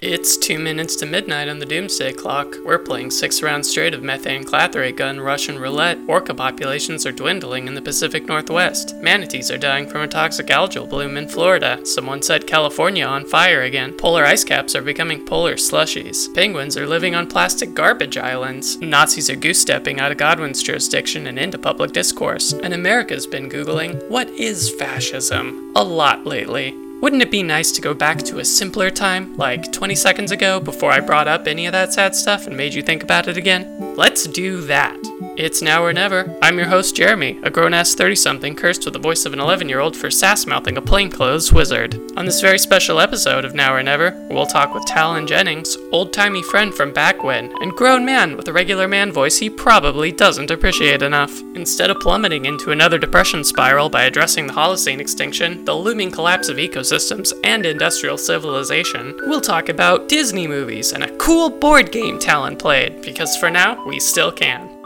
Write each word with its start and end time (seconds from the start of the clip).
It's 0.00 0.36
two 0.36 0.60
minutes 0.60 0.94
to 0.96 1.06
midnight 1.06 1.48
on 1.48 1.58
the 1.58 1.66
Doomsday 1.66 2.12
Clock. 2.12 2.54
We're 2.64 2.78
playing 2.78 3.10
six 3.10 3.42
rounds 3.42 3.68
straight 3.68 3.94
of 3.94 4.02
methane 4.04 4.44
clathrate 4.44 4.96
gun 4.96 5.18
Russian 5.18 5.58
roulette. 5.58 5.98
Orca 6.06 6.34
populations 6.34 7.04
are 7.04 7.10
dwindling 7.10 7.66
in 7.66 7.74
the 7.74 7.82
Pacific 7.82 8.24
Northwest. 8.24 8.94
Manatees 8.98 9.50
are 9.50 9.58
dying 9.58 9.88
from 9.88 10.02
a 10.02 10.06
toxic 10.06 10.46
algal 10.46 10.88
bloom 10.88 11.16
in 11.16 11.26
Florida. 11.26 11.84
Someone 11.84 12.22
set 12.22 12.46
California 12.46 13.04
on 13.04 13.26
fire 13.26 13.62
again. 13.62 13.92
Polar 13.92 14.24
ice 14.24 14.44
caps 14.44 14.76
are 14.76 14.82
becoming 14.82 15.26
polar 15.26 15.56
slushies. 15.56 16.32
Penguins 16.32 16.76
are 16.76 16.86
living 16.86 17.16
on 17.16 17.26
plastic 17.26 17.74
garbage 17.74 18.16
islands. 18.16 18.80
Nazis 18.80 19.28
are 19.28 19.34
goose 19.34 19.60
stepping 19.60 19.98
out 19.98 20.12
of 20.12 20.18
Godwin's 20.18 20.62
jurisdiction 20.62 21.26
and 21.26 21.40
into 21.40 21.58
public 21.58 21.90
discourse. 21.90 22.52
And 22.52 22.72
America's 22.72 23.26
been 23.26 23.50
Googling, 23.50 24.08
what 24.08 24.28
is 24.28 24.70
fascism? 24.70 25.72
A 25.74 25.82
lot 25.82 26.24
lately. 26.24 26.87
Wouldn't 27.00 27.22
it 27.22 27.30
be 27.30 27.44
nice 27.44 27.70
to 27.72 27.80
go 27.80 27.94
back 27.94 28.18
to 28.24 28.40
a 28.40 28.44
simpler 28.44 28.90
time, 28.90 29.36
like 29.36 29.70
20 29.70 29.94
seconds 29.94 30.32
ago, 30.32 30.58
before 30.58 30.90
I 30.90 30.98
brought 30.98 31.28
up 31.28 31.46
any 31.46 31.66
of 31.66 31.72
that 31.72 31.94
sad 31.94 32.16
stuff 32.16 32.48
and 32.48 32.56
made 32.56 32.74
you 32.74 32.82
think 32.82 33.04
about 33.04 33.28
it 33.28 33.36
again? 33.36 33.94
Let's 33.94 34.26
do 34.26 34.62
that. 34.62 34.96
It's 35.38 35.62
now 35.62 35.84
or 35.84 35.92
never. 35.92 36.36
I'm 36.42 36.58
your 36.58 36.66
host, 36.66 36.96
Jeremy, 36.96 37.38
a 37.44 37.50
grown 37.50 37.72
ass 37.72 37.94
30 37.94 38.16
something 38.16 38.56
cursed 38.56 38.84
with 38.84 38.94
the 38.94 38.98
voice 38.98 39.24
of 39.24 39.32
an 39.32 39.38
11 39.38 39.68
year 39.68 39.78
old 39.78 39.96
for 39.96 40.10
sass 40.10 40.46
mouthing 40.46 40.76
a 40.76 40.82
plainclothes 40.82 41.52
wizard. 41.52 41.94
On 42.16 42.26
this 42.26 42.40
very 42.40 42.58
special 42.58 42.98
episode 42.98 43.44
of 43.44 43.54
Now 43.54 43.72
or 43.72 43.80
Never, 43.80 44.10
we'll 44.30 44.46
talk 44.46 44.74
with 44.74 44.84
Talon 44.86 45.28
Jennings, 45.28 45.76
old 45.92 46.12
timey 46.12 46.42
friend 46.42 46.74
from 46.74 46.92
back 46.92 47.22
when, 47.22 47.52
and 47.62 47.70
grown 47.70 48.04
man 48.04 48.36
with 48.36 48.48
a 48.48 48.52
regular 48.52 48.88
man 48.88 49.12
voice 49.12 49.38
he 49.38 49.48
probably 49.48 50.10
doesn't 50.10 50.50
appreciate 50.50 51.02
enough. 51.02 51.40
Instead 51.54 51.90
of 51.90 52.00
plummeting 52.00 52.44
into 52.44 52.72
another 52.72 52.98
depression 52.98 53.44
spiral 53.44 53.88
by 53.88 54.02
addressing 54.02 54.48
the 54.48 54.52
Holocene 54.52 54.98
extinction, 54.98 55.64
the 55.64 55.72
looming 55.72 56.10
collapse 56.10 56.48
of 56.48 56.56
ecosystems, 56.56 57.32
and 57.44 57.64
industrial 57.64 58.18
civilization, 58.18 59.16
we'll 59.28 59.40
talk 59.40 59.68
about 59.68 60.08
Disney 60.08 60.48
movies 60.48 60.90
and 60.92 61.04
a 61.04 61.16
cool 61.18 61.48
board 61.48 61.92
game 61.92 62.18
Talon 62.18 62.56
played, 62.56 63.02
because 63.02 63.36
for 63.36 63.50
now, 63.50 63.86
we 63.86 64.00
still 64.00 64.32
can. 64.32 64.77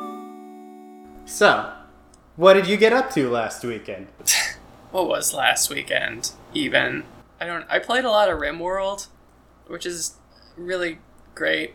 So, 1.33 1.72
what 2.36 2.52
did 2.52 2.66
you 2.66 2.77
get 2.77 2.92
up 2.92 3.11
to 3.12 3.30
last 3.30 3.64
weekend? 3.64 4.08
what 4.91 5.08
was 5.08 5.33
last 5.33 5.70
weekend 5.70 6.33
even? 6.52 7.05
I 7.41 7.47
don't 7.47 7.64
i 7.70 7.78
played 7.78 8.05
a 8.05 8.11
lot 8.11 8.28
of 8.28 8.39
rimworld 8.39 9.06
which 9.66 9.86
is 9.86 10.16
really 10.58 10.98
great 11.34 11.72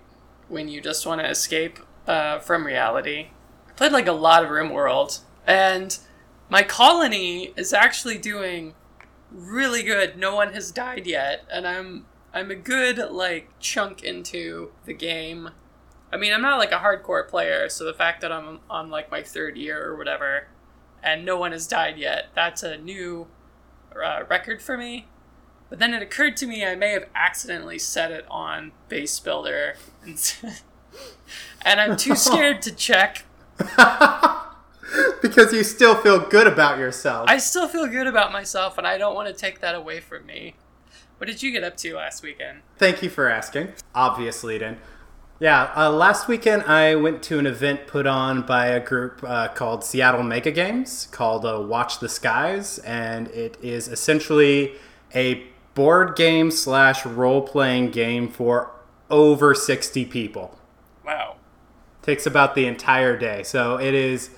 when 0.48 0.68
you 0.68 0.80
just 0.80 1.08
want 1.08 1.22
to 1.22 1.28
escape 1.28 1.80
uh, 2.06 2.38
from 2.38 2.68
reality. 2.68 3.30
I 3.68 3.72
played 3.72 3.94
like 3.94 4.06
a 4.06 4.12
lot 4.12 4.44
of 4.44 4.52
rimworld 4.52 5.22
and 5.48 5.98
my 6.50 6.62
colony 6.62 7.52
is 7.58 7.74
actually 7.74 8.20
doing 8.20 8.76
really 9.32 9.82
good. 9.82 10.20
No 10.20 10.36
one 10.36 10.54
has 10.54 10.72
died 10.72 11.08
yet 11.08 11.46
and 11.52 11.68
i'm 11.68 12.06
i'm 12.32 12.52
a 12.52 12.56
good 12.56 13.00
like 13.10 13.50
chunk 13.60 14.04
into 14.04 14.70
the 14.86 14.94
game 14.94 15.50
i 16.12 16.18
mean 16.18 16.34
i'm 16.34 16.42
not 16.42 16.58
like 16.58 16.72
a 16.72 16.80
hardcore 16.80 17.28
player 17.28 17.70
so 17.70 17.84
the 17.84 17.94
fact 17.94 18.22
that 18.22 18.32
i'm 18.32 18.60
on 18.70 18.90
like 18.90 19.12
my 19.12 19.22
third 19.22 19.58
year 19.58 19.86
or 19.86 19.96
whatever 19.96 20.48
and 21.04 21.26
no 21.26 21.38
one 21.38 21.52
has 21.52 21.68
died 21.68 21.98
yet. 21.98 22.28
That's 22.34 22.64
a 22.64 22.78
new 22.78 23.28
uh, 23.96 24.24
record 24.30 24.62
for 24.62 24.78
me. 24.78 25.08
But 25.70 25.80
then 25.80 25.94
it 25.94 26.02
occurred 26.02 26.38
to 26.38 26.48
me 26.48 26.66
I 26.66 26.76
may 26.76 26.92
have 26.92 27.08
accidentally 27.16 27.80
set 27.80 28.12
it 28.12 28.26
on 28.30 28.72
Base 28.88 29.20
Builder, 29.20 29.76
and, 30.04 30.36
and 31.66 31.82
I'm 31.82 31.98
too 31.98 32.16
scared 32.16 32.62
to 32.64 32.74
check. 32.74 33.26
because 35.22 35.52
you 35.52 35.64
still 35.64 35.96
feel 35.96 36.20
good 36.20 36.48
about 36.48 36.78
yourself. 36.78 37.30
I 37.30 37.38
still 37.38 37.68
feel 37.68 37.88
good 37.88 38.08
about 38.08 38.32
myself, 38.32 38.78
and 38.78 38.88
I 38.88 38.98
don't 38.98 39.14
want 39.14 39.28
to 39.28 39.34
take 39.34 39.60
that 39.60 39.76
away 39.76 40.00
from 40.00 40.26
me. 40.26 40.56
What 41.18 41.28
did 41.28 41.44
you 41.44 41.52
get 41.52 41.64
up 41.64 41.76
to 41.78 41.96
last 41.96 42.24
weekend? 42.24 42.62
Thank 42.78 43.04
you 43.04 43.10
for 43.10 43.28
asking. 43.28 43.74
Obviously, 43.94 44.58
then. 44.58 44.78
Yeah, 45.40 45.72
uh, 45.76 45.92
last 45.92 46.28
weekend 46.28 46.64
I 46.64 46.96
went 46.96 47.22
to 47.24 47.38
an 47.38 47.46
event 47.46 47.86
put 47.86 48.08
on 48.08 48.42
by 48.42 48.68
a 48.68 48.80
group 48.80 49.24
uh, 49.24 49.50
called 49.50 49.84
Seattle 49.84 50.24
Mega 50.24 50.52
Games 50.52 51.08
called 51.12 51.46
uh, 51.46 51.62
Watch 51.62 52.00
the 52.00 52.10
Skies, 52.10 52.80
and 52.80 53.28
it 53.28 53.56
is 53.62 53.88
essentially 53.88 54.74
a 55.14 55.44
board 55.76 56.16
game 56.16 56.50
slash 56.50 57.06
role 57.06 57.44
playing 57.44 57.92
game 57.92 58.30
for 58.30 58.72
over 59.12 59.54
60 59.54 60.06
people. 60.06 60.58
Wow. 61.06 61.36
Takes 62.02 62.26
about 62.26 62.56
the 62.56 62.66
entire 62.66 63.16
day. 63.16 63.44
So 63.44 63.80
it 63.80 63.94
is 63.94 64.32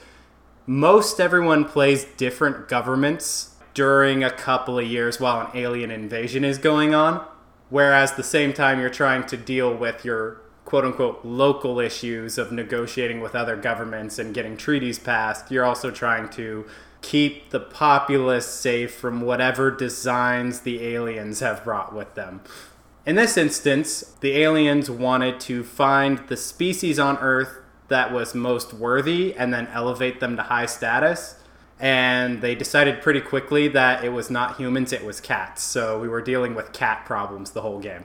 most 0.66 1.22
everyone 1.22 1.64
plays 1.64 2.04
different 2.04 2.68
governments 2.68 3.56
during 3.74 4.22
a 4.22 4.30
couple 4.30 4.78
of 4.78 4.86
years 4.86 5.18
while 5.18 5.48
an 5.48 5.58
alien 5.58 5.92
invasion 5.92 6.44
is 6.44 6.58
going 6.58 6.94
on. 6.94 7.26
Whereas 7.70 8.14
the 8.14 8.24
same 8.24 8.52
time 8.52 8.81
you're 8.81 8.90
trying 8.90 9.26
to 9.28 9.38
deal 9.38 9.74
with 9.74 10.04
your 10.04 10.42
quote 10.69 10.85
unquote 10.85 11.25
local 11.25 11.80
issues 11.80 12.38
of 12.38 12.52
negotiating 12.52 13.22
with 13.22 13.34
other 13.34 13.56
governments 13.56 14.19
and 14.19 14.35
getting 14.35 14.56
treaties 14.56 15.00
passed, 15.00 15.50
you're 15.50 15.66
also 15.66 15.90
trying 15.90 16.30
to 16.30 16.63
keep 17.02 17.50
the 17.50 17.59
populace 17.59 18.46
safe 18.46 18.94
from 18.94 19.22
whatever 19.22 19.72
designs 19.72 20.62
the 20.62 20.85
aliens 20.85 21.40
have 21.40 21.63
brought 21.63 21.94
with 21.94 22.13
them. 22.13 22.41
In 23.03 23.16
this 23.16 23.35
instance, 23.35 24.16
the 24.19 24.38
aliens 24.38 24.91
wanted 24.91 25.40
to 25.41 25.63
find 25.63 26.19
the 26.28 26.38
species 26.38 27.00
on 27.00 27.18
Earth 27.18 27.57
that 27.88 28.13
was 28.13 28.36
most 28.36 28.72
worthy 28.72 29.34
and 29.34 29.51
then 29.51 29.66
elevate 29.74 30.19
them 30.19 30.36
to 30.36 30.44
high 30.44 30.68
status. 30.68 31.36
And 31.80 32.41
they 32.41 32.53
decided 32.53 33.01
pretty 33.01 33.22
quickly 33.22 33.69
that 33.69 34.03
it 34.03 34.09
was 34.09 34.30
not 34.30 34.57
humans, 34.57 34.94
it 34.94 35.03
was 35.03 35.19
cats. 35.19 35.63
So 35.63 36.00
we 36.00 36.07
were 36.07 36.22
dealing 36.22 36.53
with 36.53 36.74
cat 36.74 37.06
problems 37.06 37.51
the 37.51 37.62
whole 37.62 37.80
game. 37.80 38.03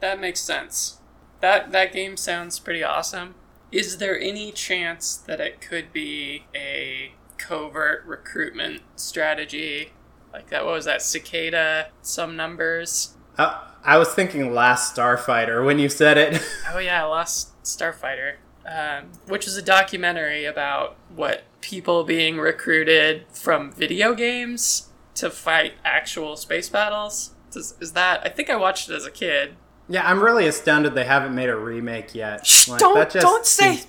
That 0.00 0.18
makes 0.18 0.40
sense 0.40 0.98
that 1.40 1.72
that 1.72 1.92
game 1.92 2.16
sounds 2.16 2.58
pretty 2.58 2.82
awesome. 2.82 3.34
Is 3.72 3.98
there 3.98 4.18
any 4.18 4.52
chance 4.52 5.16
that 5.16 5.40
it 5.40 5.60
could 5.60 5.92
be 5.92 6.44
a 6.54 7.12
covert 7.36 8.04
recruitment 8.06 8.82
strategy? 8.94 9.92
Like 10.32 10.50
that, 10.50 10.64
what 10.64 10.74
was 10.74 10.84
that? 10.84 11.02
Cicada, 11.02 11.88
some 12.02 12.36
numbers? 12.36 13.14
Uh, 13.38 13.62
I 13.84 13.98
was 13.98 14.08
thinking 14.14 14.52
Last 14.54 14.96
Starfighter 14.96 15.64
when 15.64 15.78
you 15.78 15.88
said 15.88 16.18
it. 16.18 16.42
oh, 16.72 16.78
yeah, 16.78 17.04
Last 17.04 17.62
Starfighter, 17.62 18.36
um, 18.66 19.10
which 19.26 19.46
is 19.46 19.56
a 19.56 19.62
documentary 19.62 20.44
about 20.44 20.96
what 21.14 21.44
people 21.60 22.04
being 22.04 22.38
recruited 22.38 23.26
from 23.30 23.72
video 23.72 24.14
games 24.14 24.88
to 25.14 25.30
fight 25.30 25.74
actual 25.84 26.36
space 26.36 26.68
battles. 26.68 27.32
Is, 27.54 27.74
is 27.80 27.92
that? 27.92 28.20
I 28.24 28.28
think 28.28 28.50
I 28.50 28.56
watched 28.56 28.90
it 28.90 28.94
as 28.94 29.06
a 29.06 29.10
kid. 29.10 29.56
Yeah, 29.88 30.08
I'm 30.08 30.22
really 30.22 30.46
astounded 30.46 30.94
they 30.94 31.04
haven't 31.04 31.34
made 31.34 31.48
a 31.48 31.56
remake 31.56 32.14
yet. 32.14 32.46
Shh, 32.46 32.68
like, 32.68 32.80
don't 32.80 33.10
don't 33.12 33.46
say 33.46 33.76
seems... 33.76 33.86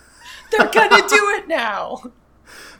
they're 0.50 0.70
gonna 0.70 1.08
do 1.08 1.30
it 1.38 1.48
now. 1.48 2.12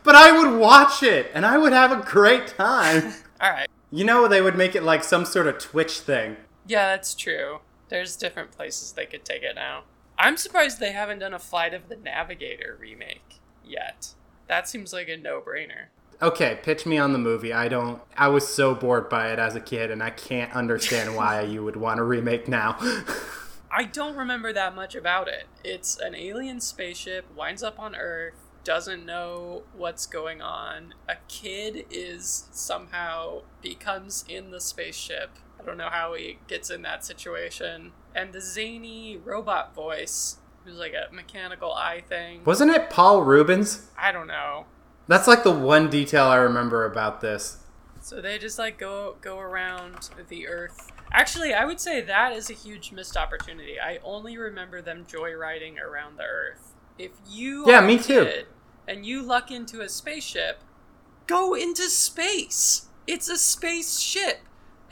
But 0.03 0.15
I 0.15 0.33
would 0.33 0.59
watch 0.59 1.03
it, 1.03 1.31
and 1.35 1.45
I 1.45 1.59
would 1.59 1.75
have 1.75 1.93
a 1.93 2.03
great 2.03 2.47
time. 2.47 3.13
All 3.41 3.51
right. 3.51 3.69
You 3.91 4.05
know, 4.05 4.29
they 4.29 4.41
would 4.41 4.57
make 4.57 4.75
it 4.75 4.83
like 4.83 5.05
some 5.05 5.27
sort 5.27 5.47
of 5.47 5.59
Twitch 5.59 6.01
thing. 6.01 6.39
Yeah, 6.67 6.87
that's 6.87 7.15
true. 7.15 7.59
There's 7.91 8.17
different 8.17 8.51
places 8.51 8.93
they 8.93 9.05
could 9.05 9.27
take 9.27 9.43
it 9.43 9.55
now. 9.57 9.83
I'm 10.19 10.39
surprised 10.39 10.81
they 10.81 10.93
haven't 10.93 11.19
done 11.19 11.35
a 11.35 11.39
Flight 11.39 11.75
of 11.75 11.91
the 11.91 11.97
Navigator 11.97 12.79
remake 12.81 13.41
yet. 13.63 14.15
That 14.47 14.69
seems 14.69 14.93
like 14.93 15.09
a 15.09 15.19
no-brainer 15.19 15.89
okay, 16.23 16.59
pitch 16.63 16.87
me 16.87 16.99
on 16.99 17.13
the 17.13 17.19
movie. 17.19 17.53
I 17.53 17.69
don't. 17.69 18.01
I 18.17 18.29
was 18.29 18.47
so 18.47 18.75
bored 18.75 19.09
by 19.09 19.33
it 19.33 19.39
as 19.39 19.55
a 19.55 19.61
kid, 19.61 19.91
and 19.91 20.03
I 20.03 20.11
can't 20.11 20.53
understand 20.53 21.17
why 21.17 21.41
you 21.43 21.65
would 21.65 21.77
want 21.77 21.99
to 21.99 22.05
remake 22.05 22.49
now. 22.49 22.77
I 23.73 23.85
don't 23.85 24.17
remember 24.17 24.53
that 24.53 24.75
much 24.75 24.95
about 24.97 25.29
it. 25.29 25.47
It's 25.63 25.97
an 25.99 26.15
alien 26.15 26.61
spaceship 26.61 27.25
winds 27.37 27.63
up 27.63 27.79
on 27.79 27.95
Earth, 27.95 28.35
doesn't 28.65 29.07
know 29.07 29.63
what's 29.77 30.07
going 30.07 30.43
on. 30.43 30.95
A 31.09 31.17
kid 31.29 31.87
is 31.91 32.49
somehow 32.51 33.43
becomes 33.63 34.25
in 34.29 34.51
the 34.51 34.61
spaceship. 34.61 35.31
I 35.61 35.65
don't 35.65 35.77
know 35.77 35.89
how 35.89 36.15
he 36.15 36.39
gets 36.49 36.71
in 36.71 36.83
that 36.83 37.05
situation. 37.05 37.93
And 38.15 38.33
the 38.33 38.41
zany 38.41 39.19
robot 39.23 39.75
voice, 39.75 40.39
who's 40.65 40.79
like 40.79 40.95
a 40.95 41.13
mechanical 41.15 41.73
eye 41.73 42.03
thing. 42.09 42.43
Wasn't 42.45 42.71
it 42.71 42.91
Paul 42.91 43.23
Reubens? 43.23 43.87
I 43.97 44.11
don't 44.11 44.27
know. 44.27 44.67
That's 45.11 45.27
like 45.27 45.43
the 45.43 45.51
one 45.51 45.91
detail 45.91 46.27
I 46.27 46.37
remember 46.37 46.85
about 46.85 47.21
this. 47.21 47.57
So 48.01 48.21
they 48.21 48.39
just 48.39 48.61
like 48.61 48.79
go 48.79 49.17
go 49.21 49.41
around 49.41 50.09
the 50.29 50.47
Earth. 50.47 50.93
Actually, 51.13 51.53
I 51.53 51.65
would 51.65 51.81
say 51.81 52.01
that 52.01 52.33
is 52.33 52.49
a 52.49 52.53
huge 52.53 52.93
missed 52.93 53.17
opportunity. 53.17 53.75
I 53.81 53.99
only 54.05 54.39
remember 54.39 54.81
them 54.81 55.05
joyriding 55.07 55.81
around 55.81 56.17
the 56.17 56.23
Earth. 56.23 56.75
If 56.97 57.11
you 57.29 57.69
yeah, 57.69 57.81
me 57.81 57.99
too, 57.99 58.45
and 58.87 59.05
you 59.05 59.23
luck 59.23 59.51
into 59.51 59.81
a 59.81 59.89
spaceship, 59.89 60.63
go 61.27 61.55
into 61.55 61.91
space. 61.91 62.87
It's 63.09 63.29
a 63.29 63.37
spaceship. 63.37 64.43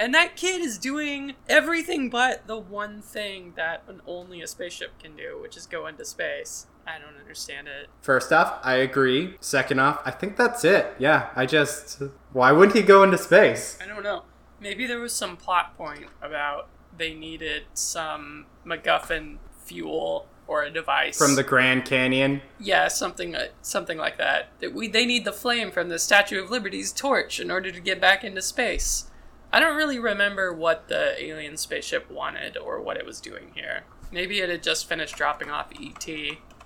And 0.00 0.12
that 0.14 0.34
kid 0.34 0.60
is 0.60 0.78
doing 0.78 1.34
everything 1.48 2.10
but 2.10 2.48
the 2.48 2.58
one 2.58 3.02
thing 3.02 3.52
that 3.54 3.84
an, 3.86 4.00
only 4.04 4.42
a 4.42 4.48
spaceship 4.48 4.98
can 5.00 5.14
do, 5.14 5.38
which 5.40 5.56
is 5.56 5.66
go 5.66 5.86
into 5.86 6.04
space. 6.04 6.66
I 6.88 6.98
don't 6.98 7.20
understand 7.20 7.68
it. 7.68 7.88
First 8.00 8.32
off, 8.32 8.60
I 8.62 8.76
agree. 8.76 9.36
Second 9.40 9.78
off, 9.80 10.00
I 10.04 10.10
think 10.10 10.36
that's 10.36 10.64
it. 10.64 10.94
Yeah, 10.98 11.28
I 11.36 11.44
just. 11.44 12.02
Why 12.32 12.50
wouldn't 12.52 12.76
he 12.76 12.82
go 12.82 13.02
into 13.02 13.18
space? 13.18 13.78
I 13.82 13.86
don't 13.86 14.02
know. 14.02 14.22
Maybe 14.60 14.86
there 14.86 14.98
was 14.98 15.12
some 15.12 15.36
plot 15.36 15.76
point 15.76 16.06
about 16.22 16.68
they 16.96 17.14
needed 17.14 17.64
some 17.74 18.46
MacGuffin 18.66 19.36
fuel 19.64 20.26
or 20.46 20.62
a 20.62 20.70
device 20.70 21.18
From 21.18 21.36
the 21.36 21.42
Grand 21.42 21.84
Canyon. 21.84 22.40
yeah, 22.58 22.88
something 22.88 23.34
uh, 23.36 23.48
something 23.60 23.98
like 23.98 24.16
that. 24.16 24.48
That 24.60 24.72
we 24.74 24.88
they 24.88 25.04
need 25.04 25.24
the 25.26 25.32
flame 25.32 25.70
from 25.70 25.90
the 25.90 25.98
Statue 25.98 26.42
of 26.42 26.50
Liberty's 26.50 26.90
torch 26.90 27.38
in 27.38 27.50
order 27.50 27.70
to 27.70 27.80
get 27.80 28.00
back 28.00 28.24
into 28.24 28.40
space. 28.40 29.10
I 29.52 29.60
don't 29.60 29.76
really 29.76 29.98
remember 29.98 30.52
what 30.52 30.88
the 30.88 31.22
alien 31.22 31.56
spaceship 31.58 32.10
wanted 32.10 32.56
or 32.56 32.80
what 32.80 32.96
it 32.96 33.04
was 33.06 33.20
doing 33.20 33.52
here. 33.54 33.82
Maybe 34.10 34.40
it 34.40 34.48
had 34.48 34.62
just 34.62 34.88
finished 34.88 35.16
dropping 35.16 35.50
off 35.50 35.68
ET 35.78 36.08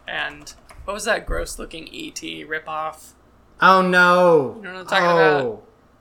and 0.07 0.55
what 0.85 0.95
was 0.95 1.05
that 1.05 1.27
gross 1.27 1.59
looking 1.59 1.85
ET 1.89 2.21
ripoff? 2.21 3.13
Oh 3.61 3.83
no! 3.83 4.57
You 4.57 4.63
know 4.63 4.73
what 4.73 4.81
I'm 4.81 4.87
talking 4.87 5.07
oh. 5.07 5.17
about? 5.17 5.45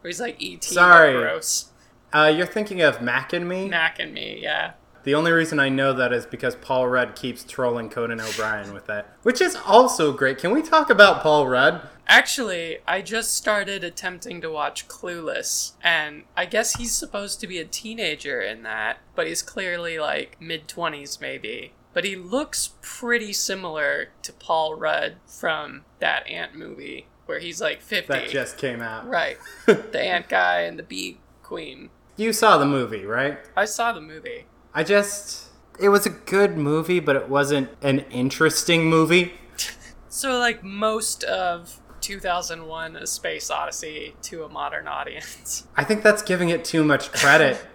Where 0.02 0.10
he's 0.10 0.20
like 0.20 0.42
ET 0.42 0.64
Sorry. 0.64 1.14
gross. 1.14 1.72
Uh, 2.14 2.34
you're 2.36 2.46
thinking 2.46 2.82
of 2.82 3.02
Mac 3.02 3.34
and 3.34 3.48
Me? 3.48 3.70
Mac 3.70 4.00
and 4.00 4.14
me, 4.14 4.40
yeah. 4.42 4.74
The 5.04 5.16
only 5.16 5.32
reason 5.32 5.60
I 5.60 5.70
know 5.70 5.94
that 5.94 6.14
is 6.14 6.26
because 6.26 6.56
Paul 6.56 6.88
Rudd 6.88 7.16
keeps 7.16 7.44
trolling 7.44 7.90
Conan 7.90 8.22
O'Brien 8.22 8.74
with 8.74 8.86
that, 8.86 9.16
which 9.24 9.42
is 9.42 9.56
also 9.56 10.14
great. 10.14 10.38
Can 10.38 10.52
we 10.52 10.62
talk 10.62 10.90
about 10.90 11.24
Paul 11.24 11.48
Rudd? 11.48 11.82
Actually, 12.08 12.80
I 12.88 13.02
just 13.02 13.34
started 13.36 13.84
attempting 13.84 14.42
to 14.42 14.52
watch 14.52 14.88
Clueless, 14.88 15.74
and 15.82 16.24
I 16.36 16.46
guess 16.46 16.76
he's 16.76 16.92
supposed 16.92 17.40
to 17.40 17.48
be 17.48 17.58
a 17.58 17.66
teenager 17.66 18.42
in 18.42 18.64
that, 18.64 18.98
but 19.16 19.28
he's 19.28 19.42
clearly 19.42 19.98
like 19.98 20.38
mid 20.40 20.68
20s 20.68 21.20
maybe. 21.20 21.74
But 21.94 22.06
he 22.06 22.16
looks 22.16 22.72
pretty 22.82 23.34
similar 23.34 24.10
to 24.24 24.34
Paul 24.34 24.76
Rudd 24.76 25.18
from 25.26 25.84
that 26.00 26.28
Ant 26.28 26.56
movie, 26.56 27.08
where 27.26 27.40
he's 27.40 27.62
like 27.62 27.82
50. 27.82 28.08
That 28.08 28.30
just 28.30 28.58
came 28.58 28.82
out. 28.82 29.08
Right. 29.08 29.38
the 29.66 30.00
Ant 30.02 30.30
guy 30.30 30.62
and 30.62 30.80
the 30.80 30.84
Bee 30.84 31.18
Queen. 31.44 31.90
You 32.16 32.34
saw 32.34 32.58
the 32.58 32.66
movie, 32.66 33.06
right? 33.06 33.40
I 33.56 33.66
saw 33.66 33.92
the 33.92 34.02
movie. 34.02 34.46
I 34.74 34.84
just. 34.84 35.50
It 35.80 35.90
was 35.90 36.06
a 36.06 36.12
good 36.12 36.58
movie, 36.58 37.00
but 37.00 37.16
it 37.16 37.28
wasn't 37.28 37.70
an 37.82 38.00
interesting 38.12 38.86
movie. 38.86 39.34
So, 40.14 40.38
like 40.40 40.62
most 40.62 41.24
of 41.24 41.80
2001 42.02 42.98
A 42.98 43.08
Space 43.08 43.50
Odyssey 43.50 44.14
to 44.24 44.44
a 44.44 44.50
modern 44.50 44.86
audience. 44.86 45.66
I 45.78 45.86
think 45.86 46.04
that's 46.04 46.22
giving 46.22 46.50
it 46.50 46.66
too 46.66 46.84
much 46.84 47.12
credit. 47.14 47.66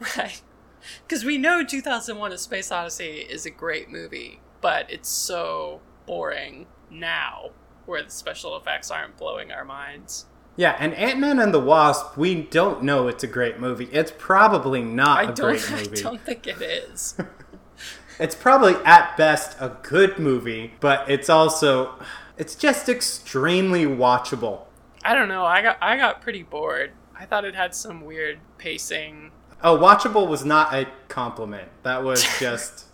Right. 0.16 0.40
Because 1.12 1.26
we 1.26 1.36
know 1.36 1.62
2001 1.62 2.32
A 2.32 2.38
Space 2.38 2.72
Odyssey 2.72 3.18
is 3.18 3.44
a 3.44 3.50
great 3.50 3.90
movie, 3.90 4.40
but 4.62 4.90
it's 4.90 5.10
so 5.10 5.82
boring 6.06 6.68
now, 6.90 7.50
where 7.84 8.02
the 8.02 8.08
special 8.08 8.56
effects 8.56 8.90
aren't 8.90 9.18
blowing 9.18 9.52
our 9.52 9.62
minds. 9.62 10.24
yeah, 10.56 10.74
and 10.78 10.94
Ant 10.94 11.20
Man 11.20 11.38
and 11.38 11.52
the 11.52 11.60
Wasp, 11.60 12.16
we 12.16 12.34
don't 12.44 12.82
know 12.82 13.08
it's 13.08 13.22
a 13.22 13.26
great 13.26 13.60
movie. 13.60 13.90
It's 13.92 14.10
probably 14.16 14.80
not 14.80 15.18
I 15.18 15.30
a 15.30 15.34
great 15.34 15.70
movie 15.70 15.98
I 15.98 16.02
don't 16.02 16.22
think 16.22 16.46
it 16.46 16.62
is. 16.62 17.14
It's 18.18 18.34
probably 18.34 18.76
at 18.84 19.14
best 19.18 19.54
a 19.60 19.76
good 19.82 20.18
movie, 20.18 20.72
but 20.80 21.10
it's 21.10 21.28
also. 21.28 22.02
It's 22.38 22.54
just 22.54 22.88
extremely 22.88 23.84
watchable. 23.84 24.62
I 25.04 25.14
don't 25.14 25.28
know. 25.28 25.44
I 25.44 25.60
got 25.60 25.76
I 25.82 25.98
got 25.98 26.22
pretty 26.22 26.42
bored. 26.42 26.92
I 27.14 27.26
thought 27.26 27.44
it 27.44 27.54
had 27.54 27.74
some 27.74 28.02
weird 28.02 28.38
pacing. 28.56 29.32
Oh, 29.62 29.78
watchable 29.78 30.26
was 30.28 30.44
not 30.44 30.74
a 30.74 30.88
compliment. 31.08 31.68
That 31.82 32.02
was 32.02 32.24
just. 32.40 32.86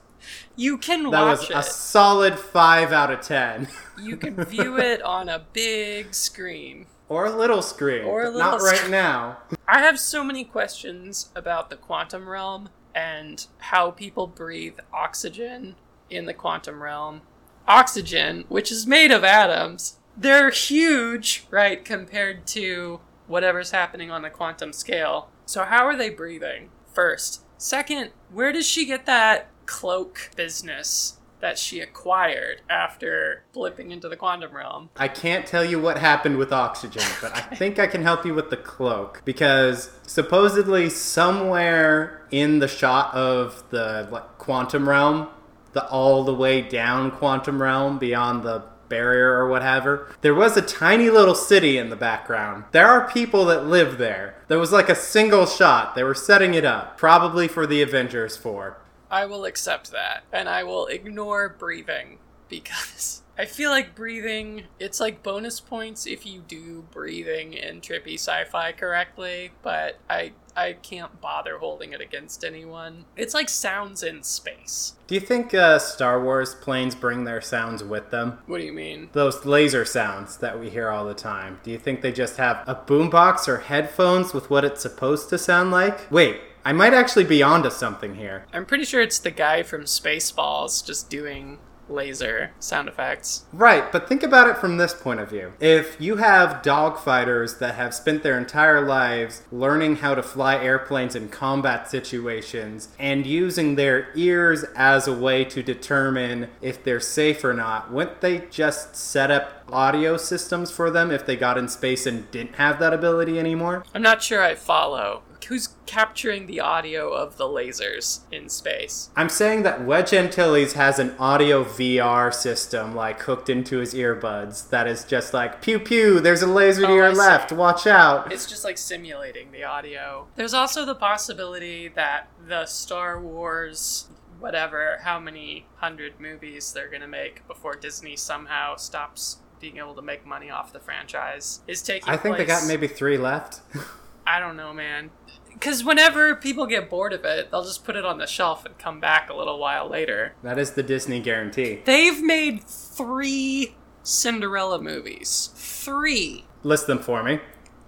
You 0.56 0.76
can 0.76 1.04
That 1.10 1.22
watch 1.22 1.48
was 1.48 1.50
a 1.50 1.62
solid 1.62 2.38
5 2.38 2.92
out 2.92 3.10
of 3.12 3.20
10. 3.22 3.68
You 4.02 4.16
can 4.16 4.44
view 4.44 4.76
it 4.80 5.00
on 5.02 5.28
a 5.28 5.44
big 5.52 6.14
screen. 6.14 6.86
or 7.08 7.26
a 7.26 7.30
little 7.30 7.62
screen. 7.62 8.04
Or 8.04 8.22
a 8.22 8.32
but 8.32 8.38
not 8.38 8.52
little 8.60 8.66
right 8.66 8.90
now. 8.90 9.38
I 9.66 9.78
have 9.80 9.98
so 10.00 10.24
many 10.24 10.44
questions 10.44 11.30
about 11.34 11.70
the 11.70 11.76
quantum 11.76 12.28
realm 12.28 12.70
and 12.94 13.46
how 13.58 13.92
people 13.92 14.26
breathe 14.26 14.78
oxygen 14.92 15.76
in 16.10 16.26
the 16.26 16.34
quantum 16.34 16.82
realm. 16.82 17.22
Oxygen, 17.68 18.44
which 18.48 18.72
is 18.72 18.86
made 18.86 19.12
of 19.12 19.22
atoms, 19.24 19.98
they're 20.16 20.50
huge, 20.50 21.46
right, 21.50 21.84
compared 21.84 22.46
to 22.48 22.98
whatever's 23.28 23.70
happening 23.70 24.10
on 24.10 24.22
the 24.22 24.30
quantum 24.30 24.72
scale. 24.72 25.30
So, 25.48 25.64
how 25.64 25.86
are 25.86 25.96
they 25.96 26.10
breathing? 26.10 26.68
First. 26.92 27.40
Second, 27.56 28.10
where 28.30 28.52
does 28.52 28.68
she 28.68 28.84
get 28.84 29.06
that 29.06 29.48
cloak 29.64 30.30
business 30.36 31.20
that 31.40 31.58
she 31.58 31.80
acquired 31.80 32.60
after 32.68 33.44
blipping 33.54 33.90
into 33.90 34.10
the 34.10 34.16
quantum 34.16 34.54
realm? 34.54 34.90
I 34.98 35.08
can't 35.08 35.46
tell 35.46 35.64
you 35.64 35.80
what 35.80 35.96
happened 35.96 36.36
with 36.36 36.52
oxygen, 36.52 37.02
but 37.22 37.34
I 37.34 37.40
think 37.40 37.78
I 37.78 37.86
can 37.86 38.02
help 38.02 38.26
you 38.26 38.34
with 38.34 38.50
the 38.50 38.58
cloak 38.58 39.22
because 39.24 39.90
supposedly 40.06 40.90
somewhere 40.90 42.26
in 42.30 42.58
the 42.58 42.68
shot 42.68 43.14
of 43.14 43.64
the 43.70 44.06
like 44.10 44.36
quantum 44.36 44.86
realm, 44.86 45.28
the 45.72 45.88
all 45.88 46.24
the 46.24 46.34
way 46.34 46.60
down 46.60 47.10
quantum 47.10 47.62
realm 47.62 47.98
beyond 47.98 48.42
the 48.42 48.64
barrier 48.88 49.32
or 49.32 49.48
whatever, 49.48 50.10
there 50.20 50.34
was 50.34 50.56
a 50.56 50.62
tiny 50.62 51.10
little 51.10 51.34
city 51.34 51.78
in 51.78 51.90
the 51.90 51.96
background. 51.96 52.64
There 52.72 52.86
are 52.86 53.10
people 53.10 53.44
that 53.46 53.66
live 53.66 53.98
there. 53.98 54.36
There 54.48 54.58
was 54.58 54.72
like 54.72 54.88
a 54.88 54.94
single 54.94 55.46
shot. 55.46 55.94
They 55.94 56.02
were 56.02 56.14
setting 56.14 56.54
it 56.54 56.64
up, 56.64 56.96
probably 56.98 57.48
for 57.48 57.66
the 57.66 57.82
Avengers 57.82 58.36
4. 58.36 58.78
I 59.10 59.26
will 59.26 59.44
accept 59.44 59.90
that, 59.92 60.24
and 60.32 60.48
I 60.48 60.64
will 60.64 60.86
ignore 60.86 61.48
breathing 61.48 62.18
because 62.48 63.22
I 63.38 63.44
feel 63.44 63.70
like 63.70 63.94
breathing. 63.94 64.64
It's 64.80 64.98
like 64.98 65.22
bonus 65.22 65.60
points 65.60 66.06
if 66.06 66.26
you 66.26 66.40
do 66.40 66.84
breathing 66.90 67.52
in 67.52 67.80
trippy 67.80 68.14
sci-fi 68.14 68.72
correctly, 68.72 69.52
but 69.62 70.00
I 70.10 70.32
I 70.56 70.72
can't 70.72 71.20
bother 71.20 71.58
holding 71.58 71.92
it 71.92 72.00
against 72.00 72.44
anyone. 72.44 73.04
It's 73.16 73.34
like 73.34 73.48
sounds 73.48 74.02
in 74.02 74.24
space. 74.24 74.94
Do 75.06 75.14
you 75.14 75.20
think 75.20 75.54
uh, 75.54 75.78
Star 75.78 76.20
Wars 76.20 76.56
planes 76.56 76.96
bring 76.96 77.22
their 77.22 77.40
sounds 77.40 77.84
with 77.84 78.10
them? 78.10 78.38
What 78.46 78.58
do 78.58 78.64
you 78.64 78.72
mean? 78.72 79.10
those 79.12 79.46
laser 79.46 79.84
sounds 79.84 80.38
that 80.38 80.58
we 80.58 80.68
hear 80.68 80.88
all 80.90 81.04
the 81.04 81.14
time. 81.14 81.60
Do 81.62 81.70
you 81.70 81.78
think 81.78 82.00
they 82.02 82.10
just 82.10 82.38
have 82.38 82.64
a 82.66 82.74
boombox 82.74 83.46
or 83.46 83.58
headphones 83.58 84.34
with 84.34 84.50
what 84.50 84.64
it's 84.64 84.82
supposed 84.82 85.28
to 85.30 85.38
sound 85.38 85.70
like? 85.70 86.10
Wait, 86.10 86.40
I 86.64 86.72
might 86.72 86.92
actually 86.92 87.24
be 87.24 87.42
onto 87.42 87.70
something 87.70 88.16
here. 88.16 88.44
I'm 88.52 88.66
pretty 88.66 88.84
sure 88.84 89.00
it's 89.00 89.20
the 89.20 89.30
guy 89.30 89.62
from 89.62 89.82
Spaceballs 89.82 90.84
just 90.84 91.08
doing 91.08 91.58
laser 91.88 92.50
sound 92.58 92.88
effects. 92.88 93.44
Right, 93.52 93.90
but 93.90 94.08
think 94.08 94.22
about 94.22 94.48
it 94.48 94.58
from 94.58 94.76
this 94.76 94.94
point 94.94 95.20
of 95.20 95.30
view. 95.30 95.52
If 95.60 96.00
you 96.00 96.16
have 96.16 96.62
dogfighters 96.62 97.58
that 97.58 97.74
have 97.74 97.94
spent 97.94 98.22
their 98.22 98.38
entire 98.38 98.84
lives 98.84 99.42
learning 99.50 99.96
how 99.96 100.14
to 100.14 100.22
fly 100.22 100.56
airplanes 100.56 101.14
in 101.14 101.28
combat 101.28 101.90
situations 101.90 102.88
and 102.98 103.26
using 103.26 103.74
their 103.74 104.08
ears 104.14 104.64
as 104.76 105.06
a 105.06 105.14
way 105.14 105.44
to 105.44 105.62
determine 105.62 106.48
if 106.60 106.82
they're 106.82 107.00
safe 107.00 107.44
or 107.44 107.54
not, 107.54 107.90
wouldn't 107.92 108.20
they 108.20 108.44
just 108.50 108.96
set 108.96 109.30
up 109.30 109.64
audio 109.70 110.16
systems 110.16 110.70
for 110.70 110.90
them 110.90 111.10
if 111.10 111.26
they 111.26 111.36
got 111.36 111.58
in 111.58 111.68
space 111.68 112.06
and 112.06 112.30
didn't 112.30 112.56
have 112.56 112.78
that 112.78 112.92
ability 112.92 113.38
anymore? 113.38 113.84
I'm 113.94 114.02
not 114.02 114.22
sure 114.22 114.42
I 114.42 114.54
follow. 114.54 115.22
Who's 115.46 115.68
capturing 115.86 116.46
the 116.46 116.60
audio 116.60 117.10
of 117.10 117.38
the 117.38 117.44
lasers 117.44 118.20
in 118.30 118.48
space? 118.50 119.08
I'm 119.16 119.30
saying 119.30 119.62
that 119.62 119.84
Wedge 119.84 120.12
Antilles 120.12 120.74
has 120.74 120.98
an 120.98 121.14
audio 121.18 121.64
VR 121.64 122.34
system 122.34 122.94
like 122.94 123.22
hooked 123.22 123.48
into 123.48 123.78
his 123.78 123.94
earbuds 123.94 124.68
that 124.68 124.86
is 124.86 125.04
just 125.04 125.32
like 125.32 125.62
pew 125.62 125.78
pew, 125.78 126.20
there's 126.20 126.42
a 126.42 126.46
laser 126.46 126.82
to 126.82 126.88
Oh, 126.88 126.94
your 126.94 127.14
left, 127.14 127.50
watch 127.52 127.86
out. 127.86 128.30
It's 128.30 128.44
just 128.46 128.62
like 128.64 128.76
simulating 128.76 129.50
the 129.52 129.64
audio. 129.64 130.26
There's 130.36 130.52
also 130.54 130.84
the 130.84 130.94
possibility 130.94 131.88
that 131.88 132.28
the 132.46 132.66
Star 132.66 133.18
Wars, 133.20 134.08
whatever, 134.38 134.98
how 135.02 135.18
many 135.18 135.66
hundred 135.76 136.20
movies 136.20 136.72
they're 136.72 136.90
gonna 136.90 137.08
make 137.08 137.46
before 137.48 137.74
Disney 137.74 138.16
somehow 138.16 138.76
stops 138.76 139.38
being 139.60 139.78
able 139.78 139.94
to 139.94 140.02
make 140.02 140.26
money 140.26 140.50
off 140.50 140.72
the 140.72 140.80
franchise, 140.80 141.60
is 141.66 141.82
taking 141.82 142.08
I 142.12 142.16
think 142.16 142.36
they 142.36 142.44
got 142.44 142.66
maybe 142.66 142.86
three 142.86 143.16
left. 143.16 143.60
I 144.26 144.40
don't 144.40 144.56
know, 144.56 144.74
man. 144.74 145.10
Because 145.58 145.82
whenever 145.84 146.36
people 146.36 146.66
get 146.66 146.88
bored 146.88 147.12
of 147.12 147.24
it, 147.24 147.50
they'll 147.50 147.64
just 147.64 147.84
put 147.84 147.96
it 147.96 148.04
on 148.04 148.18
the 148.18 148.26
shelf 148.26 148.64
and 148.64 148.78
come 148.78 149.00
back 149.00 149.28
a 149.28 149.34
little 149.34 149.58
while 149.58 149.88
later. 149.88 150.34
that 150.42 150.58
is 150.58 150.72
the 150.72 150.82
Disney 150.82 151.20
guarantee. 151.20 151.80
They've 151.84 152.22
made 152.22 152.62
three 152.62 153.74
Cinderella 154.04 154.80
movies. 154.80 155.50
Three. 155.54 156.44
List 156.62 156.86
them 156.86 157.00
for 157.00 157.22
me. 157.22 157.40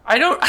I 0.04 0.18
don't. 0.18 0.42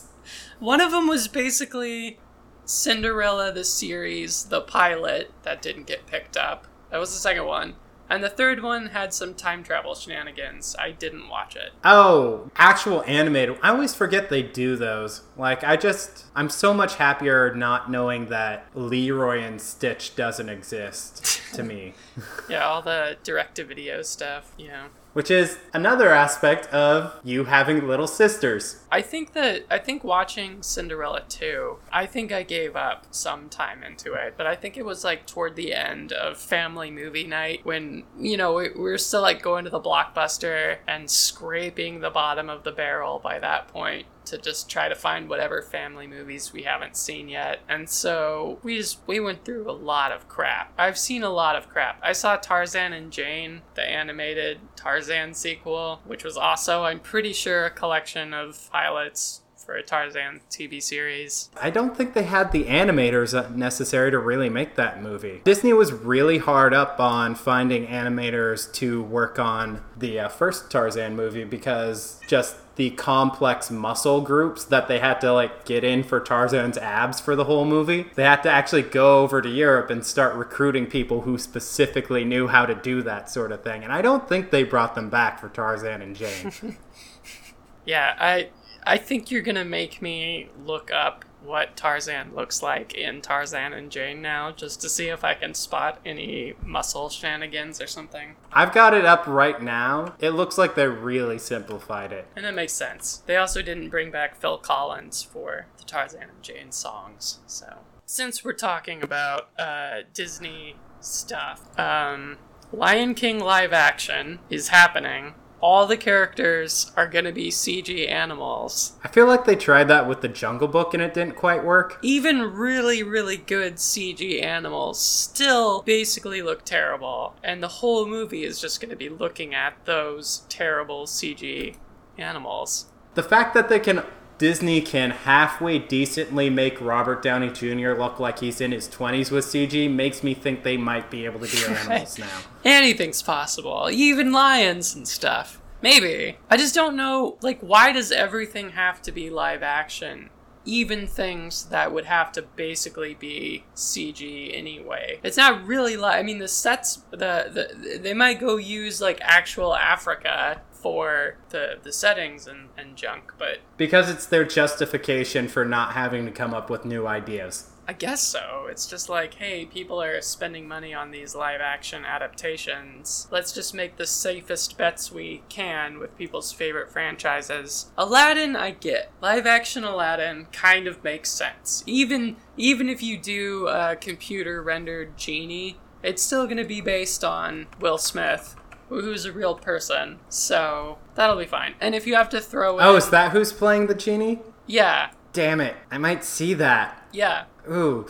One 0.58 0.80
of 0.80 0.90
them 0.90 1.06
was 1.08 1.26
basically 1.28 2.18
Cinderella 2.64 3.50
the 3.52 3.64
series, 3.64 4.44
the 4.44 4.60
pilot 4.60 5.32
that 5.44 5.62
didn't 5.62 5.86
get 5.86 6.06
picked 6.06 6.36
up. 6.36 6.66
That 6.90 6.98
was 6.98 7.12
the 7.12 7.18
second 7.18 7.46
one. 7.46 7.76
And 8.10 8.24
the 8.24 8.28
third 8.30 8.62
one 8.62 8.86
had 8.86 9.12
some 9.12 9.34
time 9.34 9.62
travel 9.62 9.94
shenanigans. 9.94 10.74
I 10.78 10.92
didn't 10.92 11.28
watch 11.28 11.56
it. 11.56 11.72
Oh, 11.84 12.50
actual 12.56 13.02
animated. 13.06 13.58
I 13.62 13.70
always 13.70 13.94
forget 13.94 14.30
they 14.30 14.42
do 14.42 14.76
those. 14.76 15.22
Like, 15.36 15.62
I 15.62 15.76
just, 15.76 16.24
I'm 16.34 16.48
so 16.48 16.72
much 16.72 16.96
happier 16.96 17.54
not 17.54 17.90
knowing 17.90 18.26
that 18.26 18.66
Leroy 18.74 19.40
and 19.40 19.60
Stitch 19.60 20.16
doesn't 20.16 20.48
exist 20.48 21.42
to 21.54 21.62
me. 21.62 21.94
Yeah, 22.48 22.64
all 22.64 22.80
the 22.80 23.18
direct 23.24 23.56
to 23.56 23.64
video 23.64 24.00
stuff, 24.00 24.52
you 24.56 24.68
know. 24.68 24.86
Which 25.18 25.32
is 25.32 25.58
another 25.74 26.12
aspect 26.12 26.68
of 26.68 27.12
you 27.24 27.42
having 27.42 27.88
little 27.88 28.06
sisters. 28.06 28.84
I 28.92 29.02
think 29.02 29.32
that 29.32 29.66
I 29.68 29.78
think 29.78 30.04
watching 30.04 30.62
Cinderella 30.62 31.22
2, 31.28 31.76
I 31.92 32.06
think 32.06 32.30
I 32.30 32.44
gave 32.44 32.76
up 32.76 33.04
some 33.10 33.48
time 33.48 33.82
into 33.82 34.12
it, 34.12 34.34
but 34.36 34.46
I 34.46 34.54
think 34.54 34.76
it 34.76 34.84
was 34.84 35.02
like 35.02 35.26
toward 35.26 35.56
the 35.56 35.74
end 35.74 36.12
of 36.12 36.38
family 36.38 36.92
movie 36.92 37.26
night 37.26 37.62
when, 37.64 38.04
you 38.16 38.36
know, 38.36 38.54
we, 38.54 38.68
we 38.68 38.78
were 38.78 38.96
still 38.96 39.22
like 39.22 39.42
going 39.42 39.64
to 39.64 39.70
the 39.70 39.80
blockbuster 39.80 40.76
and 40.86 41.10
scraping 41.10 41.98
the 41.98 42.10
bottom 42.10 42.48
of 42.48 42.62
the 42.62 42.70
barrel 42.70 43.18
by 43.18 43.40
that 43.40 43.66
point 43.66 44.06
to 44.28 44.38
just 44.38 44.70
try 44.70 44.88
to 44.88 44.94
find 44.94 45.28
whatever 45.28 45.62
family 45.62 46.06
movies 46.06 46.52
we 46.52 46.62
haven't 46.62 46.96
seen 46.96 47.28
yet. 47.28 47.60
And 47.68 47.88
so 47.88 48.58
we 48.62 48.76
just 48.78 49.00
we 49.06 49.20
went 49.20 49.44
through 49.44 49.70
a 49.70 49.72
lot 49.72 50.12
of 50.12 50.28
crap. 50.28 50.72
I've 50.78 50.98
seen 50.98 51.22
a 51.22 51.30
lot 51.30 51.56
of 51.56 51.68
crap. 51.68 52.00
I 52.02 52.12
saw 52.12 52.36
Tarzan 52.36 52.92
and 52.92 53.12
Jane, 53.12 53.62
the 53.74 53.82
animated 53.82 54.60
Tarzan 54.76 55.34
sequel, 55.34 56.00
which 56.06 56.24
was 56.24 56.36
also 56.36 56.84
I'm 56.84 57.00
pretty 57.00 57.32
sure 57.32 57.66
a 57.66 57.70
collection 57.70 58.34
of 58.34 58.68
pilots 58.70 59.42
for 59.68 59.74
a 59.74 59.82
Tarzan 59.82 60.40
TV 60.50 60.82
series. 60.82 61.50
I 61.60 61.68
don't 61.68 61.94
think 61.94 62.14
they 62.14 62.22
had 62.22 62.52
the 62.52 62.64
animators 62.64 63.54
necessary 63.54 64.10
to 64.10 64.18
really 64.18 64.48
make 64.48 64.76
that 64.76 65.02
movie. 65.02 65.42
Disney 65.44 65.74
was 65.74 65.92
really 65.92 66.38
hard 66.38 66.72
up 66.72 66.98
on 66.98 67.34
finding 67.34 67.86
animators 67.86 68.72
to 68.76 69.02
work 69.02 69.38
on 69.38 69.82
the 69.94 70.20
uh, 70.20 70.28
first 70.30 70.70
Tarzan 70.70 71.16
movie 71.16 71.44
because 71.44 72.18
just 72.26 72.56
the 72.78 72.90
complex 72.90 73.72
muscle 73.72 74.20
groups 74.20 74.64
that 74.64 74.86
they 74.86 75.00
had 75.00 75.20
to 75.20 75.32
like 75.32 75.64
get 75.64 75.82
in 75.82 76.04
for 76.04 76.20
Tarzan's 76.20 76.78
abs 76.78 77.18
for 77.18 77.34
the 77.34 77.42
whole 77.44 77.64
movie. 77.64 78.06
They 78.14 78.22
had 78.22 78.44
to 78.44 78.50
actually 78.50 78.82
go 78.82 79.24
over 79.24 79.42
to 79.42 79.48
Europe 79.48 79.90
and 79.90 80.06
start 80.06 80.36
recruiting 80.36 80.86
people 80.86 81.22
who 81.22 81.38
specifically 81.38 82.24
knew 82.24 82.46
how 82.46 82.66
to 82.66 82.76
do 82.76 83.02
that 83.02 83.28
sort 83.28 83.50
of 83.50 83.64
thing. 83.64 83.82
And 83.82 83.92
I 83.92 84.00
don't 84.00 84.28
think 84.28 84.52
they 84.52 84.62
brought 84.62 84.94
them 84.94 85.10
back 85.10 85.40
for 85.40 85.48
Tarzan 85.48 86.00
and 86.00 86.14
Jane. 86.14 86.78
yeah, 87.84 88.14
I 88.16 88.50
I 88.86 88.96
think 88.96 89.32
you're 89.32 89.42
gonna 89.42 89.64
make 89.64 90.00
me 90.00 90.48
look 90.64 90.92
up 90.92 91.24
what 91.42 91.76
Tarzan 91.76 92.34
looks 92.34 92.62
like 92.62 92.94
in 92.94 93.20
Tarzan 93.20 93.72
and 93.72 93.90
Jane 93.90 94.20
now, 94.20 94.50
just 94.50 94.80
to 94.82 94.88
see 94.88 95.08
if 95.08 95.24
I 95.24 95.34
can 95.34 95.54
spot 95.54 96.00
any 96.04 96.54
muscle 96.64 97.08
shenanigans 97.08 97.80
or 97.80 97.86
something. 97.86 98.36
I've 98.52 98.72
got 98.72 98.94
it 98.94 99.04
up 99.04 99.26
right 99.26 99.60
now. 99.62 100.14
It 100.18 100.30
looks 100.30 100.58
like 100.58 100.74
they 100.74 100.86
really 100.86 101.38
simplified 101.38 102.12
it. 102.12 102.26
And 102.36 102.44
that 102.44 102.54
makes 102.54 102.72
sense. 102.72 103.22
They 103.26 103.36
also 103.36 103.62
didn't 103.62 103.90
bring 103.90 104.10
back 104.10 104.36
Phil 104.36 104.58
Collins 104.58 105.22
for 105.22 105.66
the 105.78 105.84
Tarzan 105.84 106.22
and 106.22 106.42
Jane 106.42 106.72
songs, 106.72 107.38
so. 107.46 107.78
Since 108.06 108.44
we're 108.44 108.52
talking 108.52 109.02
about 109.02 109.50
uh, 109.58 110.00
Disney 110.14 110.76
stuff, 111.00 111.78
um, 111.78 112.38
Lion 112.72 113.14
King 113.14 113.38
live 113.38 113.72
action 113.72 114.40
is 114.50 114.68
happening 114.68 115.34
all 115.60 115.86
the 115.86 115.96
characters 115.96 116.92
are 116.96 117.06
going 117.06 117.24
to 117.24 117.32
be 117.32 117.50
CG 117.50 118.08
animals. 118.08 118.92
I 119.02 119.08
feel 119.08 119.26
like 119.26 119.44
they 119.44 119.56
tried 119.56 119.88
that 119.88 120.08
with 120.08 120.20
the 120.20 120.28
Jungle 120.28 120.68
Book 120.68 120.94
and 120.94 121.02
it 121.02 121.14
didn't 121.14 121.36
quite 121.36 121.64
work. 121.64 121.98
Even 122.02 122.52
really, 122.52 123.02
really 123.02 123.36
good 123.36 123.76
CG 123.76 124.42
animals 124.42 125.00
still 125.00 125.82
basically 125.82 126.42
look 126.42 126.64
terrible. 126.64 127.34
And 127.42 127.62
the 127.62 127.68
whole 127.68 128.06
movie 128.06 128.44
is 128.44 128.60
just 128.60 128.80
going 128.80 128.90
to 128.90 128.96
be 128.96 129.08
looking 129.08 129.54
at 129.54 129.74
those 129.84 130.42
terrible 130.48 131.06
CG 131.06 131.76
animals. 132.16 132.86
The 133.14 133.22
fact 133.22 133.54
that 133.54 133.68
they 133.68 133.80
can 133.80 134.04
Disney 134.38 134.80
can 134.80 135.10
halfway 135.10 135.80
decently 135.80 136.48
make 136.48 136.80
Robert 136.80 137.22
Downey 137.22 137.50
Jr. 137.50 137.92
look 137.92 138.20
like 138.20 138.38
he's 138.38 138.60
in 138.60 138.70
his 138.70 138.88
20s 138.88 139.32
with 139.32 139.44
CG 139.44 139.92
makes 139.92 140.22
me 140.22 140.32
think 140.32 140.62
they 140.62 140.76
might 140.76 141.10
be 141.10 141.24
able 141.24 141.40
to 141.40 141.46
do 141.46 141.66
animals 141.74 142.18
now. 142.18 142.40
Anything's 142.64 143.20
possible, 143.20 143.88
even 143.90 144.32
lions 144.32 144.94
and 144.94 145.06
stuff. 145.06 145.60
Maybe. 145.82 146.38
I 146.50 146.56
just 146.56 146.74
don't 146.74 146.96
know, 146.96 147.36
like, 147.40 147.60
why 147.60 147.92
does 147.92 148.10
everything 148.12 148.70
have 148.70 149.02
to 149.02 149.12
be 149.12 149.30
live 149.30 149.62
action? 149.62 150.30
Even 150.64 151.06
things 151.06 151.64
that 151.66 151.92
would 151.92 152.04
have 152.04 152.30
to 152.32 152.42
basically 152.42 153.14
be 153.14 153.64
CG 153.74 154.56
anyway. 154.56 155.18
It's 155.22 155.36
not 155.36 155.66
really 155.66 155.96
like 155.96 156.18
I 156.18 156.22
mean 156.22 156.38
the 156.40 156.48
sets 156.48 156.96
the, 157.10 157.16
the 157.16 157.98
they 157.98 158.12
might 158.12 158.38
go 158.38 158.56
use 158.58 159.00
like 159.00 159.18
actual 159.22 159.74
Africa 159.74 160.60
for 160.80 161.36
the 161.50 161.78
the 161.82 161.92
settings 161.92 162.46
and, 162.46 162.68
and 162.76 162.96
junk, 162.96 163.34
but 163.38 163.58
because 163.76 164.10
it's 164.10 164.26
their 164.26 164.44
justification 164.44 165.48
for 165.48 165.64
not 165.64 165.92
having 165.92 166.24
to 166.26 166.32
come 166.32 166.54
up 166.54 166.70
with 166.70 166.84
new 166.84 167.06
ideas. 167.06 167.70
I 167.88 167.94
guess 167.94 168.22
so. 168.22 168.66
It's 168.70 168.86
just 168.86 169.08
like, 169.08 169.32
hey, 169.32 169.64
people 169.64 170.02
are 170.02 170.20
spending 170.20 170.68
money 170.68 170.92
on 170.92 171.10
these 171.10 171.34
live 171.34 171.62
action 171.62 172.04
adaptations. 172.04 173.26
Let's 173.30 173.50
just 173.50 173.74
make 173.74 173.96
the 173.96 174.06
safest 174.06 174.76
bets 174.76 175.10
we 175.10 175.42
can 175.48 175.98
with 175.98 176.14
people's 176.18 176.52
favorite 176.52 176.90
franchises. 176.90 177.90
Aladdin, 177.96 178.56
I 178.56 178.72
get. 178.72 179.10
Live 179.22 179.46
action 179.46 179.84
Aladdin 179.84 180.48
kind 180.52 180.86
of 180.86 181.02
makes 181.02 181.30
sense. 181.30 181.82
Even 181.86 182.36
even 182.58 182.90
if 182.90 183.02
you 183.02 183.16
do 183.16 183.68
a 183.68 183.96
computer 183.96 184.62
rendered 184.62 185.16
genie, 185.16 185.78
it's 186.02 186.22
still 186.22 186.44
going 186.44 186.58
to 186.58 186.64
be 186.64 186.82
based 186.82 187.24
on 187.24 187.68
Will 187.80 187.96
Smith 187.98 188.54
who's 188.88 189.24
a 189.24 189.32
real 189.32 189.54
person. 189.54 190.18
So 190.28 190.98
that'll 191.14 191.36
be 191.36 191.46
fine. 191.46 191.74
And 191.80 191.94
if 191.94 192.06
you 192.06 192.14
have 192.14 192.28
to 192.30 192.40
throw 192.40 192.78
in, 192.78 192.84
Oh, 192.84 192.96
is 192.96 193.10
that 193.10 193.32
who's 193.32 193.52
playing 193.52 193.86
the 193.86 193.94
genie? 193.94 194.40
Yeah. 194.66 195.10
Damn 195.32 195.60
it. 195.60 195.76
I 195.90 195.98
might 195.98 196.24
see 196.24 196.54
that. 196.54 197.06
Yeah. 197.12 197.44
Ooh. 197.70 198.06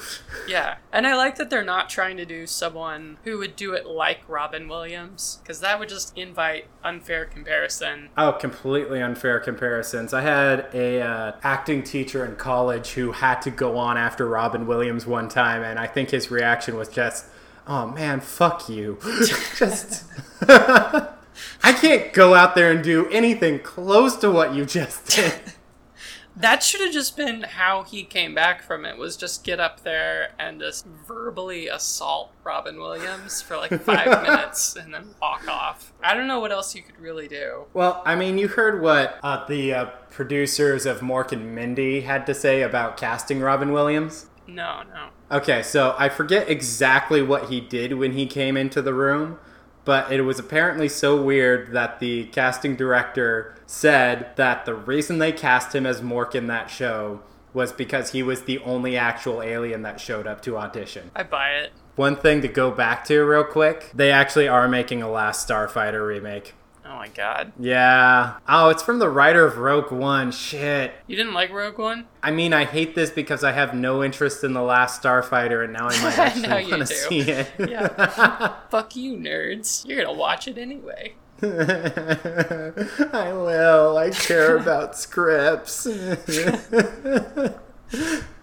Yeah. 0.47 0.76
And 0.92 1.04
I 1.06 1.16
like 1.16 1.35
that 1.37 1.50
they're 1.50 1.64
not 1.64 1.88
trying 1.88 2.16
to 2.16 2.25
do 2.25 2.47
someone 2.47 3.18
who 3.25 3.38
would 3.38 3.56
do 3.56 3.73
it 3.73 3.87
like 3.87 4.20
Robin 4.28 4.68
Williams, 4.68 5.40
because 5.42 5.61
that 5.61 5.78
would 5.80 5.88
just 5.88 6.16
invite 6.16 6.66
unfair 6.85 7.25
comparison. 7.25 8.11
Oh, 8.16 8.32
completely 8.32 9.02
unfair 9.02 9.40
comparisons. 9.40 10.14
I 10.14 10.20
had 10.20 10.68
a 10.73 11.00
uh, 11.02 11.32
acting 11.42 11.82
teacher 11.82 12.25
in 12.25 12.37
college 12.37 12.90
who 12.92 13.12
had 13.12 13.42
to 13.42 13.50
go 13.50 13.76
on 13.76 13.97
after 13.99 14.28
Robin 14.28 14.64
Williams 14.66 15.06
one 15.06 15.28
time, 15.28 15.62
and 15.62 15.78
I 15.78 15.88
think 15.88 16.11
his 16.11 16.30
reaction 16.30 16.76
was 16.76 16.88
just, 16.88 17.26
oh 17.68 17.87
man, 17.88 18.20
fuck 18.20 18.68
you. 18.68 18.98
just. 19.56 20.04
I 21.62 21.72
can't 21.72 22.12
go 22.12 22.34
out 22.34 22.54
there 22.54 22.72
and 22.72 22.82
do 22.82 23.06
anything 23.08 23.60
close 23.60 24.16
to 24.16 24.30
what 24.30 24.54
you 24.54 24.64
just 24.64 25.06
did. 25.06 25.34
that 26.37 26.62
should 26.62 26.80
have 26.80 26.92
just 26.92 27.16
been 27.16 27.42
how 27.42 27.82
he 27.82 28.04
came 28.04 28.34
back 28.34 28.62
from 28.62 28.84
it 28.84 28.96
was 28.96 29.16
just 29.16 29.44
get 29.44 29.60
up 29.60 29.82
there 29.82 30.32
and 30.38 30.60
just 30.60 30.87
verbally 30.87 31.68
assault 31.68 32.32
Robin 32.44 32.78
Williams 32.78 33.42
for 33.42 33.56
like 33.56 33.80
five 33.82 34.22
minutes 34.22 34.76
and 34.76 34.94
then 34.94 35.14
walk 35.20 35.46
off. 35.48 35.92
I 36.02 36.14
don't 36.14 36.26
know 36.26 36.40
what 36.40 36.52
else 36.52 36.75
you 36.75 36.82
could 36.82 36.98
really 36.98 37.28
do. 37.28 37.66
Well, 37.75 38.02
I 38.04 38.14
mean, 38.14 38.38
you 38.38 38.48
heard 38.48 38.80
what 38.80 39.18
uh, 39.22 39.44
the 39.46 39.75
uh, 39.75 39.87
producers 40.10 40.87
of 40.87 41.00
Mork 41.00 41.32
and 41.32 41.54
Mindy 41.54 42.02
had 42.02 42.26
to 42.26 42.34
say 42.34 42.62
about 42.62 42.96
casting 42.96 43.40
Robin 43.40 43.72
Williams. 43.72 44.26
No, 44.46 44.82
no. 44.82 45.08
Okay, 45.30 45.62
so 45.62 45.94
I 45.99 46.08
forget 46.08 46.49
exactly 46.49 47.20
what 47.20 47.50
he 47.50 47.61
did 47.61 47.94
when 47.94 48.12
he 48.12 48.26
came 48.26 48.56
into 48.56 48.80
the 48.80 48.94
room, 48.94 49.38
but 49.85 50.11
it 50.11 50.23
was 50.23 50.38
apparently 50.38 50.88
so 50.88 51.20
weird 51.20 51.73
that 51.73 52.00
the 52.00 52.25
casting 52.26 52.76
director 52.76 53.54
said 53.66 54.35
that 54.37 54.64
the 54.64 54.75
reason 54.75 55.18
they 55.18 55.32
cast 55.32 55.75
him 55.75 55.85
as 55.85 56.00
Mork 56.00 56.35
in 56.35 56.47
that 56.47 56.70
show 56.70 57.20
was 57.52 57.73
because 57.73 58.12
he 58.12 58.23
was 58.23 58.42
the 58.42 58.58
only 58.61 58.97
actual 58.97 59.42
alien 59.42 59.82
that 59.82 60.00
showed 60.00 60.26
up 60.26 60.40
to 60.42 60.56
audition. 60.56 61.11
I 61.14 61.25
buy 61.25 61.50
it. 61.52 61.73
One 61.97 62.16
thing 62.16 62.40
to 62.42 62.49
go 62.49 62.70
back 62.70 63.04
to 63.06 63.23
real 63.25 63.44
quick, 63.44 63.90
they 63.94 64.12
actually 64.12 64.49
are 64.49 64.68
making 64.68 65.02
a 65.02 65.11
Last 65.11 65.49
Starfighter 65.49 66.06
remake. 66.06 66.54
Oh 66.90 66.97
my 66.97 67.09
god. 67.09 67.52
Yeah. 67.59 68.38
Oh, 68.49 68.71
it's 68.71 68.83
from 68.83 68.99
the 68.99 69.11
writer 69.11 69.45
of 69.45 69.59
Rogue 69.59 69.92
One. 69.92 70.33
Shit. 70.33 70.95
You 71.07 71.16
didn't 71.16 71.35
like 71.35 71.52
Rogue 71.52 71.76
One? 71.76 72.07
I 72.23 72.30
mean, 72.30 72.54
I 72.54 72.64
hate 72.64 72.95
this 72.95 73.11
because 73.11 73.45
I 73.45 73.52
have 73.52 73.75
no 73.75 74.02
interest 74.02 74.42
in 74.42 74.54
the 74.54 74.62
Last 74.62 75.02
Starfighter, 75.02 75.62
and 75.62 75.75
now 75.75 75.88
I 75.88 76.02
might 76.02 76.18
actually 76.18 76.71
want 76.71 76.87
to 76.87 76.87
see 76.87 77.21
it. 77.21 77.50
yeah. 77.68 78.54
Fuck 78.71 78.97
you, 78.97 79.18
nerds. 79.18 79.87
You're 79.87 80.02
gonna 80.02 80.16
watch 80.16 80.49
it 80.49 80.57
anyway. 80.57 81.12
I 81.42 83.33
will. 83.35 83.99
I 83.99 84.09
care 84.11 84.57
about 84.57 84.97
scripts. 84.97 85.87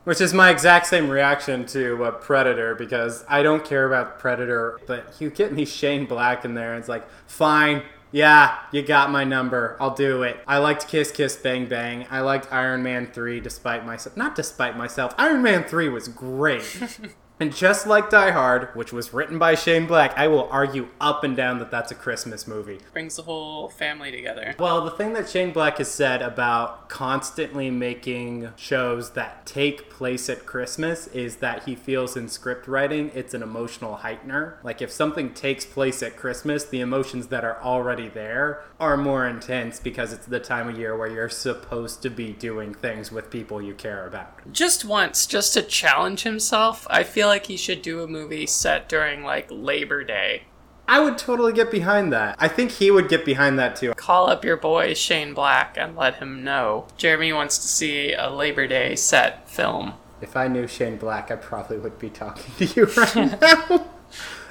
Which 0.03 0.21
is 0.21 0.35
my 0.35 0.51
exact 0.51 0.85
same 0.85 1.09
reaction 1.09 1.65
to 1.67 2.03
uh, 2.05 2.11
Predator 2.11 2.75
because 2.75 3.25
I 3.27 3.41
don't 3.41 3.65
care 3.65 3.87
about 3.87 4.19
Predator, 4.19 4.79
but 4.85 5.15
you 5.19 5.31
get 5.31 5.51
me 5.51 5.65
Shane 5.65 6.05
Black 6.05 6.45
in 6.45 6.53
there, 6.53 6.73
and 6.73 6.79
it's 6.79 6.87
like, 6.87 7.07
fine, 7.25 7.81
yeah, 8.15 8.59
you 8.71 8.81
got 8.81 9.11
my 9.11 9.25
number. 9.25 9.75
I'll 9.77 9.93
do 9.93 10.23
it. 10.23 10.39
I 10.47 10.59
liked 10.59 10.87
Kiss 10.87 11.11
Kiss 11.11 11.35
Bang 11.35 11.65
Bang. 11.65 12.07
I 12.09 12.21
liked 12.21 12.47
Iron 12.49 12.81
Man 12.81 13.07
3 13.11 13.41
despite 13.41 13.85
myself. 13.85 14.15
Not 14.15 14.35
despite 14.35 14.77
myself. 14.77 15.13
Iron 15.17 15.43
Man 15.43 15.65
3 15.65 15.89
was 15.89 16.07
great. 16.07 16.63
And 17.39 17.53
just 17.53 17.85
like 17.85 18.09
Die 18.09 18.31
Hard, 18.31 18.69
which 18.75 18.93
was 18.93 19.13
written 19.13 19.37
by 19.37 19.55
Shane 19.55 19.87
Black, 19.87 20.17
I 20.17 20.27
will 20.29 20.47
argue 20.49 20.87
up 21.01 21.23
and 21.25 21.35
down 21.35 21.59
that 21.59 21.69
that's 21.69 21.91
a 21.91 21.95
Christmas 21.95 22.47
movie. 22.47 22.79
Brings 22.93 23.17
the 23.17 23.23
whole 23.23 23.67
family 23.67 24.09
together. 24.09 24.55
Well, 24.57 24.85
the 24.85 24.91
thing 24.91 25.13
that 25.13 25.29
Shane 25.29 25.51
Black 25.51 25.79
has 25.79 25.91
said 25.91 26.21
about 26.21 26.87
constantly 26.87 27.69
making 27.69 28.53
shows 28.55 29.11
that 29.11 29.45
take 29.45 29.89
place 29.89 30.29
at 30.29 30.45
Christmas 30.45 31.07
is 31.07 31.37
that 31.37 31.63
he 31.63 31.75
feels 31.75 32.15
in 32.15 32.29
script 32.29 32.67
writing 32.67 33.11
it's 33.13 33.33
an 33.33 33.43
emotional 33.43 33.99
heightener. 34.03 34.63
Like 34.63 34.81
if 34.81 34.91
something 34.91 35.33
takes 35.33 35.65
place 35.65 36.01
at 36.01 36.15
Christmas, 36.15 36.63
the 36.63 36.79
emotions 36.79 37.27
that 37.27 37.43
are 37.43 37.61
already 37.61 38.07
there 38.07 38.63
are 38.79 38.95
more 38.95 39.27
intense 39.27 39.79
because 39.79 40.13
it's 40.13 40.25
the 40.25 40.39
time 40.39 40.69
of 40.69 40.77
year 40.77 40.95
where 40.95 41.09
you're 41.09 41.29
supposed 41.29 42.01
to 42.03 42.09
be 42.09 42.31
doing 42.31 42.73
things 42.73 43.11
with 43.11 43.29
people 43.29 43.61
you 43.61 43.73
care 43.73 44.07
about. 44.07 44.51
Just 44.53 44.85
once, 44.85 45.25
just 45.25 45.53
to 45.53 45.61
challenge 45.61 46.23
himself, 46.23 46.87
I 46.89 47.03
feel 47.03 47.24
like 47.27 47.47
he 47.47 47.57
should 47.57 47.81
do 47.81 48.01
a 48.01 48.07
movie 48.07 48.45
set 48.45 48.89
during 48.89 49.23
like 49.23 49.47
Labor 49.49 50.03
Day. 50.03 50.43
I 50.87 50.99
would 50.99 51.17
totally 51.17 51.51
get 51.51 51.71
behind 51.71 52.13
that. 52.13 52.35
I 52.37 52.47
think 52.47 52.71
he 52.71 52.91
would 52.91 53.09
get 53.09 53.25
behind 53.25 53.57
that 53.57 53.75
too. 53.75 53.93
Call 53.95 54.29
up 54.29 54.45
your 54.45 54.57
boy 54.57 54.93
Shane 54.93 55.33
Black 55.33 55.77
and 55.77 55.95
let 55.95 56.15
him 56.15 56.43
know. 56.43 56.87
Jeremy 56.97 57.33
wants 57.33 57.57
to 57.57 57.67
see 57.67 58.13
a 58.13 58.29
Labor 58.29 58.67
Day 58.67 58.95
set 58.95 59.49
film. 59.49 59.95
If 60.21 60.37
I 60.37 60.47
knew 60.47 60.67
Shane 60.67 60.97
Black, 60.97 61.31
I 61.31 61.35
probably 61.35 61.77
would 61.77 61.97
be 61.97 62.09
talking 62.09 62.53
to 62.57 62.73
you 62.73 62.85
right 62.85 63.15
now. 63.41 63.87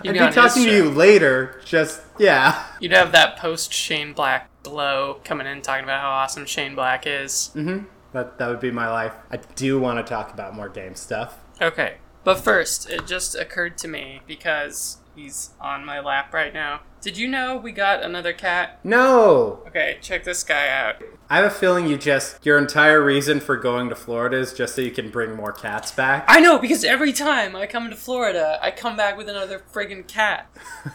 I'd 0.00 0.02
be 0.02 0.12
be 0.12 0.19
on 0.19 0.26
his 0.26 0.35
talking 0.35 0.64
to 0.64 0.71
you 0.71 0.90
later. 0.90 1.61
Just 1.64 2.02
yeah. 2.19 2.66
You'd 2.81 2.93
have 2.93 3.12
that 3.12 3.37
post 3.37 3.73
Shane 3.73 4.12
Black 4.12 4.50
glow 4.62 5.21
coming 5.25 5.47
in 5.47 5.62
talking 5.62 5.85
about 5.85 6.00
how 6.00 6.11
awesome 6.11 6.47
Shane 6.47 6.75
Black 6.75 7.07
is. 7.07 7.50
Mm 7.54 7.62
hmm. 7.62 7.85
That 8.12 8.38
that 8.38 8.49
would 8.49 8.61
be 8.61 8.71
my 8.71 8.90
life. 8.90 9.14
I 9.31 9.38
do 9.54 9.81
want 9.81 10.04
to 10.04 10.09
talk 10.09 10.33
about 10.33 10.54
more 10.54 10.69
game 10.69 10.95
stuff. 10.95 11.38
Okay. 11.61 11.95
But 12.25 12.40
first, 12.40 12.88
it 12.88 13.07
just 13.07 13.35
occurred 13.35 13.76
to 13.78 13.88
me 13.88 14.21
because 14.26 14.99
he's 15.14 15.50
on 15.61 15.85
my 15.85 16.00
lap 16.00 16.33
right 16.33 16.52
now. 16.52 16.81
Did 17.00 17.19
you 17.19 17.28
know 17.28 17.59
we 17.59 17.71
got 17.71 18.02
another 18.02 18.33
cat? 18.33 18.81
No, 18.83 19.62
Okay, 19.66 19.99
check 20.00 20.25
this 20.25 20.43
guy 20.43 20.69
out. 20.69 21.02
I 21.28 21.37
have 21.37 21.45
a 21.45 21.50
feeling 21.50 21.87
you 21.87 21.99
just 21.99 22.47
your 22.47 22.57
entire 22.57 23.02
reason 23.02 23.40
for 23.40 23.57
going 23.57 23.88
to 23.90 23.95
Florida 23.95 24.38
is 24.38 24.54
just 24.54 24.75
so 24.75 24.81
you 24.81 24.90
can 24.90 25.11
bring 25.11 25.35
more 25.35 25.52
cats 25.52 25.93
back. 25.93 26.25
I 26.28 26.40
know 26.40 26.59
because 26.59 26.83
every 26.85 27.12
time 27.12 27.54
I 27.57 27.66
come 27.66 27.90
to 27.90 27.97
Florida, 27.97 28.59
I 28.62 28.71
come 28.71 28.97
back 28.97 29.19
with 29.19 29.28
another 29.28 29.62
friggin' 29.73 30.07
cat. 30.07 30.49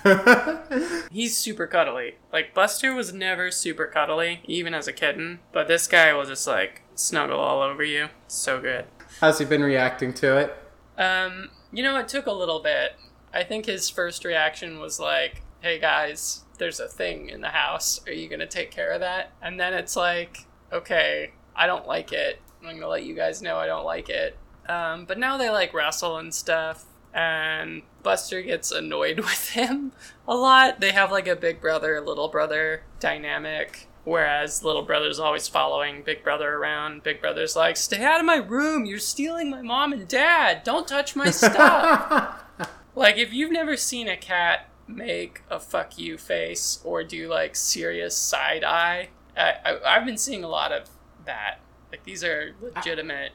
He's 1.12 1.38
super 1.38 1.67
cuddly. 1.67 2.15
Like 2.33 2.53
Buster 2.55 2.93
was 2.95 3.13
never 3.13 3.51
super 3.51 3.86
cuddly, 3.86 4.41
even 4.45 4.74
as 4.74 4.88
a 4.88 4.93
kitten, 4.93 5.39
but 5.51 5.67
this 5.67 5.88
guy 5.88 6.12
will 6.13 6.25
just 6.25 6.48
like 6.48 6.81
snuggle 6.95 7.39
all 7.39 7.62
over 7.62 7.83
you. 7.83 8.07
So 8.27 8.59
good. 8.59 8.86
How's 9.19 9.39
he 9.39 9.45
been 9.45 9.63
reacting 9.63 10.13
to 10.15 10.38
it? 10.38 10.55
Um, 11.00 11.50
you 11.72 11.82
know, 11.82 11.98
it 11.98 12.08
took 12.08 12.27
a 12.27 12.32
little 12.32 12.60
bit. 12.60 12.96
I 13.34 13.44
think 13.44 13.65
his 13.65 13.89
first 13.89 14.25
reaction 14.25 14.79
was 14.79 15.00
like, 15.00 15.41
"Hey 15.62 15.79
guys, 15.79 16.44
there's 16.58 16.79
a 16.79 16.88
thing 16.88 17.29
in 17.29 17.41
the 17.41 17.50
house. 17.50 18.01
Are 18.06 18.12
you 18.12 18.27
gonna 18.27 18.46
take 18.46 18.70
care 18.70 18.91
of 18.91 19.00
that?" 19.00 19.32
And 19.41 19.60
then 19.60 19.74
it's 19.74 19.96
like, 19.96 20.46
"Okay, 20.72 21.32
I 21.56 21.65
don't 21.68 21.88
like 21.88 22.12
it. 22.12 22.41
I'm 22.62 22.75
gonna 22.75 22.88
let 22.88 23.03
you 23.03 23.15
guys 23.15 23.41
know 23.41 23.58
I 23.58 23.65
don't 23.68 23.86
like 23.86 24.10
it." 24.10 24.38
Um, 24.68 25.06
but 25.06 25.18
now 25.18 25.38
they 25.38 25.50
like 25.50 25.74
wrestle 25.74 26.18
and 26.18 26.34
stuff, 26.34 26.86
and 27.13 27.84
Buster 28.03 28.41
gets 28.41 28.72
annoyed 28.72 29.20
with 29.22 29.50
him 29.51 29.94
a 30.27 30.36
lot. 30.36 30.79
They 30.79 30.91
have 30.91 31.12
like 31.12 31.27
a 31.27 31.36
big 31.36 31.62
brother, 31.62 32.01
little 32.01 32.27
brother 32.27 32.84
dynamic. 33.00 33.88
Whereas 34.03 34.63
little 34.63 34.82
brother's 34.82 35.20
always 35.20 35.48
following 35.48 36.03
big 36.03 36.24
brother 36.24 36.56
around. 36.56 37.03
Big 37.03 37.22
brother's 37.22 37.56
like, 37.56 37.77
"Stay 37.77 38.03
out 38.03 38.20
of 38.20 38.25
my 38.25 38.38
room! 38.38 38.86
You're 38.86 39.00
stealing 39.00 39.50
my 39.50 39.62
mom 39.62 39.94
and 39.94 40.08
dad! 40.08 40.63
Don't 40.63 40.88
touch 40.88 41.15
my 41.15 41.29
stuff!" 41.32 42.44
like, 42.96 43.18
if 43.18 43.34
you've 43.34 43.51
never 43.51 43.75
seen 43.75 44.08
a 44.08 44.18
cat 44.18 44.70
make 44.88 45.41
a 45.50 45.60
"fuck 45.60 45.98
you" 45.98 46.18
face 46.18 46.79
or 46.84 47.03
do 47.03 47.27
like 47.27 47.56
serious 47.56 48.15
side 48.15 48.63
eye, 48.63 49.10
I, 49.38 49.53
I, 49.65 49.98
I've 49.98 50.06
been 50.06 50.18
seeing 50.18 50.44
a 50.44 50.50
lot 50.50 50.72
of 50.72 50.89
that. 51.25 51.60
Like, 51.91 52.03
these 52.03 52.24
are 52.24 52.56
legitimate 52.62 53.32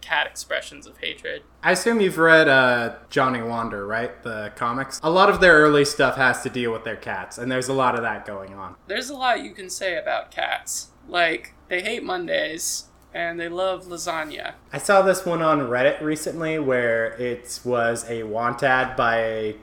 cat 0.00 0.26
expressions 0.26 0.86
of 0.86 0.98
hatred. 0.98 1.42
I 1.62 1.72
assume 1.72 2.00
you've 2.00 2.18
read 2.18 2.48
uh, 2.48 2.96
Johnny 3.10 3.42
Wander, 3.42 3.86
right? 3.86 4.22
The 4.22 4.52
comics. 4.56 5.00
A 5.02 5.10
lot 5.10 5.28
of 5.28 5.40
their 5.40 5.54
early 5.54 5.84
stuff 5.84 6.16
has 6.16 6.42
to 6.42 6.50
deal 6.50 6.72
with 6.72 6.84
their 6.84 6.96
cats, 6.96 7.38
and 7.38 7.50
there's 7.50 7.68
a 7.68 7.74
lot 7.74 7.94
of 7.94 8.02
that 8.02 8.26
going 8.26 8.54
on. 8.54 8.76
There's 8.86 9.10
a 9.10 9.16
lot 9.16 9.42
you 9.42 9.52
can 9.52 9.70
say 9.70 9.96
about 9.96 10.30
cats. 10.30 10.88
Like, 11.08 11.54
they 11.68 11.82
hate 11.82 12.04
Mondays 12.04 12.86
and 13.12 13.40
they 13.40 13.48
love 13.48 13.86
lasagna. 13.86 14.54
I 14.72 14.78
saw 14.78 15.02
this 15.02 15.26
one 15.26 15.42
on 15.42 15.60
Reddit 15.60 16.00
recently 16.00 16.58
where 16.58 17.12
it 17.20 17.60
was 17.64 18.08
a 18.08 18.22
want 18.22 18.62
ad 18.62 18.96
by 18.96 19.18
a 19.18 19.56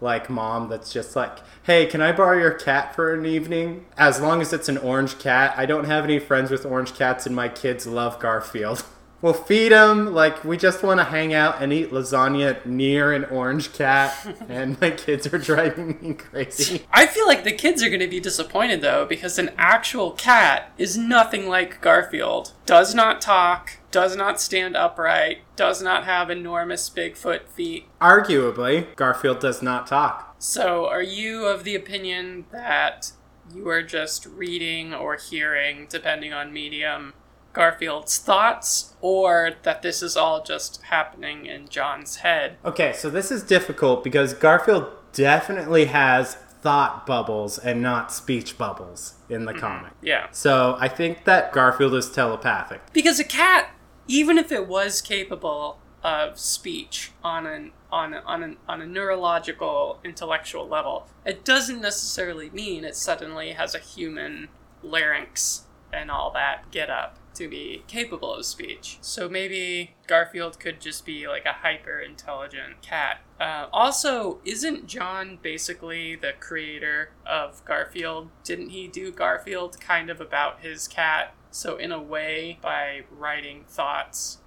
like 0.00 0.28
mom 0.28 0.68
that's 0.68 0.92
just 0.92 1.16
like, 1.16 1.38
"Hey, 1.62 1.86
can 1.86 2.02
I 2.02 2.12
borrow 2.12 2.38
your 2.38 2.50
cat 2.52 2.94
for 2.94 3.14
an 3.14 3.24
evening? 3.24 3.86
As 3.96 4.20
long 4.20 4.42
as 4.42 4.52
it's 4.52 4.68
an 4.68 4.76
orange 4.76 5.18
cat. 5.18 5.54
I 5.56 5.66
don't 5.66 5.84
have 5.84 6.04
any 6.04 6.18
friends 6.18 6.50
with 6.50 6.66
orange 6.66 6.94
cats 6.94 7.26
and 7.26 7.34
my 7.34 7.48
kids 7.48 7.86
love 7.86 8.18
Garfield." 8.18 8.84
We'll 9.22 9.32
feed 9.32 9.72
them 9.72 10.12
like 10.12 10.44
we 10.44 10.56
just 10.56 10.82
want 10.82 11.00
to 11.00 11.04
hang 11.04 11.32
out 11.32 11.62
and 11.62 11.72
eat 11.72 11.90
lasagna 11.90 12.64
near 12.66 13.12
an 13.12 13.24
orange 13.24 13.72
cat, 13.72 14.14
and 14.48 14.80
my 14.80 14.90
kids 14.90 15.32
are 15.32 15.38
driving 15.38 15.98
me 16.00 16.14
crazy. 16.14 16.86
I 16.92 17.06
feel 17.06 17.26
like 17.26 17.44
the 17.44 17.52
kids 17.52 17.82
are 17.82 17.88
going 17.88 18.00
to 18.00 18.06
be 18.06 18.20
disappointed 18.20 18.80
though 18.80 19.06
because 19.06 19.38
an 19.38 19.50
actual 19.56 20.12
cat 20.12 20.72
is 20.76 20.98
nothing 20.98 21.48
like 21.48 21.80
Garfield. 21.80 22.52
Does 22.66 22.94
not 22.94 23.20
talk, 23.20 23.78
does 23.90 24.16
not 24.16 24.40
stand 24.40 24.76
upright, 24.76 25.38
does 25.56 25.80
not 25.80 26.04
have 26.04 26.30
enormous 26.30 26.90
Bigfoot 26.90 27.48
feet. 27.48 27.86
Arguably, 28.00 28.94
Garfield 28.96 29.40
does 29.40 29.62
not 29.62 29.86
talk. 29.86 30.34
So, 30.38 30.86
are 30.86 31.02
you 31.02 31.46
of 31.46 31.64
the 31.64 31.74
opinion 31.74 32.44
that 32.52 33.12
you 33.54 33.68
are 33.68 33.82
just 33.82 34.26
reading 34.26 34.92
or 34.92 35.16
hearing, 35.16 35.86
depending 35.88 36.32
on 36.32 36.52
medium, 36.52 37.14
Garfield's 37.54 38.18
thoughts, 38.18 38.94
or 39.00 39.52
that 39.62 39.80
this 39.80 40.02
is 40.02 40.16
all 40.16 40.42
just 40.42 40.82
happening 40.82 41.46
in 41.46 41.68
John's 41.68 42.16
head? 42.16 42.58
Okay, 42.64 42.92
so 42.92 43.08
this 43.08 43.30
is 43.30 43.42
difficult 43.42 44.04
because 44.04 44.34
Garfield 44.34 44.88
definitely 45.12 45.86
has 45.86 46.34
thought 46.60 47.06
bubbles 47.06 47.58
and 47.58 47.80
not 47.80 48.12
speech 48.12 48.58
bubbles 48.58 49.14
in 49.28 49.44
the 49.44 49.52
mm-hmm. 49.52 49.60
comic. 49.60 49.92
Yeah. 50.02 50.26
So 50.32 50.76
I 50.80 50.88
think 50.88 51.24
that 51.24 51.52
Garfield 51.52 51.94
is 51.94 52.10
telepathic. 52.10 52.80
Because 52.92 53.20
a 53.20 53.24
cat, 53.24 53.70
even 54.08 54.36
if 54.36 54.50
it 54.50 54.66
was 54.66 55.00
capable 55.00 55.78
of 56.02 56.38
speech 56.38 57.12
on 57.22 57.46
an 57.46 57.72
on 57.90 58.12
a, 58.12 58.18
on 58.26 58.42
an, 58.42 58.56
on 58.68 58.82
a 58.82 58.86
neurological 58.86 60.00
intellectual 60.04 60.66
level, 60.66 61.06
it 61.24 61.44
doesn't 61.44 61.80
necessarily 61.80 62.50
mean 62.50 62.84
it 62.84 62.96
suddenly 62.96 63.52
has 63.52 63.74
a 63.74 63.78
human 63.78 64.48
larynx 64.82 65.62
and 65.92 66.10
all 66.10 66.32
that 66.32 66.70
get 66.72 66.90
up 66.90 67.18
to 67.34 67.48
be 67.48 67.84
capable 67.86 68.34
of 68.34 68.44
speech. 68.44 68.98
So 69.00 69.28
maybe 69.28 69.94
Garfield 70.06 70.58
could 70.58 70.80
just 70.80 71.04
be 71.04 71.26
like 71.26 71.44
a 71.44 71.52
hyper 71.52 71.98
intelligent 71.98 72.82
cat. 72.82 73.20
Uh, 73.40 73.66
also, 73.72 74.40
isn't 74.44 74.86
John 74.86 75.38
basically 75.42 76.16
the 76.16 76.32
creator 76.38 77.10
of 77.26 77.64
Garfield? 77.64 78.30
Didn't 78.44 78.70
he 78.70 78.88
do 78.88 79.10
Garfield 79.10 79.80
kind 79.80 80.10
of 80.10 80.20
about 80.20 80.60
his 80.60 80.88
cat? 80.88 81.34
So, 81.50 81.76
in 81.76 81.92
a 81.92 82.02
way, 82.02 82.58
by 82.60 83.02
writing 83.10 83.64
thoughts 83.68 84.38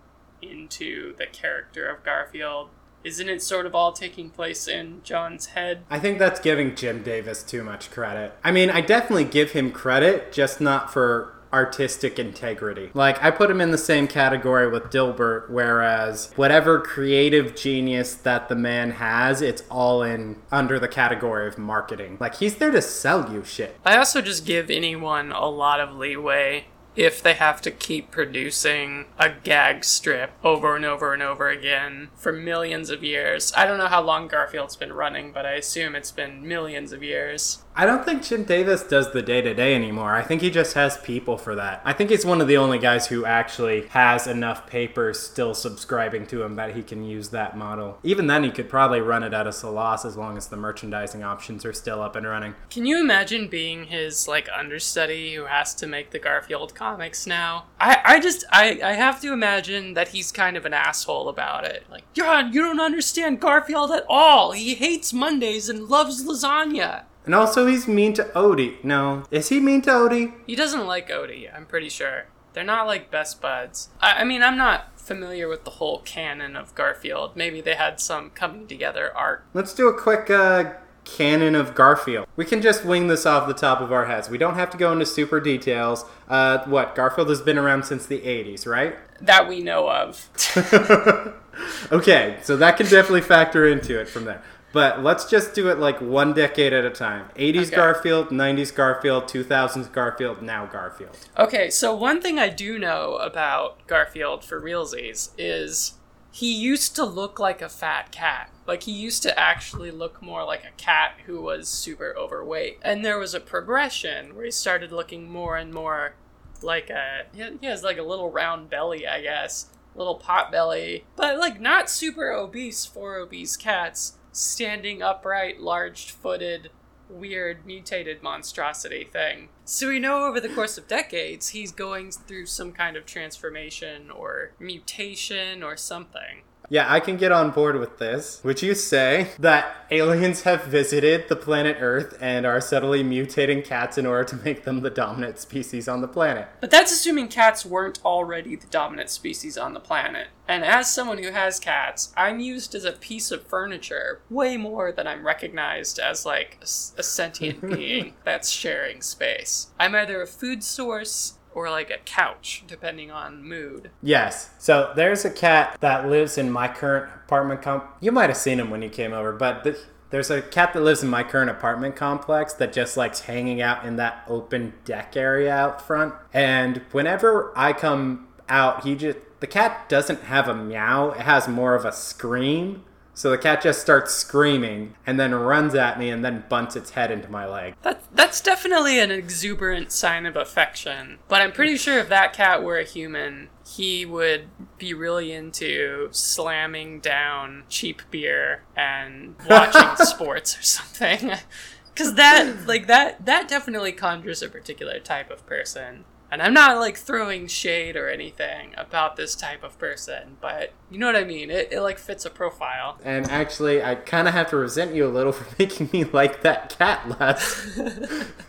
into 0.41 1.15
the 1.15 1.25
character 1.25 1.87
of 1.87 2.03
Garfield, 2.03 2.69
isn't 3.03 3.29
it 3.29 3.41
sort 3.41 3.65
of 3.65 3.73
all 3.73 3.93
taking 3.93 4.29
place 4.29 4.67
in 4.67 5.01
John's 5.03 5.47
head? 5.47 5.83
I 5.89 5.99
think 5.99 6.19
that's 6.19 6.39
giving 6.39 6.75
Jim 6.75 7.03
Davis 7.03 7.43
too 7.43 7.63
much 7.63 7.89
credit. 7.89 8.33
I 8.43 8.51
mean, 8.51 8.69
I 8.69 8.81
definitely 8.81 9.23
give 9.23 9.51
him 9.51 9.71
credit, 9.71 10.33
just 10.33 10.59
not 10.59 10.91
for 10.91 11.36
artistic 11.51 12.19
integrity. 12.19 12.89
Like, 12.93 13.23
I 13.23 13.31
put 13.31 13.49
him 13.49 13.61
in 13.61 13.71
the 13.71 13.77
same 13.77 14.07
category 14.07 14.69
with 14.69 14.85
Dilbert, 14.85 15.49
whereas 15.49 16.31
whatever 16.35 16.79
creative 16.79 17.55
genius 17.55 18.13
that 18.15 18.49
the 18.49 18.55
man 18.55 18.91
has, 18.91 19.41
it's 19.41 19.63
all 19.69 20.03
in 20.03 20.37
under 20.51 20.79
the 20.79 20.87
category 20.87 21.47
of 21.47 21.57
marketing. 21.57 22.17
Like, 22.19 22.35
he's 22.35 22.55
there 22.55 22.71
to 22.71 22.81
sell 22.81 23.31
you 23.31 23.43
shit. 23.43 23.77
I 23.85 23.97
also 23.97 24.21
just 24.21 24.45
give 24.45 24.69
anyone 24.69 25.31
a 25.31 25.47
lot 25.47 25.79
of 25.79 25.95
leeway 25.95 26.65
if 26.97 27.21
they 27.21 27.35
have 27.35 27.61
to 27.61 27.69
keep 27.69 28.09
producing 28.09 29.05
a 29.19 29.29
gag 29.29 29.85
strip 29.85 30.31
over 30.43 30.75
and 30.75 30.83
over 30.83 31.13
and 31.13 31.21
over 31.21 31.47
again 31.47 32.09
for 32.15 32.33
millions 32.33 32.89
of 32.89 33.03
years. 33.03 33.53
I 33.55 33.67
don't 33.67 33.77
know 33.77 33.87
how 33.87 34.01
long 34.01 34.27
Garfield's 34.27 34.75
been 34.75 34.91
running, 34.91 35.31
but 35.31 35.45
I 35.45 35.51
assume 35.51 35.95
it's 35.95 36.11
been 36.11 36.45
millions 36.45 36.91
of 36.91 37.03
years. 37.03 37.63
I 37.77 37.85
don't 37.85 38.03
think 38.03 38.23
Jim 38.23 38.43
Davis 38.43 38.83
does 38.83 39.13
the 39.13 39.21
day 39.21 39.39
to 39.41 39.53
day 39.53 39.75
anymore. 39.75 40.15
I 40.15 40.23
think 40.23 40.41
he 40.41 40.49
just 40.49 40.73
has 40.73 40.97
people 40.97 41.37
for 41.37 41.55
that. 41.55 41.81
I 41.85 41.93
think 41.93 42.09
he's 42.09 42.25
one 42.25 42.41
of 42.41 42.47
the 42.47 42.57
only 42.57 42.79
guys 42.79 43.07
who 43.07 43.23
actually 43.23 43.85
has 43.89 44.27
enough 44.27 44.67
papers 44.67 45.19
still 45.19 45.53
subscribing 45.53 46.25
to 46.27 46.41
him 46.41 46.55
that 46.55 46.75
he 46.75 46.81
can 46.81 47.03
use 47.03 47.29
that 47.29 47.55
model. 47.55 47.99
Even 48.03 48.27
then, 48.27 48.43
he 48.43 48.49
could 48.49 48.67
probably 48.67 48.99
run 48.99 49.21
it 49.21 49.33
at 49.33 49.45
a 49.45 49.69
loss 49.69 50.05
as 50.05 50.17
long 50.17 50.37
as 50.37 50.47
the 50.47 50.57
merchandising 50.57 51.23
options 51.23 51.63
are 51.65 51.73
still 51.73 52.01
up 52.01 52.15
and 52.15 52.27
running. 52.27 52.55
Can 52.69 52.85
you 52.85 52.99
imagine 52.99 53.47
being 53.47 53.85
his 53.85 54.27
like 54.27 54.49
understudy 54.57 55.35
who 55.35 55.45
has 55.45 55.75
to 55.75 55.87
make 55.87 56.09
the 56.09 56.19
Garfield 56.19 56.73
comics 56.75 57.27
now. 57.27 57.65
I, 57.79 57.99
I 58.03 58.19
just 58.19 58.43
I, 58.51 58.79
I 58.83 58.93
have 58.93 59.21
to 59.21 59.31
imagine 59.31 59.93
that 59.93 60.09
he's 60.09 60.31
kind 60.31 60.57
of 60.57 60.65
an 60.65 60.73
asshole 60.73 61.29
about 61.29 61.65
it. 61.65 61.85
Like, 61.89 62.11
John, 62.13 62.51
you 62.53 62.61
don't 62.61 62.79
understand 62.79 63.39
Garfield 63.39 63.91
at 63.91 64.05
all. 64.09 64.51
He 64.51 64.75
hates 64.75 65.13
Mondays 65.13 65.69
and 65.69 65.87
loves 65.87 66.25
lasagna. 66.25 67.03
And 67.27 67.35
also, 67.35 67.67
he's 67.67 67.89
mean 67.89 68.13
to 68.13 68.23
Odie. 68.23 68.81
No, 68.85 69.25
is 69.29 69.49
he 69.49 69.59
mean 69.59 69.81
to 69.81 69.91
Odie? 69.91 70.33
He 70.47 70.55
doesn't 70.55 70.87
like 70.87 71.09
Odie, 71.09 71.53
I'm 71.53 71.65
pretty 71.65 71.89
sure. 71.89 72.27
They're 72.53 72.63
not 72.63 72.87
like 72.87 73.11
best 73.11 73.41
buds. 73.41 73.89
I, 73.99 74.21
I 74.21 74.23
mean, 74.23 74.41
I'm 74.41 74.57
not 74.57 74.97
familiar 74.97 75.49
with 75.49 75.65
the 75.65 75.71
whole 75.71 75.99
canon 75.99 76.55
of 76.55 76.73
Garfield. 76.73 77.35
Maybe 77.35 77.59
they 77.59 77.75
had 77.75 77.99
some 77.99 78.29
coming 78.29 78.65
together 78.65 79.15
arc. 79.15 79.45
Let's 79.53 79.73
do 79.73 79.89
a 79.89 79.93
quick 79.93 80.29
uh, 80.29 80.75
canon 81.03 81.53
of 81.53 81.75
Garfield. 81.75 82.27
We 82.37 82.45
can 82.45 82.61
just 82.61 82.85
wing 82.85 83.07
this 83.07 83.25
off 83.25 83.45
the 83.45 83.53
top 83.53 83.81
of 83.81 83.91
our 83.91 84.05
heads. 84.05 84.29
We 84.29 84.37
don't 84.37 84.55
have 84.55 84.69
to 84.71 84.77
go 84.77 84.93
into 84.93 85.05
super 85.05 85.41
details. 85.41 86.05
Uh, 86.29 86.59
what? 86.65 86.95
Garfield 86.95 87.29
has 87.29 87.41
been 87.41 87.57
around 87.57 87.83
since 87.83 88.05
the 88.05 88.19
80s, 88.19 88.65
right? 88.65 88.95
That 89.21 89.49
we 89.49 89.61
know 89.61 89.89
of. 89.89 90.29
okay, 91.91 92.37
so 92.41 92.55
that 92.57 92.77
can 92.77 92.85
definitely 92.87 93.21
factor 93.21 93.67
into 93.67 93.99
it 93.99 94.07
from 94.07 94.25
there. 94.25 94.41
But 94.73 95.01
let's 95.01 95.29
just 95.29 95.53
do 95.53 95.69
it 95.69 95.79
like 95.79 96.01
one 96.01 96.33
decade 96.33 96.73
at 96.73 96.85
a 96.85 96.89
time. 96.89 97.29
80s 97.35 97.67
Okay. 97.67 97.75
Garfield, 97.75 98.29
90s 98.29 98.75
Garfield, 98.75 99.23
2000s 99.23 99.91
Garfield, 99.91 100.41
now 100.41 100.65
Garfield. 100.65 101.17
Okay, 101.37 101.69
so 101.69 101.95
one 101.95 102.21
thing 102.21 102.37
I 102.37 102.49
do 102.49 102.77
know 102.77 103.15
about 103.15 103.85
Garfield 103.87 104.43
for 104.43 104.61
realsies 104.61 105.29
is 105.37 105.93
he 106.31 106.53
used 106.53 106.95
to 106.95 107.05
look 107.05 107.39
like 107.39 107.61
a 107.61 107.69
fat 107.69 108.11
cat. 108.11 108.51
Like 108.67 108.83
he 108.83 108.91
used 108.91 109.23
to 109.23 109.39
actually 109.39 109.91
look 109.91 110.21
more 110.21 110.43
like 110.43 110.65
a 110.65 110.75
cat 110.77 111.15
who 111.25 111.41
was 111.41 111.69
super 111.69 112.13
overweight. 112.17 112.79
And 112.83 113.03
there 113.03 113.17
was 113.17 113.33
a 113.33 113.39
progression 113.39 114.35
where 114.35 114.45
he 114.45 114.51
started 114.51 114.91
looking 114.91 115.31
more 115.31 115.55
and 115.57 115.73
more 115.73 116.15
like 116.61 116.89
a 116.89 117.23
he 117.33 117.65
has 117.65 117.83
like 117.83 117.97
a 117.97 118.03
little 118.03 118.29
round 118.29 118.69
belly, 118.69 119.07
I 119.07 119.21
guess. 119.21 119.67
Little 119.95 120.15
pot 120.15 120.51
belly, 120.51 121.05
but 121.15 121.39
like 121.39 121.59
not 121.59 121.89
super 121.89 122.29
obese 122.31 122.85
for 122.85 123.15
obese 123.15 123.57
cats, 123.57 124.13
standing 124.37 125.01
upright, 125.01 125.59
large 125.59 126.11
footed, 126.11 126.69
weird 127.09 127.65
mutated 127.65 128.21
monstrosity 128.21 129.03
thing. 129.03 129.49
So 129.65 129.87
we 129.87 129.99
know 129.99 130.25
over 130.25 130.39
the 130.39 130.49
course 130.49 130.77
of 130.77 130.87
decades 130.87 131.49
he's 131.49 131.71
going 131.71 132.11
through 132.11 132.45
some 132.45 132.71
kind 132.71 132.95
of 132.95 133.05
transformation 133.05 134.11
or 134.11 134.51
mutation 134.59 135.63
or 135.63 135.75
something. 135.75 136.43
Yeah, 136.69 136.91
I 136.91 136.99
can 136.99 137.15
get 137.15 137.31
on 137.31 137.51
board 137.51 137.79
with 137.79 137.97
this. 137.97 138.41
Would 138.43 138.61
you 138.61 138.75
say 138.75 139.29
that 139.39 139.85
aliens 139.89 140.41
have 140.41 140.65
visited 140.65 141.29
the 141.29 141.35
planet 141.37 141.77
Earth 141.79 142.17
and 142.19 142.45
are 142.45 142.59
subtly 142.59 143.03
mutating 143.03 143.63
cats 143.63 143.97
in 143.97 144.05
order 144.05 144.25
to 144.25 144.35
make 144.43 144.65
them 144.65 144.81
the 144.81 144.89
dominant 144.89 145.39
species 145.39 145.87
on 145.87 146.01
the 146.01 146.09
planet? 146.09 146.49
But 146.59 146.69
that's 146.69 146.91
assuming 146.91 147.29
cats 147.29 147.65
weren't 147.65 148.03
already 148.03 148.57
the 148.57 148.67
dominant 148.67 149.09
species 149.09 149.57
on 149.57 149.73
the 149.73 149.79
planet. 149.79 150.27
And 150.45 150.65
as 150.65 150.93
someone 150.93 151.19
who 151.19 151.31
has 151.31 151.59
cats, 151.59 152.13
I'm 152.17 152.39
used 152.41 152.75
as 152.75 152.83
a 152.83 152.91
piece 152.91 153.31
of 153.31 153.47
furniture 153.47 154.21
way 154.29 154.57
more 154.57 154.91
than 154.91 155.07
I'm 155.07 155.25
recognized 155.25 155.99
as 155.99 156.25
like 156.25 156.57
a 156.61 157.03
sentient 157.03 157.61
being 157.75 158.13
that's 158.25 158.49
sharing 158.49 159.01
space. 159.01 159.67
I'm 159.79 159.95
either 159.95 160.21
a 160.21 160.27
food 160.27 160.63
source 160.63 161.37
or 161.57 161.71
like 161.71 161.89
a 161.89 161.97
couch, 162.05 162.63
depending 162.67 163.09
on 163.09 163.43
mood. 163.43 163.89
Yes. 164.03 164.51
So 164.59 164.93
there's 164.95 165.25
a 165.25 165.31
cat 165.31 165.75
that 165.79 166.07
lives 166.07 166.37
in 166.37 166.51
my 166.51 166.67
current 166.67 167.11
apartment 167.25 167.63
comp. 167.63 167.83
You 167.99 168.11
might 168.11 168.29
have 168.29 168.37
seen 168.37 168.59
him 168.59 168.69
when 168.69 168.83
you 168.83 168.89
came 168.89 169.11
over, 169.11 169.33
but 169.33 169.63
th- 169.63 169.77
there's 170.11 170.29
a 170.29 170.43
cat 170.43 170.73
that 170.73 170.81
lives 170.81 171.01
in 171.01 171.09
my 171.09 171.23
current 171.23 171.49
apartment 171.49 171.95
complex 171.95 172.53
that 172.53 172.73
just 172.73 172.95
likes 172.95 173.21
hanging 173.21 173.59
out 173.59 173.83
in 173.83 173.95
that 173.95 174.23
open 174.27 174.75
deck 174.85 175.17
area 175.17 175.51
out 175.51 175.81
front. 175.81 176.13
And 176.31 176.83
whenever 176.91 177.51
I 177.57 177.73
come 177.73 178.27
out, 178.47 178.83
he 178.83 178.93
just 178.93 179.17
the 179.39 179.47
cat 179.47 179.89
doesn't 179.89 180.21
have 180.25 180.47
a 180.47 180.53
meow. 180.53 181.09
It 181.09 181.21
has 181.21 181.47
more 181.47 181.73
of 181.73 181.85
a 181.85 181.91
scream. 181.91 182.83
So 183.17 183.31
the 183.31 183.37
cat 183.39 183.63
just 183.63 183.81
starts 183.81 184.13
screaming 184.13 184.93
and 185.07 185.19
then 185.19 185.33
runs 185.33 185.73
at 185.73 185.97
me 185.97 186.11
and 186.11 186.23
then 186.23 186.43
bunts 186.49 186.75
its 186.75 186.91
head 186.91 187.09
into 187.09 187.31
my 187.31 187.47
leg. 187.47 187.73
That, 187.81 188.03
that's 188.13 188.41
definitely 188.41 188.99
an 188.99 189.09
exuberant 189.09 189.91
sign 189.91 190.27
of 190.27 190.35
affection. 190.35 191.17
But 191.27 191.41
I'm 191.41 191.51
pretty 191.51 191.77
sure 191.77 191.97
if 191.97 192.09
that 192.09 192.33
cat 192.33 192.61
were 192.61 192.77
a 192.77 192.83
human, 192.83 193.49
he 193.65 194.05
would 194.05 194.49
be 194.77 194.93
really 194.93 195.31
into 195.31 196.09
slamming 196.11 196.99
down 196.99 197.63
cheap 197.69 198.03
beer 198.11 198.61
and 198.75 199.33
watching 199.49 200.05
sports 200.05 200.55
or 200.55 200.61
something. 200.61 201.31
Cause 201.95 202.13
that 202.13 202.67
like 202.67 202.85
that 202.85 203.25
that 203.25 203.47
definitely 203.47 203.93
conjures 203.93 204.43
a 204.43 204.49
particular 204.49 204.99
type 204.99 205.31
of 205.31 205.43
person. 205.47 206.05
And 206.29 206.41
I'm 206.41 206.53
not 206.53 206.77
like 206.77 206.97
throwing 206.97 207.47
shade 207.47 207.95
or 207.95 208.09
anything 208.09 208.73
about 208.77 209.15
this 209.15 209.33
type 209.33 209.63
of 209.63 209.79
person, 209.79 210.37
but 210.41 210.73
you 210.89 210.97
know 210.97 211.07
what 211.07 211.17
I 211.17 211.25
mean? 211.25 211.51
It, 211.51 211.73
it 211.73 211.81
like 211.81 211.97
fits 211.97 212.25
a 212.25 212.29
profile. 212.29 212.97
And 213.03 213.29
actually, 213.29 213.83
I 213.83 213.95
kind 213.95 214.27
of 214.27 214.33
have 214.33 214.49
to 214.51 214.57
resent 214.57 214.95
you 214.95 215.05
a 215.05 215.09
little 215.09 215.33
for 215.33 215.45
making 215.59 215.89
me 215.91 216.05
like 216.05 216.43
that 216.43 216.69
cat 216.77 217.19
less. 217.19 217.77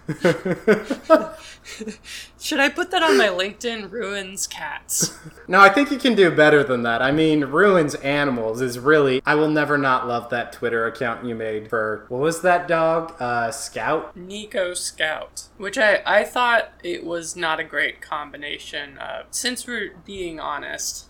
Should 2.40 2.60
I 2.60 2.68
put 2.68 2.92
that 2.92 3.02
on 3.02 3.18
my 3.18 3.26
LinkedIn? 3.26 3.90
Ruins 3.90 4.46
cats. 4.46 5.18
No, 5.50 5.60
I 5.60 5.70
think 5.70 5.90
you 5.90 5.96
can 5.96 6.14
do 6.14 6.30
better 6.30 6.62
than 6.62 6.82
that. 6.82 7.00
I 7.00 7.10
mean, 7.10 7.46
ruins 7.46 7.94
animals 7.94 8.60
is 8.60 8.78
really. 8.78 9.22
I 9.24 9.34
will 9.34 9.48
never 9.48 9.78
not 9.78 10.06
love 10.06 10.28
that 10.28 10.52
Twitter 10.52 10.86
account 10.86 11.24
you 11.24 11.34
made 11.34 11.70
for 11.70 12.04
what 12.08 12.20
was 12.20 12.42
that 12.42 12.68
dog? 12.68 13.14
Uh, 13.18 13.50
Scout. 13.50 14.14
Nico 14.14 14.74
Scout, 14.74 15.44
which 15.56 15.78
I, 15.78 16.02
I 16.04 16.24
thought 16.24 16.72
it 16.84 17.02
was 17.02 17.34
not 17.34 17.60
a 17.60 17.64
great 17.64 18.02
combination 18.02 18.98
of. 18.98 19.24
Since 19.30 19.66
we're 19.66 19.94
being 20.04 20.38
honest, 20.38 21.06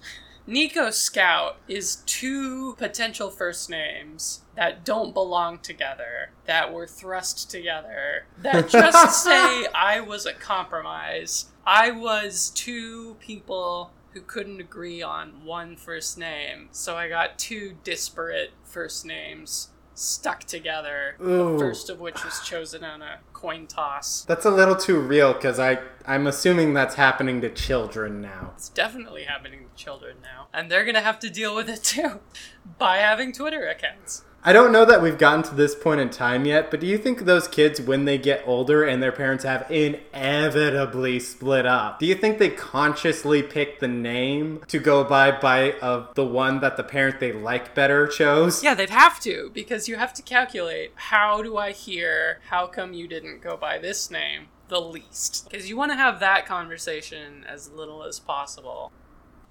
Nico 0.49 0.89
Scout 0.91 1.59
is 1.69 1.97
two 2.07 2.73
potential 2.79 3.29
first 3.29 3.69
names 3.69 4.41
that 4.57 4.83
don't 4.83 5.13
belong 5.13 5.59
together, 5.59 6.31
that 6.47 6.73
were 6.73 6.87
thrust 6.87 7.51
together, 7.51 8.25
that 8.39 8.67
just 8.71 9.23
say 9.23 9.67
I 9.75 10.01
was 10.01 10.25
a 10.25 10.33
compromise. 10.33 11.51
I 11.67 11.91
was 11.91 12.49
two 12.49 13.17
people 13.21 13.91
who 14.13 14.23
couldn't 14.23 14.59
agree 14.59 15.03
on 15.03 15.45
one 15.45 15.77
first 15.77 16.17
name, 16.17 16.69
so 16.73 16.97
I 16.97 17.11
got 17.11 17.39
two 17.39 17.77
disparate 17.85 18.53
first 18.65 19.05
names 19.05 19.69
stuck 19.99 20.45
together. 20.45 21.17
Ooh. 21.21 21.53
The 21.53 21.59
first 21.59 21.91
of 21.91 22.01
which 22.01 22.25
was 22.25 22.41
chosen 22.41 22.85
on 22.85 23.03
a 23.03 23.19
coin 23.35 23.67
toss. 23.67 24.23
That's 24.23 24.47
a 24.47 24.51
little 24.51 24.77
too 24.77 24.99
real 24.99 25.35
because 25.35 25.59
I 25.59 25.79
I'm 26.09 26.27
assuming 26.27 26.73
that's 26.73 26.95
happening 26.95 27.43
to 27.43 27.51
children 27.51 28.23
now. 28.23 28.53
It's 28.57 28.71
definitely 28.71 29.25
happening 29.25 29.67
to 29.69 29.83
children 29.85 30.17
now, 30.23 30.49
and 30.55 30.71
they're 30.71 30.87
gonna 30.87 31.03
have 31.03 31.19
to 31.19 31.29
deal 31.29 31.55
with 31.55 31.69
it 31.69 31.85
too 31.85 32.21
by 32.79 32.97
having 32.97 33.31
Twitter 33.31 33.69
accounts. 33.69 34.25
I 34.43 34.55
don't 34.55 34.73
know 34.73 34.87
that 34.87 35.03
we've 35.03 35.19
gotten 35.19 35.43
to 35.43 35.55
this 35.55 35.75
point 35.75 36.01
in 36.01 36.09
time 36.09 36.47
yet, 36.47 36.71
but 36.71 36.81
do 36.81 36.87
you 36.87 36.97
think 36.97 37.27
those 37.27 37.47
kids, 37.47 37.79
when 37.79 38.07
they 38.07 38.17
get 38.17 38.43
older 38.47 38.85
and 38.85 39.03
their 39.03 39.13
parents 39.13 39.45
have 39.45 39.71
inevitably 39.71 41.21
split 41.21 41.67
up, 41.67 41.99
do 41.99 42.07
you 42.07 42.15
think 42.15 42.39
they 42.39 42.49
consciously 42.49 43.43
pick 43.43 43.79
the 43.81 43.89
name 43.89 44.63
to 44.69 44.79
go 44.79 45.05
by 45.05 45.31
by 45.31 45.73
of 45.83 46.15
the 46.15 46.25
one 46.25 46.61
that 46.61 46.79
the 46.79 46.85
parent 46.85 47.21
they 47.21 47.33
like 47.33 47.75
better 47.75 48.07
chose? 48.07 48.65
Yeah, 48.65 48.75
they'd 48.75 48.89
have 48.89 49.21
to 49.21 49.51
because 49.53 49.89
you 49.89 49.97
have 49.97 50.15
to 50.15 50.23
calculate 50.23 50.93
how 50.95 51.43
do 51.43 51.59
I 51.59 51.73
hear? 51.73 52.41
How 52.49 52.67
come 52.67 52.95
you 52.95 53.07
didn't 53.09 53.43
go 53.43 53.59
by 53.59 53.77
this 53.77 54.11
name? 54.11 54.47
The 54.69 54.81
least, 54.81 55.49
because 55.51 55.69
you 55.69 55.77
want 55.77 55.93
to 55.93 55.97
have 55.97 56.21
that 56.21 56.47
conversation 56.47 57.45
as 57.49 57.71
little 57.71 58.05
as 58.05 58.21
possible. 58.21 58.93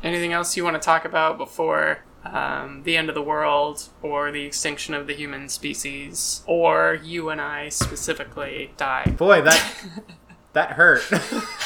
Anything 0.04 0.32
else 0.32 0.56
you 0.56 0.64
want 0.64 0.76
to 0.76 0.86
talk 0.86 1.06
about 1.06 1.40
before 1.40 2.00
um, 2.24 2.84
the 2.84 2.96
end 2.96 3.10
of 3.10 3.16
the 3.16 3.22
world 3.22 3.90
or 4.04 4.32
the 4.32 4.44
extinction 4.44 4.94
of 4.94 5.08
the 5.08 5.14
human 5.14 5.50
species 5.50 6.44
or 6.46 7.00
you 7.04 7.30
and 7.30 7.42
I 7.42 7.70
specifically 7.70 8.72
die? 8.78 9.16
Boy, 9.18 9.42
that 9.42 9.74
that 10.54 10.72
hurt. 10.74 11.02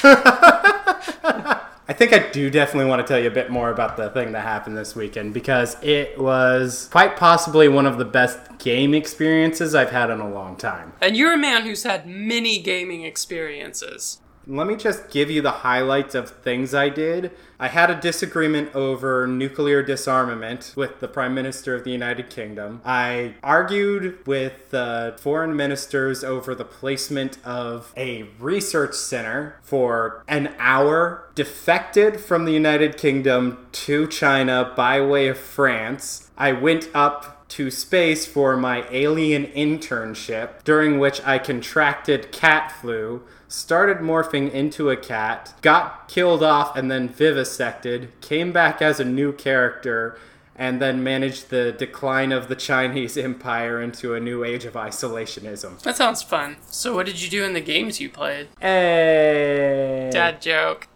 I 1.92 1.94
think 1.94 2.14
I 2.14 2.20
do 2.20 2.50
definitely 2.50 2.90
want 2.90 3.06
to 3.06 3.14
tell 3.14 3.20
you 3.20 3.28
a 3.28 3.34
bit 3.34 3.50
more 3.50 3.70
about 3.70 3.98
the 3.98 4.10
thing 4.12 4.32
that 4.32 4.44
happened 4.44 4.78
this 4.78 4.96
weekend 4.96 5.34
because 5.34 5.76
it 5.84 6.18
was 6.18 6.88
quite 6.90 7.18
possibly 7.18 7.68
one 7.68 7.86
of 7.86 7.98
the 7.98 8.06
best 8.06 8.40
game 8.60 8.94
experiences 8.94 9.76
I've 9.76 9.92
had 9.92 10.10
in 10.10 10.22
a 10.22 10.30
long 10.30 10.56
time. 10.56 10.94
And 11.02 11.18
you're 11.18 11.34
a 11.34 11.38
man 11.38 11.64
who's 11.64 11.84
had 11.84 12.08
many 12.08 12.60
gaming 12.62 13.04
experiences. 13.04 14.22
Let 14.48 14.66
me 14.66 14.76
just 14.76 15.10
give 15.10 15.30
you 15.30 15.42
the 15.42 15.52
highlights 15.52 16.16
of 16.16 16.30
things 16.30 16.74
I 16.74 16.90
did. 16.90 17.32
I 17.60 17.68
had 17.68 17.92
a 17.92 18.00
disagreement 18.00 18.74
over 18.76 19.28
nuclear 19.28 19.84
disarmament 19.84 20.74
with 20.76 21.00
the 21.00 21.08
Prime 21.08 21.36
Minister 21.36 21.76
of 21.76 21.84
the 21.84 21.92
United 21.92 22.30
Kingdom. 22.30 22.82
I 22.84 23.36
argued 23.44 24.26
with 24.26 24.72
the 24.72 25.16
foreign 25.20 25.56
ministers 25.56 26.24
over 26.24 26.56
the 26.56 26.66
placement 26.66 27.38
of 27.46 27.94
a 27.96 28.24
research 28.40 28.96
center 28.96 29.60
for 29.62 30.24
an 30.28 30.56
hour, 30.58 31.30
defected 31.36 32.20
from 32.20 32.46
the 32.46 32.54
United 32.54 32.98
Kingdom 32.98 33.68
to 33.74 34.08
China 34.08 34.74
by 34.76 35.00
way 35.02 35.28
of 35.28 35.38
France. 35.38 36.32
I 36.36 36.52
went 36.52 36.90
up 36.96 37.48
to 37.50 37.70
space 37.70 38.26
for 38.26 38.56
my 38.56 38.88
alien 38.92 39.46
internship, 39.48 40.64
during 40.64 41.00
which 41.00 41.22
I 41.26 41.38
contracted 41.38 42.32
cat 42.32 42.72
flu, 42.72 43.24
started 43.52 43.98
morphing 43.98 44.50
into 44.52 44.90
a 44.90 44.96
cat, 44.96 45.54
got 45.62 46.08
killed 46.08 46.42
off 46.42 46.76
and 46.78 46.90
then 46.90 47.10
vivisected, 47.10 48.10
came 48.22 48.52
back 48.54 48.82
as 48.82 49.00
a 49.00 49.06
new 49.06 49.34
character, 49.34 50.18
and 50.56 50.82
then 50.82 51.04
managed 51.04 51.50
the 51.50 51.72
decline 51.72 52.32
of 52.32 52.48
the 52.48 52.56
Chinese 52.56 53.18
empire 53.18 53.82
into 53.82 54.14
a 54.14 54.20
new 54.20 54.44
age 54.44 54.64
of 54.66 54.74
isolationism. 54.74 55.82
That 55.82 55.98
sounds 55.98 56.24
fun. 56.24 56.58
So, 56.70 56.96
what 56.96 57.06
did 57.06 57.22
you 57.22 57.30
do 57.30 57.44
in 57.44 57.54
the 57.54 57.62
games 57.62 58.00
you 58.00 58.10
played? 58.10 58.48
Hey. 58.60 60.10
Dad 60.12 60.42
joke. 60.42 60.88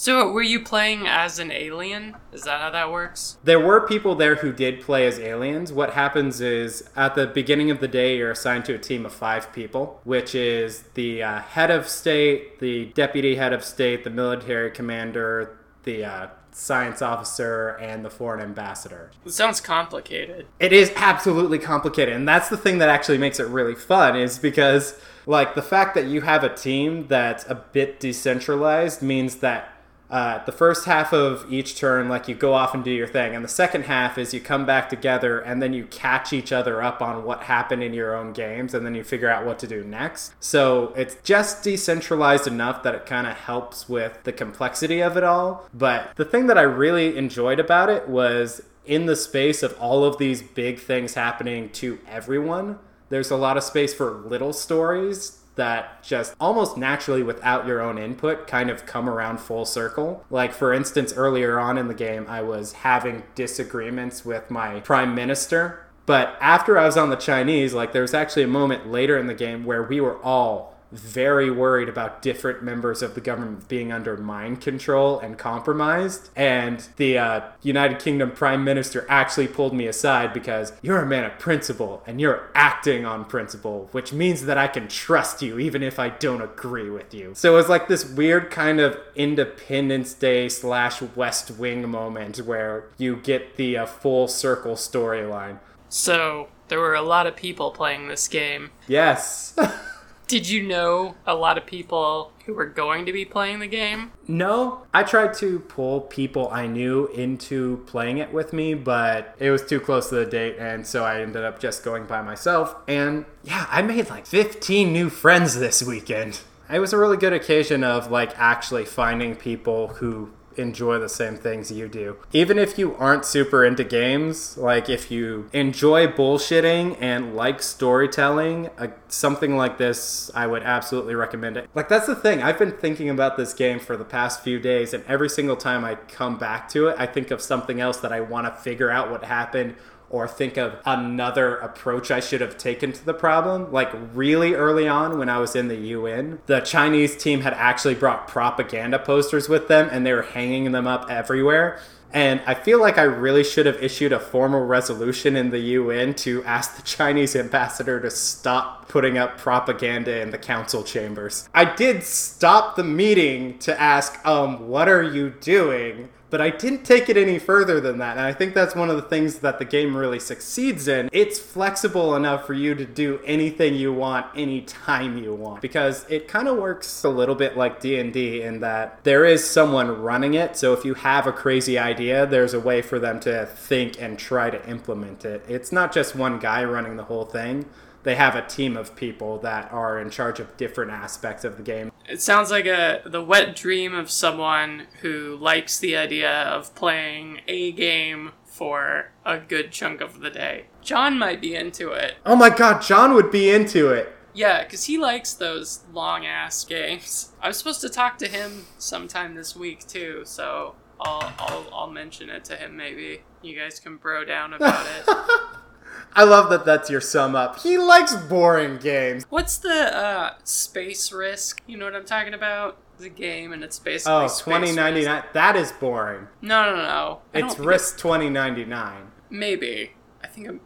So, 0.00 0.32
were 0.32 0.40
you 0.40 0.64
playing 0.64 1.06
as 1.06 1.38
an 1.38 1.52
alien? 1.52 2.16
Is 2.32 2.44
that 2.44 2.58
how 2.58 2.70
that 2.70 2.90
works? 2.90 3.36
There 3.44 3.60
were 3.60 3.86
people 3.86 4.14
there 4.14 4.36
who 4.36 4.50
did 4.50 4.80
play 4.80 5.06
as 5.06 5.18
aliens. 5.18 5.74
What 5.74 5.92
happens 5.92 6.40
is 6.40 6.88
at 6.96 7.16
the 7.16 7.26
beginning 7.26 7.70
of 7.70 7.80
the 7.80 7.86
day, 7.86 8.16
you're 8.16 8.30
assigned 8.30 8.64
to 8.64 8.74
a 8.74 8.78
team 8.78 9.04
of 9.04 9.12
five 9.12 9.52
people, 9.52 10.00
which 10.04 10.34
is 10.34 10.84
the 10.94 11.22
uh, 11.22 11.40
head 11.40 11.70
of 11.70 11.86
state, 11.86 12.60
the 12.60 12.86
deputy 12.94 13.34
head 13.34 13.52
of 13.52 13.62
state, 13.62 14.02
the 14.02 14.08
military 14.08 14.70
commander, 14.70 15.58
the 15.82 16.06
uh, 16.06 16.28
science 16.50 17.02
officer, 17.02 17.76
and 17.78 18.02
the 18.02 18.08
foreign 18.08 18.40
ambassador. 18.40 19.10
It 19.26 19.32
sounds 19.32 19.60
complicated. 19.60 20.46
It 20.58 20.72
is 20.72 20.90
absolutely 20.96 21.58
complicated, 21.58 22.14
and 22.14 22.26
that's 22.26 22.48
the 22.48 22.56
thing 22.56 22.78
that 22.78 22.88
actually 22.88 23.18
makes 23.18 23.38
it 23.38 23.48
really 23.48 23.74
fun. 23.74 24.16
Is 24.16 24.38
because 24.38 24.98
like 25.26 25.54
the 25.54 25.60
fact 25.60 25.94
that 25.94 26.06
you 26.06 26.22
have 26.22 26.42
a 26.42 26.48
team 26.48 27.06
that's 27.06 27.44
a 27.50 27.54
bit 27.54 28.00
decentralized 28.00 29.02
means 29.02 29.36
that 29.36 29.74
uh, 30.10 30.44
the 30.44 30.52
first 30.52 30.86
half 30.86 31.12
of 31.12 31.50
each 31.52 31.76
turn, 31.76 32.08
like 32.08 32.26
you 32.26 32.34
go 32.34 32.52
off 32.52 32.74
and 32.74 32.82
do 32.82 32.90
your 32.90 33.06
thing, 33.06 33.34
and 33.34 33.44
the 33.44 33.48
second 33.48 33.84
half 33.84 34.18
is 34.18 34.34
you 34.34 34.40
come 34.40 34.66
back 34.66 34.88
together 34.88 35.38
and 35.40 35.62
then 35.62 35.72
you 35.72 35.84
catch 35.86 36.32
each 36.32 36.52
other 36.52 36.82
up 36.82 37.00
on 37.00 37.24
what 37.24 37.44
happened 37.44 37.82
in 37.82 37.94
your 37.94 38.16
own 38.16 38.32
games, 38.32 38.74
and 38.74 38.84
then 38.84 38.94
you 38.94 39.04
figure 39.04 39.28
out 39.28 39.46
what 39.46 39.58
to 39.58 39.66
do 39.66 39.84
next. 39.84 40.34
So 40.40 40.92
it's 40.96 41.16
just 41.22 41.62
decentralized 41.62 42.46
enough 42.46 42.82
that 42.82 42.94
it 42.94 43.06
kind 43.06 43.26
of 43.26 43.36
helps 43.36 43.88
with 43.88 44.18
the 44.24 44.32
complexity 44.32 45.00
of 45.00 45.16
it 45.16 45.24
all. 45.24 45.68
But 45.72 46.16
the 46.16 46.24
thing 46.24 46.46
that 46.48 46.58
I 46.58 46.62
really 46.62 47.16
enjoyed 47.16 47.60
about 47.60 47.88
it 47.88 48.08
was 48.08 48.62
in 48.84 49.06
the 49.06 49.16
space 49.16 49.62
of 49.62 49.78
all 49.78 50.04
of 50.04 50.18
these 50.18 50.42
big 50.42 50.80
things 50.80 51.14
happening 51.14 51.68
to 51.70 51.98
everyone. 52.08 52.78
There's 53.08 53.30
a 53.30 53.36
lot 53.36 53.56
of 53.56 53.62
space 53.62 53.92
for 53.92 54.10
little 54.10 54.52
stories 54.52 55.39
that 55.60 56.02
just 56.02 56.34
almost 56.40 56.78
naturally 56.78 57.22
without 57.22 57.66
your 57.66 57.82
own 57.82 57.98
input 57.98 58.46
kind 58.46 58.70
of 58.70 58.86
come 58.86 59.06
around 59.06 59.38
full 59.40 59.66
circle. 59.66 60.24
Like, 60.30 60.54
for 60.54 60.72
instance, 60.72 61.12
earlier 61.14 61.60
on 61.60 61.76
in 61.76 61.86
the 61.86 61.94
game, 61.94 62.24
I 62.26 62.40
was 62.40 62.72
having 62.72 63.24
disagreements 63.34 64.24
with 64.24 64.50
my 64.50 64.80
prime 64.80 65.14
minister. 65.14 65.84
But 66.06 66.38
after 66.40 66.78
I 66.78 66.86
was 66.86 66.96
on 66.96 67.10
the 67.10 67.16
Chinese, 67.16 67.74
like, 67.74 67.92
there 67.92 68.00
was 68.00 68.14
actually 68.14 68.44
a 68.44 68.48
moment 68.48 68.90
later 68.90 69.18
in 69.18 69.26
the 69.26 69.34
game 69.34 69.66
where 69.66 69.82
we 69.82 70.00
were 70.00 70.16
all 70.22 70.79
very 70.92 71.50
worried 71.50 71.88
about 71.88 72.22
different 72.22 72.62
members 72.62 73.02
of 73.02 73.14
the 73.14 73.20
government 73.20 73.68
being 73.68 73.92
under 73.92 74.16
mind 74.16 74.60
control 74.60 75.18
and 75.18 75.38
compromised. 75.38 76.30
And 76.36 76.86
the 76.96 77.18
uh, 77.18 77.40
United 77.62 77.98
Kingdom 77.98 78.32
Prime 78.32 78.64
Minister 78.64 79.06
actually 79.08 79.48
pulled 79.48 79.74
me 79.74 79.86
aside 79.86 80.32
because 80.32 80.72
you're 80.82 81.00
a 81.00 81.06
man 81.06 81.24
of 81.24 81.38
principle 81.38 82.02
and 82.06 82.20
you're 82.20 82.50
acting 82.54 83.04
on 83.04 83.24
principle, 83.24 83.88
which 83.92 84.12
means 84.12 84.46
that 84.46 84.58
I 84.58 84.68
can 84.68 84.88
trust 84.88 85.42
you 85.42 85.58
even 85.58 85.82
if 85.82 85.98
I 85.98 86.08
don't 86.08 86.42
agree 86.42 86.90
with 86.90 87.14
you. 87.14 87.32
So 87.34 87.52
it 87.52 87.56
was 87.56 87.68
like 87.68 87.88
this 87.88 88.04
weird 88.04 88.50
kind 88.50 88.80
of 88.80 88.98
Independence 89.14 90.14
Day 90.14 90.48
slash 90.48 91.00
West 91.02 91.50
Wing 91.52 91.88
moment 91.88 92.38
where 92.38 92.86
you 92.98 93.16
get 93.16 93.56
the 93.56 93.76
uh, 93.76 93.86
full 93.86 94.28
circle 94.28 94.74
storyline. 94.74 95.58
So, 95.88 96.48
there 96.68 96.78
were 96.78 96.94
a 96.94 97.02
lot 97.02 97.26
of 97.26 97.34
people 97.34 97.72
playing 97.72 98.06
this 98.06 98.28
game. 98.28 98.70
Yes. 98.86 99.58
Did 100.30 100.48
you 100.48 100.62
know 100.62 101.16
a 101.26 101.34
lot 101.34 101.58
of 101.58 101.66
people 101.66 102.30
who 102.46 102.54
were 102.54 102.66
going 102.66 103.04
to 103.04 103.12
be 103.12 103.24
playing 103.24 103.58
the 103.58 103.66
game? 103.66 104.12
No, 104.28 104.86
I 104.94 105.02
tried 105.02 105.34
to 105.38 105.58
pull 105.58 106.02
people 106.02 106.48
I 106.52 106.68
knew 106.68 107.08
into 107.08 107.78
playing 107.88 108.18
it 108.18 108.32
with 108.32 108.52
me, 108.52 108.74
but 108.74 109.34
it 109.40 109.50
was 109.50 109.66
too 109.66 109.80
close 109.80 110.08
to 110.10 110.14
the 110.14 110.26
date, 110.26 110.54
and 110.56 110.86
so 110.86 111.02
I 111.02 111.20
ended 111.20 111.42
up 111.42 111.58
just 111.58 111.82
going 111.82 112.06
by 112.06 112.22
myself. 112.22 112.76
And 112.86 113.24
yeah, 113.42 113.66
I 113.70 113.82
made 113.82 114.08
like 114.08 114.24
15 114.24 114.92
new 114.92 115.10
friends 115.10 115.58
this 115.58 115.82
weekend. 115.82 116.42
It 116.72 116.78
was 116.78 116.92
a 116.92 116.96
really 116.96 117.16
good 117.16 117.32
occasion 117.32 117.82
of 117.82 118.12
like 118.12 118.30
actually 118.38 118.84
finding 118.84 119.34
people 119.34 119.88
who 119.88 120.30
enjoy 120.56 120.98
the 120.98 121.08
same 121.08 121.36
things 121.36 121.70
you 121.70 121.88
do. 121.88 122.16
Even 122.32 122.58
if 122.58 122.78
you 122.78 122.94
aren't 122.96 123.24
super 123.24 123.64
into 123.64 123.84
games, 123.84 124.56
like 124.56 124.88
if 124.88 125.10
you 125.10 125.48
enjoy 125.52 126.06
bullshitting 126.06 126.96
and 127.00 127.34
like 127.34 127.62
storytelling, 127.62 128.68
uh, 128.78 128.88
something 129.08 129.56
like 129.56 129.78
this, 129.78 130.30
I 130.34 130.46
would 130.46 130.62
absolutely 130.62 131.14
recommend 131.14 131.56
it. 131.56 131.68
Like, 131.74 131.88
that's 131.88 132.06
the 132.06 132.14
thing. 132.14 132.42
I've 132.42 132.58
been 132.58 132.72
thinking 132.72 133.10
about 133.10 133.36
this 133.36 133.52
game 133.52 133.78
for 133.78 133.96
the 133.96 134.04
past 134.04 134.42
few 134.42 134.58
days, 134.58 134.94
and 134.94 135.04
every 135.06 135.28
single 135.28 135.56
time 135.56 135.84
I 135.84 135.94
come 135.94 136.38
back 136.38 136.68
to 136.70 136.88
it, 136.88 136.96
I 136.98 137.06
think 137.06 137.30
of 137.30 137.40
something 137.40 137.80
else 137.80 137.98
that 137.98 138.12
I 138.12 138.20
want 138.20 138.46
to 138.46 138.52
figure 138.62 138.90
out 138.90 139.10
what 139.10 139.24
happened 139.24 139.76
or 140.10 140.26
think 140.26 140.56
of 140.56 140.76
another 140.84 141.56
approach 141.56 142.10
I 142.10 142.18
should 142.20 142.40
have 142.40 142.58
taken 142.58 142.92
to 142.92 143.04
the 143.04 143.14
problem. 143.14 143.72
Like 143.72 143.90
really 144.12 144.54
early 144.54 144.88
on 144.88 145.18
when 145.18 145.28
I 145.28 145.38
was 145.38 145.54
in 145.54 145.68
the 145.68 145.76
UN, 145.76 146.40
the 146.46 146.60
Chinese 146.60 147.16
team 147.16 147.40
had 147.40 147.54
actually 147.54 147.94
brought 147.94 148.26
propaganda 148.26 148.98
posters 148.98 149.48
with 149.48 149.68
them 149.68 149.88
and 149.90 150.04
they 150.04 150.12
were 150.12 150.22
hanging 150.22 150.72
them 150.72 150.88
up 150.88 151.08
everywhere. 151.08 151.80
And 152.12 152.42
I 152.44 152.54
feel 152.54 152.80
like 152.80 152.98
I 152.98 153.04
really 153.04 153.44
should 153.44 153.66
have 153.66 153.80
issued 153.80 154.12
a 154.12 154.18
formal 154.18 154.66
resolution 154.66 155.36
in 155.36 155.50
the 155.50 155.60
UN 155.60 156.14
to 156.14 156.42
ask 156.44 156.74
the 156.74 156.82
Chinese 156.82 157.36
ambassador 157.36 158.00
to 158.00 158.10
stop 158.10 158.88
putting 158.88 159.16
up 159.16 159.38
propaganda 159.38 160.20
in 160.20 160.30
the 160.30 160.38
council 160.38 160.82
chambers. 160.82 161.48
I 161.54 161.64
did 161.64 162.02
stop 162.02 162.74
the 162.74 162.82
meeting 162.82 163.58
to 163.60 163.80
ask, 163.80 164.24
um, 164.26 164.68
what 164.68 164.88
are 164.88 165.04
you 165.04 165.30
doing? 165.30 166.08
But 166.30 166.40
I 166.40 166.50
didn't 166.50 166.84
take 166.84 167.08
it 167.08 167.16
any 167.16 167.38
further 167.38 167.80
than 167.80 167.98
that. 167.98 168.16
And 168.16 168.26
I 168.26 168.32
think 168.32 168.54
that's 168.54 168.74
one 168.74 168.88
of 168.88 168.96
the 168.96 169.02
things 169.02 169.40
that 169.40 169.58
the 169.58 169.64
game 169.64 169.96
really 169.96 170.20
succeeds 170.20 170.88
in. 170.88 171.10
It's 171.12 171.38
flexible 171.38 172.14
enough 172.14 172.46
for 172.46 172.54
you 172.54 172.74
to 172.74 172.84
do 172.84 173.20
anything 173.24 173.74
you 173.74 173.92
want 173.92 174.26
anytime 174.36 175.18
you 175.18 175.34
want 175.34 175.60
because 175.60 176.06
it 176.08 176.28
kind 176.28 176.48
of 176.48 176.56
works 176.56 177.04
a 177.04 177.08
little 177.08 177.34
bit 177.34 177.56
like 177.56 177.80
D&D 177.80 178.42
in 178.42 178.60
that 178.60 179.02
there 179.04 179.24
is 179.24 179.48
someone 179.48 180.00
running 180.00 180.34
it. 180.34 180.56
So 180.56 180.72
if 180.72 180.84
you 180.84 180.94
have 180.94 181.26
a 181.26 181.32
crazy 181.32 181.78
idea, 181.78 182.26
there's 182.26 182.54
a 182.54 182.60
way 182.60 182.80
for 182.82 182.98
them 182.98 183.20
to 183.20 183.46
think 183.46 184.00
and 184.00 184.18
try 184.18 184.50
to 184.50 184.68
implement 184.68 185.24
it. 185.24 185.44
It's 185.48 185.72
not 185.72 185.92
just 185.92 186.14
one 186.14 186.38
guy 186.38 186.64
running 186.64 186.96
the 186.96 187.04
whole 187.04 187.24
thing 187.24 187.66
they 188.02 188.14
have 188.14 188.34
a 188.34 188.46
team 188.46 188.76
of 188.76 188.96
people 188.96 189.38
that 189.38 189.70
are 189.72 189.98
in 189.98 190.10
charge 190.10 190.40
of 190.40 190.56
different 190.56 190.90
aspects 190.90 191.44
of 191.44 191.56
the 191.56 191.62
game. 191.62 191.92
It 192.08 192.20
sounds 192.20 192.50
like 192.50 192.66
a 192.66 193.02
the 193.04 193.22
wet 193.22 193.54
dream 193.54 193.94
of 193.94 194.10
someone 194.10 194.86
who 195.00 195.36
likes 195.36 195.78
the 195.78 195.96
idea 195.96 196.30
of 196.30 196.74
playing 196.74 197.40
a 197.46 197.72
game 197.72 198.32
for 198.44 199.12
a 199.24 199.38
good 199.38 199.70
chunk 199.70 200.00
of 200.00 200.20
the 200.20 200.30
day. 200.30 200.66
John 200.82 201.18
might 201.18 201.40
be 201.40 201.54
into 201.54 201.90
it. 201.92 202.16
Oh 202.26 202.36
my 202.36 202.50
god, 202.50 202.82
John 202.82 203.14
would 203.14 203.30
be 203.30 203.50
into 203.50 203.90
it. 203.90 204.14
Yeah, 204.32 204.62
because 204.62 204.84
he 204.84 204.96
likes 204.98 205.34
those 205.34 205.84
long 205.92 206.24
ass 206.26 206.64
games. 206.64 207.32
I 207.40 207.48
was 207.48 207.58
supposed 207.58 207.80
to 207.80 207.88
talk 207.88 208.18
to 208.18 208.28
him 208.28 208.66
sometime 208.78 209.34
this 209.34 209.56
week 209.56 209.86
too, 209.86 210.22
so 210.24 210.74
I'll, 211.00 211.32
I'll, 211.38 211.66
I'll 211.72 211.90
mention 211.90 212.28
it 212.30 212.44
to 212.46 212.56
him 212.56 212.76
maybe. 212.76 213.22
You 213.42 213.58
guys 213.58 213.80
can 213.80 213.96
bro 213.96 214.24
down 214.24 214.52
about 214.52 214.86
it. 214.86 215.14
I 216.14 216.24
love 216.24 216.50
that 216.50 216.64
that's 216.64 216.90
your 216.90 217.00
sum 217.00 217.34
up. 217.34 217.60
He 217.60 217.78
likes 217.78 218.14
boring 218.14 218.78
games. 218.78 219.24
What's 219.30 219.58
the 219.58 219.96
uh, 219.96 220.34
space 220.44 221.12
risk? 221.12 221.62
You 221.66 221.78
know 221.78 221.84
what 221.84 221.94
I'm 221.94 222.04
talking 222.04 222.34
about? 222.34 222.78
The 222.98 223.08
game 223.08 223.52
and 223.52 223.64
it's 223.64 223.78
basically 223.78 224.12
Oh, 224.12 224.28
2099. 224.28 225.22
That 225.32 225.56
is 225.56 225.72
boring. 225.72 226.28
No, 226.42 226.64
no, 226.70 226.76
no. 226.76 227.20
I 227.34 227.38
it's 227.46 227.58
risk 227.58 227.96
2099. 227.98 229.10
Maybe. 229.30 229.92
I 230.22 230.26
think 230.26 230.48
I'm 230.48 230.60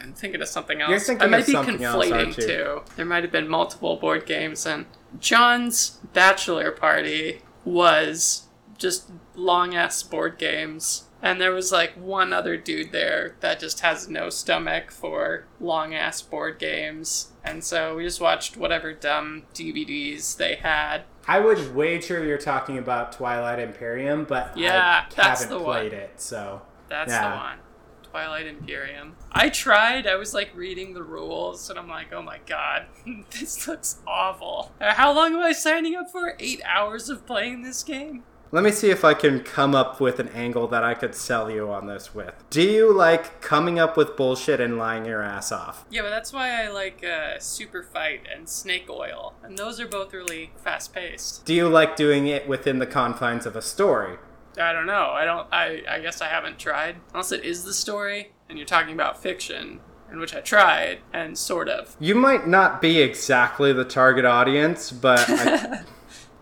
I'm 0.00 0.12
thinking 0.12 0.40
of 0.42 0.48
something 0.48 0.80
else. 0.80 0.90
You're 0.90 1.00
thinking 1.00 1.26
I 1.26 1.30
might 1.30 1.46
be 1.46 1.54
conflating 1.54 2.26
else, 2.26 2.36
too. 2.36 2.82
There 2.96 3.04
might 3.06 3.24
have 3.24 3.32
been 3.32 3.48
multiple 3.48 3.96
board 3.96 4.26
games 4.26 4.66
and 4.66 4.86
John's 5.18 5.98
bachelor 6.12 6.70
party 6.70 7.40
was 7.64 8.47
just 8.78 9.10
long 9.34 9.74
ass 9.74 10.02
board 10.02 10.38
games 10.38 11.08
and 11.20 11.40
there 11.40 11.52
was 11.52 11.72
like 11.72 11.92
one 11.94 12.32
other 12.32 12.56
dude 12.56 12.92
there 12.92 13.34
that 13.40 13.58
just 13.58 13.80
has 13.80 14.08
no 14.08 14.30
stomach 14.30 14.90
for 14.90 15.44
long 15.60 15.94
ass 15.94 16.22
board 16.22 16.58
games. 16.58 17.32
And 17.44 17.64
so 17.64 17.96
we 17.96 18.04
just 18.04 18.20
watched 18.20 18.56
whatever 18.56 18.92
dumb 18.92 19.44
DVDs 19.54 20.36
they 20.36 20.56
had. 20.56 21.02
I 21.26 21.40
would 21.40 21.74
wager 21.74 22.24
you're 22.24 22.38
talking 22.38 22.78
about 22.78 23.12
Twilight 23.12 23.58
Imperium, 23.58 24.24
but 24.24 24.56
yeah, 24.56 25.06
I 25.10 25.14
that's 25.14 25.42
haven't 25.42 25.58
the 25.58 25.64
played 25.64 25.92
one. 25.92 26.00
it, 26.00 26.20
so 26.20 26.62
that's 26.88 27.10
yeah. 27.10 27.30
the 27.30 27.36
one. 27.36 27.58
Twilight 28.04 28.46
Imperium. 28.46 29.16
I 29.30 29.50
tried. 29.50 30.06
I 30.06 30.14
was 30.14 30.32
like 30.32 30.50
reading 30.54 30.94
the 30.94 31.02
rules, 31.02 31.68
and 31.68 31.78
I'm 31.78 31.88
like, 31.88 32.12
oh 32.12 32.22
my 32.22 32.38
god, 32.46 32.86
this 33.38 33.68
looks 33.68 33.98
awful. 34.06 34.72
Uh, 34.80 34.94
how 34.94 35.12
long 35.12 35.34
am 35.34 35.40
I 35.40 35.52
signing 35.52 35.94
up 35.94 36.10
for? 36.10 36.34
Eight 36.38 36.62
hours 36.64 37.10
of 37.10 37.26
playing 37.26 37.62
this 37.62 37.82
game? 37.82 38.22
Let 38.50 38.64
me 38.64 38.70
see 38.70 38.90
if 38.90 39.04
I 39.04 39.12
can 39.12 39.40
come 39.40 39.74
up 39.74 40.00
with 40.00 40.18
an 40.18 40.28
angle 40.28 40.66
that 40.68 40.82
I 40.82 40.94
could 40.94 41.14
sell 41.14 41.50
you 41.50 41.70
on 41.70 41.86
this 41.86 42.14
with. 42.14 42.32
Do 42.48 42.62
you 42.62 42.92
like 42.94 43.42
coming 43.42 43.78
up 43.78 43.96
with 43.96 44.16
bullshit 44.16 44.58
and 44.58 44.78
lying 44.78 45.04
your 45.04 45.22
ass 45.22 45.52
off? 45.52 45.84
Yeah, 45.90 46.00
but 46.02 46.10
that's 46.10 46.32
why 46.32 46.64
I 46.64 46.68
like 46.68 47.04
uh, 47.04 47.38
Super 47.38 47.82
Fight 47.82 48.26
and 48.34 48.48
Snake 48.48 48.88
Oil, 48.88 49.34
and 49.42 49.58
those 49.58 49.78
are 49.80 49.86
both 49.86 50.14
really 50.14 50.52
fast 50.56 50.94
paced. 50.94 51.44
Do 51.44 51.52
you 51.52 51.68
like 51.68 51.94
doing 51.94 52.26
it 52.26 52.48
within 52.48 52.78
the 52.78 52.86
confines 52.86 53.44
of 53.44 53.54
a 53.54 53.60
story? 53.62 54.16
I 54.58 54.72
don't 54.72 54.86
know. 54.86 55.10
I 55.10 55.24
don't. 55.26 55.46
I 55.52 55.82
I 55.88 56.00
guess 56.00 56.20
I 56.22 56.28
haven't 56.28 56.58
tried. 56.58 56.96
Unless 57.12 57.32
it 57.32 57.44
is 57.44 57.64
the 57.64 57.74
story, 57.74 58.32
and 58.48 58.58
you're 58.58 58.66
talking 58.66 58.94
about 58.94 59.22
fiction, 59.22 59.80
in 60.10 60.18
which 60.20 60.34
I 60.34 60.40
tried 60.40 61.00
and 61.12 61.36
sort 61.36 61.68
of. 61.68 61.96
You 62.00 62.14
might 62.14 62.48
not 62.48 62.80
be 62.80 63.00
exactly 63.00 63.72
the 63.72 63.84
target 63.84 64.24
audience, 64.24 64.90
but 64.90 65.24
I, 65.28 65.82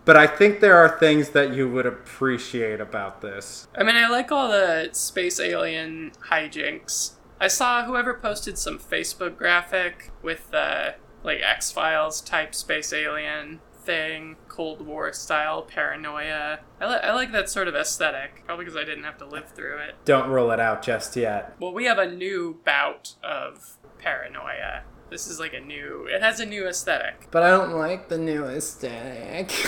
but 0.07 0.15
I 0.15 0.25
think 0.25 0.61
there 0.61 0.77
are 0.77 0.97
things 0.97 1.31
that 1.31 1.53
you 1.53 1.69
would 1.69 1.85
appreciate 1.85 2.79
about 2.79 3.19
this. 3.19 3.67
I 3.77 3.83
mean, 3.83 3.97
I 3.97 4.07
like 4.07 4.31
all 4.31 4.47
the 4.47 4.89
space 4.93 5.37
alien 5.37 6.13
hijinks. 6.29 7.15
I 7.41 7.49
saw 7.49 7.83
whoever 7.83 8.13
posted 8.13 8.57
some 8.57 8.79
Facebook 8.79 9.37
graphic 9.37 10.11
with 10.23 10.49
the 10.49 10.95
like 11.23 11.41
X 11.43 11.71
Files 11.73 12.21
type 12.21 12.55
space 12.55 12.93
alien 12.93 13.59
thing, 13.83 14.37
Cold 14.47 14.79
War 14.79 15.11
style 15.11 15.61
paranoia. 15.63 16.59
I, 16.79 16.89
li- 16.89 17.01
I 17.03 17.13
like 17.13 17.33
that 17.33 17.49
sort 17.49 17.67
of 17.67 17.75
aesthetic, 17.75 18.43
probably 18.45 18.63
because 18.63 18.77
I 18.77 18.85
didn't 18.85 19.03
have 19.03 19.17
to 19.17 19.25
live 19.25 19.49
through 19.49 19.79
it. 19.79 19.95
Don't 20.05 20.29
rule 20.29 20.51
it 20.51 20.59
out 20.59 20.83
just 20.83 21.17
yet. 21.17 21.53
Well, 21.59 21.73
we 21.73 21.83
have 21.83 21.97
a 21.97 22.09
new 22.09 22.61
bout 22.63 23.15
of 23.21 23.77
paranoia. 23.99 24.83
This 25.09 25.27
is 25.27 25.39
like 25.39 25.53
a 25.53 25.59
new. 25.59 26.07
It 26.09 26.21
has 26.21 26.39
a 26.39 26.45
new 26.45 26.67
aesthetic. 26.67 27.27
But 27.31 27.43
I 27.43 27.49
don't 27.49 27.73
like 27.73 28.09
the 28.09 28.17
new 28.17 28.45
aesthetic. 28.45 29.51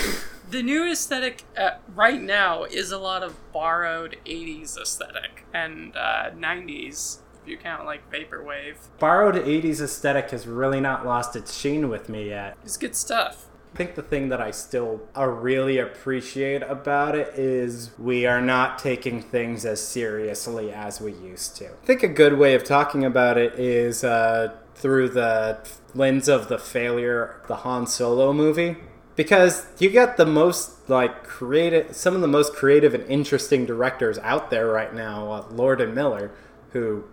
The 0.50 0.64
new 0.64 0.90
aesthetic 0.90 1.44
uh, 1.56 1.76
right 1.94 2.20
now 2.20 2.64
is 2.64 2.90
a 2.90 2.98
lot 2.98 3.22
of 3.22 3.36
borrowed 3.52 4.16
80s 4.26 4.76
aesthetic 4.76 5.44
and 5.54 5.96
uh, 5.96 6.30
90s, 6.32 7.18
if 7.40 7.48
you 7.48 7.56
count 7.56 7.84
like 7.84 8.10
Vaporwave. 8.10 8.74
Borrowed 8.98 9.36
80s 9.36 9.80
aesthetic 9.80 10.30
has 10.30 10.48
really 10.48 10.80
not 10.80 11.06
lost 11.06 11.36
its 11.36 11.56
sheen 11.56 11.88
with 11.88 12.08
me 12.08 12.30
yet. 12.30 12.56
It's 12.64 12.76
good 12.76 12.96
stuff. 12.96 13.46
I 13.72 13.76
think 13.76 13.94
the 13.94 14.02
thing 14.02 14.30
that 14.30 14.40
I 14.40 14.50
still 14.50 15.02
uh, 15.16 15.26
really 15.26 15.78
appreciate 15.78 16.62
about 16.62 17.14
it 17.14 17.38
is 17.38 17.92
we 17.96 18.26
are 18.26 18.40
not 18.40 18.80
taking 18.80 19.22
things 19.22 19.64
as 19.64 19.86
seriously 19.86 20.72
as 20.72 21.00
we 21.00 21.12
used 21.12 21.56
to. 21.58 21.66
I 21.68 21.86
think 21.86 22.02
a 22.02 22.08
good 22.08 22.36
way 22.36 22.54
of 22.54 22.64
talking 22.64 23.04
about 23.04 23.38
it 23.38 23.54
is 23.54 24.02
uh, 24.02 24.52
through 24.80 25.10
the 25.10 25.58
lens 25.94 26.28
of 26.28 26.48
the 26.48 26.58
failure 26.58 27.42
the 27.48 27.56
Han 27.56 27.86
Solo 27.86 28.32
movie. 28.32 28.76
Because 29.16 29.66
you 29.78 29.90
get 29.90 30.16
the 30.16 30.24
most 30.24 30.88
like 30.88 31.24
creative, 31.24 31.94
some 31.94 32.14
of 32.14 32.22
the 32.22 32.28
most 32.28 32.54
creative 32.54 32.94
and 32.94 33.04
interesting 33.04 33.66
directors 33.66 34.18
out 34.20 34.50
there 34.50 34.68
right 34.68 34.94
now, 34.94 35.30
uh, 35.30 35.46
Lord 35.50 35.80
and 35.80 35.94
Miller, 35.94 36.30
who, 36.72 37.04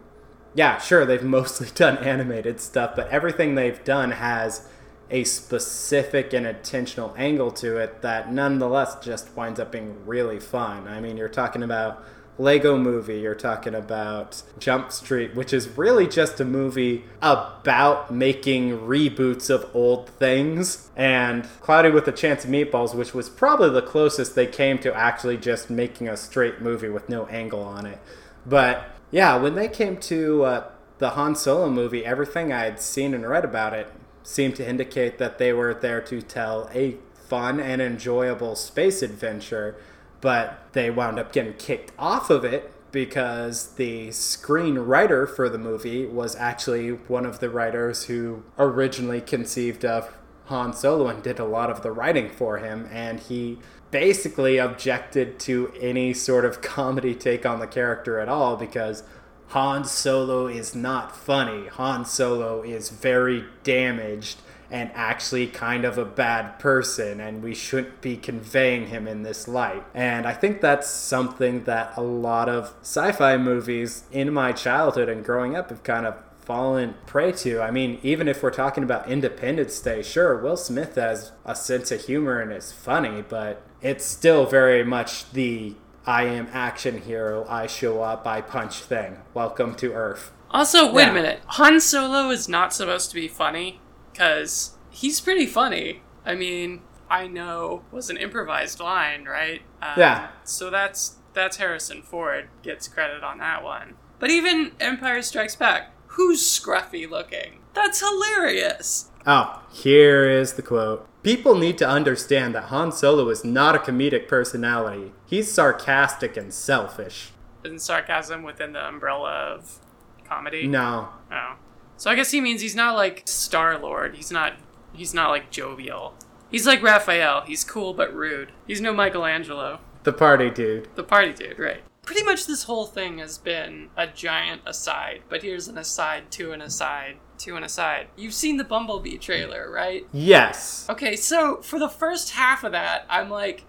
yeah, 0.55 0.77
sure, 0.77 1.05
they've 1.05 1.23
mostly 1.39 1.67
done 1.75 1.97
animated 1.97 2.61
stuff, 2.61 2.95
but 2.95 3.09
everything 3.09 3.55
they've 3.55 3.83
done 3.83 4.11
has 4.11 4.67
a 5.09 5.23
specific 5.23 6.33
and 6.33 6.45
intentional 6.45 7.13
angle 7.17 7.51
to 7.51 7.77
it 7.77 8.01
that 8.01 8.31
nonetheless 8.31 8.95
just 9.03 9.35
winds 9.35 9.59
up 9.59 9.71
being 9.71 10.05
really 10.05 10.39
fun. 10.39 10.87
I 10.87 10.99
mean, 10.99 11.17
you're 11.17 11.29
talking 11.29 11.63
about 11.63 12.03
Lego 12.39 12.77
movie, 12.77 13.19
you're 13.19 13.35
talking 13.35 13.73
about 13.73 14.43
Jump 14.59 14.91
Street, 14.91 15.35
which 15.35 15.53
is 15.53 15.69
really 15.77 16.07
just 16.07 16.39
a 16.39 16.45
movie 16.45 17.03
about 17.21 18.13
making 18.13 18.79
reboots 18.79 19.49
of 19.49 19.69
old 19.73 20.09
things, 20.09 20.89
and 20.95 21.47
Cloudy 21.61 21.89
with 21.89 22.07
a 22.07 22.11
Chance 22.11 22.45
of 22.45 22.51
Meatballs, 22.51 22.93
which 22.93 23.13
was 23.13 23.29
probably 23.29 23.69
the 23.69 23.81
closest 23.81 24.35
they 24.35 24.45
came 24.45 24.77
to 24.79 24.93
actually 24.93 25.37
just 25.37 25.69
making 25.69 26.07
a 26.07 26.17
straight 26.17 26.61
movie 26.61 26.89
with 26.89 27.09
no 27.09 27.25
angle 27.27 27.63
on 27.63 27.85
it. 27.85 27.99
But 28.45 28.89
yeah, 29.11 29.37
when 29.37 29.55
they 29.55 29.67
came 29.67 29.97
to 29.97 30.43
uh, 30.43 30.69
the 30.99 31.11
Han 31.11 31.35
Solo 31.35 31.69
movie, 31.69 32.05
everything 32.05 32.53
I 32.53 32.65
had 32.65 32.79
seen 32.79 33.13
and 33.13 33.27
read 33.27 33.45
about 33.45 33.73
it 33.73 33.87
seemed 34.23 34.55
to 34.57 34.67
indicate 34.67 35.17
that 35.17 35.37
they 35.37 35.53
were 35.53 35.73
there 35.73 36.01
to 36.01 36.21
tell 36.21 36.69
a 36.73 36.97
fun 37.13 37.59
and 37.59 37.81
enjoyable 37.81 38.55
space 38.55 39.01
adventure, 39.01 39.75
but 40.21 40.63
they 40.73 40.89
wound 40.89 41.19
up 41.19 41.31
getting 41.31 41.53
kicked 41.53 41.91
off 41.97 42.29
of 42.29 42.43
it 42.43 42.73
because 42.91 43.75
the 43.75 44.07
screenwriter 44.09 45.27
for 45.27 45.49
the 45.49 45.57
movie 45.57 46.05
was 46.05 46.35
actually 46.35 46.89
one 46.89 47.25
of 47.25 47.39
the 47.39 47.49
writers 47.49 48.05
who 48.05 48.43
originally 48.57 49.21
conceived 49.21 49.85
of 49.85 50.13
Han 50.45 50.73
Solo 50.73 51.07
and 51.07 51.21
did 51.21 51.39
a 51.39 51.45
lot 51.45 51.69
of 51.69 51.83
the 51.83 51.91
writing 51.91 52.29
for 52.29 52.57
him, 52.57 52.87
and 52.91 53.19
he 53.19 53.59
basically 53.91 54.57
objected 54.57 55.39
to 55.39 55.71
any 55.79 56.13
sort 56.13 56.45
of 56.45 56.61
comedy 56.63 57.13
take 57.13 57.45
on 57.45 57.59
the 57.59 57.67
character 57.67 58.19
at 58.19 58.29
all 58.29 58.55
because 58.55 59.03
Han 59.49 59.85
Solo 59.85 60.47
is 60.47 60.73
not 60.73 61.15
funny. 61.15 61.67
Han 61.67 62.05
Solo 62.05 62.61
is 62.63 62.89
very 62.89 63.45
damaged 63.63 64.41
and 64.69 64.91
actually 64.93 65.47
kind 65.47 65.85
of 65.85 65.97
a 65.97 66.05
bad 66.05 66.59
person, 66.59 67.19
and 67.19 67.41
we 67.41 67.55
shouldn't 67.55 68.01
be 68.01 68.17
conveying 68.17 68.87
him 68.87 69.07
in 69.07 69.23
this 69.23 69.47
light. 69.47 69.83
And 69.93 70.25
I 70.27 70.33
think 70.33 70.61
that's 70.61 70.89
something 70.89 71.63
that 71.63 71.93
a 71.95 72.01
lot 72.01 72.49
of 72.49 72.73
sci 72.81 73.11
fi 73.13 73.37
movies 73.37 74.03
in 74.11 74.33
my 74.33 74.51
childhood 74.51 75.09
and 75.09 75.23
growing 75.23 75.55
up 75.55 75.69
have 75.69 75.83
kind 75.83 76.05
of 76.05 76.21
fallen 76.39 76.95
prey 77.05 77.31
to. 77.33 77.61
I 77.61 77.71
mean, 77.71 77.99
even 78.03 78.27
if 78.27 78.41
we're 78.41 78.51
talking 78.51 78.83
about 78.83 79.09
Independence 79.09 79.79
Day, 79.79 80.01
sure, 80.01 80.37
Will 80.37 80.55
Smith 80.57 80.95
has 80.95 81.31
a 81.45 81.55
sense 81.55 81.91
of 81.91 82.05
humor 82.05 82.39
and 82.39 82.53
is 82.53 82.71
funny, 82.71 83.21
but 83.27 83.61
it's 83.81 84.05
still 84.05 84.45
very 84.45 84.83
much 84.83 85.31
the 85.31 85.75
I 86.05 86.23
am 86.23 86.47
action 86.53 87.01
hero, 87.01 87.45
I 87.49 87.67
show 87.67 88.01
up, 88.01 88.25
I 88.25 88.39
punch 88.39 88.79
thing. 88.79 89.17
Welcome 89.33 89.75
to 89.75 89.91
Earth. 89.91 90.31
Also, 90.51 90.89
wait 90.89 91.03
Yeah. 91.03 91.09
a 91.09 91.13
minute. 91.13 91.41
Han 91.47 91.81
Solo 91.81 92.29
is 92.29 92.47
not 92.47 92.73
supposed 92.73 93.09
to 93.09 93.15
be 93.15 93.27
funny 93.27 93.81
because 94.17 94.75
he's 94.89 95.21
pretty 95.21 95.45
funny. 95.45 96.01
I 96.25 96.33
mean, 96.33 96.81
I 97.09 97.27
know 97.27 97.83
was 97.91 98.09
an 98.09 98.17
improvised 98.17 98.79
line, 98.79 99.25
right? 99.25 99.61
Um, 99.81 99.93
Yeah. 99.97 100.29
So 100.43 100.69
that's 100.69 101.17
that's 101.33 101.57
Harrison 101.57 102.01
Ford 102.01 102.49
gets 102.63 102.87
credit 102.87 103.23
on 103.23 103.37
that 103.37 103.63
one. 103.63 103.93
But 104.17 104.31
even 104.31 104.71
Empire 104.79 105.21
Strikes 105.21 105.55
Back, 105.55 105.91
who's 106.07 106.41
scruffy 106.41 107.07
looking? 107.07 107.59
That's 107.75 107.99
hilarious. 107.99 109.11
Oh, 109.27 109.63
here 109.71 110.27
is 110.27 110.53
the 110.53 110.63
quote. 110.63 111.07
People 111.21 111.55
need 111.55 111.77
to 111.77 111.87
understand 111.87 112.55
that 112.55 112.65
Han 112.65 112.91
Solo 112.91 113.29
is 113.29 113.43
not 113.43 113.75
a 113.75 113.79
comedic 113.79 114.27
personality. 114.27 115.11
He's 115.27 115.51
sarcastic 115.51 116.35
and 116.37 116.51
selfish. 116.51 117.31
Isn't 117.63 117.79
sarcasm 117.79 118.41
within 118.41 118.73
the 118.73 118.87
umbrella 118.87 119.29
of 119.29 119.79
comedy? 120.27 120.65
No. 120.65 121.09
Oh. 121.31 121.55
So 121.97 122.11
I 122.11 122.15
guess 122.15 122.31
he 122.31 122.41
means 122.41 122.61
he's 122.61 122.75
not 122.75 122.95
like 122.95 123.23
Star 123.25 123.77
Lord. 123.77 124.15
He's 124.15 124.31
not 124.31 124.53
he's 124.93 125.13
not 125.13 125.29
like 125.29 125.51
jovial. 125.51 126.15
He's 126.49 126.65
like 126.65 126.81
Raphael. 126.81 127.41
He's 127.41 127.63
cool 127.63 127.93
but 127.93 128.13
rude. 128.13 128.51
He's 128.65 128.81
no 128.81 128.93
Michelangelo. 128.93 129.79
The 130.03 130.13
party 130.13 130.49
dude. 130.49 130.87
The 130.95 131.03
party 131.03 131.33
dude, 131.33 131.59
right. 131.59 131.81
Pretty 132.03 132.23
much 132.23 132.45
this 132.47 132.63
whole 132.63 132.85
thing 132.85 133.17
has 133.17 133.37
been 133.37 133.89
a 133.97 134.07
giant 134.07 134.61
aside, 134.65 135.23
but 135.27 135.43
here's 135.43 135.67
an 135.67 135.77
aside 135.77 136.31
to 136.31 136.53
an 136.53 136.61
aside 136.61 137.17
to 137.39 137.55
an 137.55 137.63
aside. 137.63 138.07
You've 138.15 138.33
seen 138.33 138.57
the 138.57 138.63
Bumblebee 138.63 139.17
trailer, 139.17 139.69
right? 139.69 140.07
Yes. 140.11 140.85
Okay, 140.89 141.15
so 141.15 141.61
for 141.61 141.79
the 141.79 141.89
first 141.89 142.31
half 142.31 142.63
of 142.63 142.71
that, 142.71 143.05
I'm 143.09 143.29
like, 143.29 143.65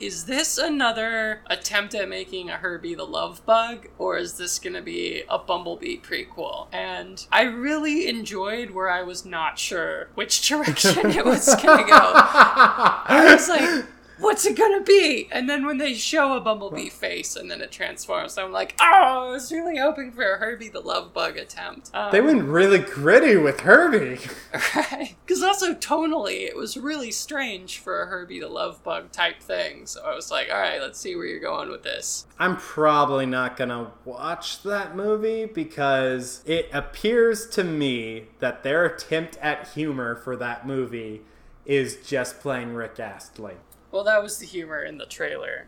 is 0.00 0.24
this 0.24 0.56
another 0.56 1.42
attempt 1.46 1.94
at 1.94 2.08
making 2.08 2.48
a 2.48 2.56
Herbie 2.56 2.94
the 2.94 3.04
Love 3.04 3.44
Bug, 3.44 3.88
or 3.98 4.16
is 4.16 4.34
this 4.34 4.58
gonna 4.58 4.82
be 4.82 5.22
a 5.28 5.38
Bumblebee 5.38 5.98
prequel? 5.98 6.68
And 6.72 7.24
I 7.30 7.42
really 7.42 8.08
enjoyed 8.08 8.70
where 8.70 8.90
I 8.90 9.02
was 9.02 9.24
not 9.24 9.58
sure 9.58 10.08
which 10.14 10.40
direction 10.48 11.10
it 11.10 11.24
was 11.24 11.54
gonna 11.56 11.86
go. 11.86 12.12
I 12.12 13.28
was 13.30 13.48
like, 13.48 13.84
what's 14.20 14.46
it 14.46 14.56
gonna 14.56 14.82
be? 14.82 15.28
And 15.32 15.48
then 15.48 15.66
when 15.66 15.78
they 15.78 15.94
show 15.94 16.36
a 16.36 16.40
Bumblebee 16.40 16.88
face 16.90 17.36
and 17.36 17.50
then 17.50 17.60
it 17.60 17.72
transforms, 17.72 18.38
I'm 18.38 18.52
like, 18.52 18.74
oh, 18.80 19.28
I 19.28 19.30
was 19.30 19.50
really 19.50 19.78
hoping 19.78 20.12
for 20.12 20.34
a 20.34 20.38
Herbie 20.38 20.68
the 20.68 20.80
Love 20.80 21.12
Bug 21.12 21.36
attempt. 21.36 21.90
Um, 21.94 22.10
They 22.12 22.20
went 22.20 22.44
really 22.44 22.78
gritty 22.78 23.36
with 23.36 23.60
Herbie. 23.60 24.20
Right. 24.74 25.16
Because 25.24 25.42
also 25.42 25.74
tonally, 25.74 26.42
it 26.46 26.56
was 26.56 26.76
really 26.76 27.10
strange 27.10 27.78
for 27.78 28.02
a 28.02 28.06
Herbie 28.06 28.40
the 28.40 28.48
Love 28.48 28.82
Bug 28.84 29.10
type 29.12 29.40
thing. 29.40 29.86
So 29.86 30.02
I 30.04 30.14
was 30.14 30.30
like, 30.30 30.48
all 30.50 30.60
right, 30.60 30.80
let's 30.80 30.98
see 30.98 31.16
where 31.16 31.26
you're 31.26 31.40
going 31.40 31.70
with 31.70 31.82
this. 31.82 32.26
I'm 32.38 32.56
probably 32.56 33.26
not 33.26 33.56
gonna 33.56 33.92
watch 34.04 34.62
that 34.62 34.94
movie 34.96 35.46
because 35.46 36.42
it 36.46 36.68
appears 36.72 37.46
to 37.50 37.64
me 37.64 38.26
that 38.40 38.62
their 38.62 38.84
attempt 38.84 39.36
at 39.40 39.68
humor 39.68 40.16
for 40.16 40.36
that 40.36 40.66
movie 40.66 41.22
is 41.64 41.96
just 42.04 42.40
playing 42.40 42.74
Rick 42.74 42.98
Astley. 42.98 43.54
Well, 43.90 44.04
that 44.04 44.22
was 44.22 44.38
the 44.38 44.46
humor 44.46 44.82
in 44.82 44.98
the 44.98 45.06
trailer. 45.06 45.66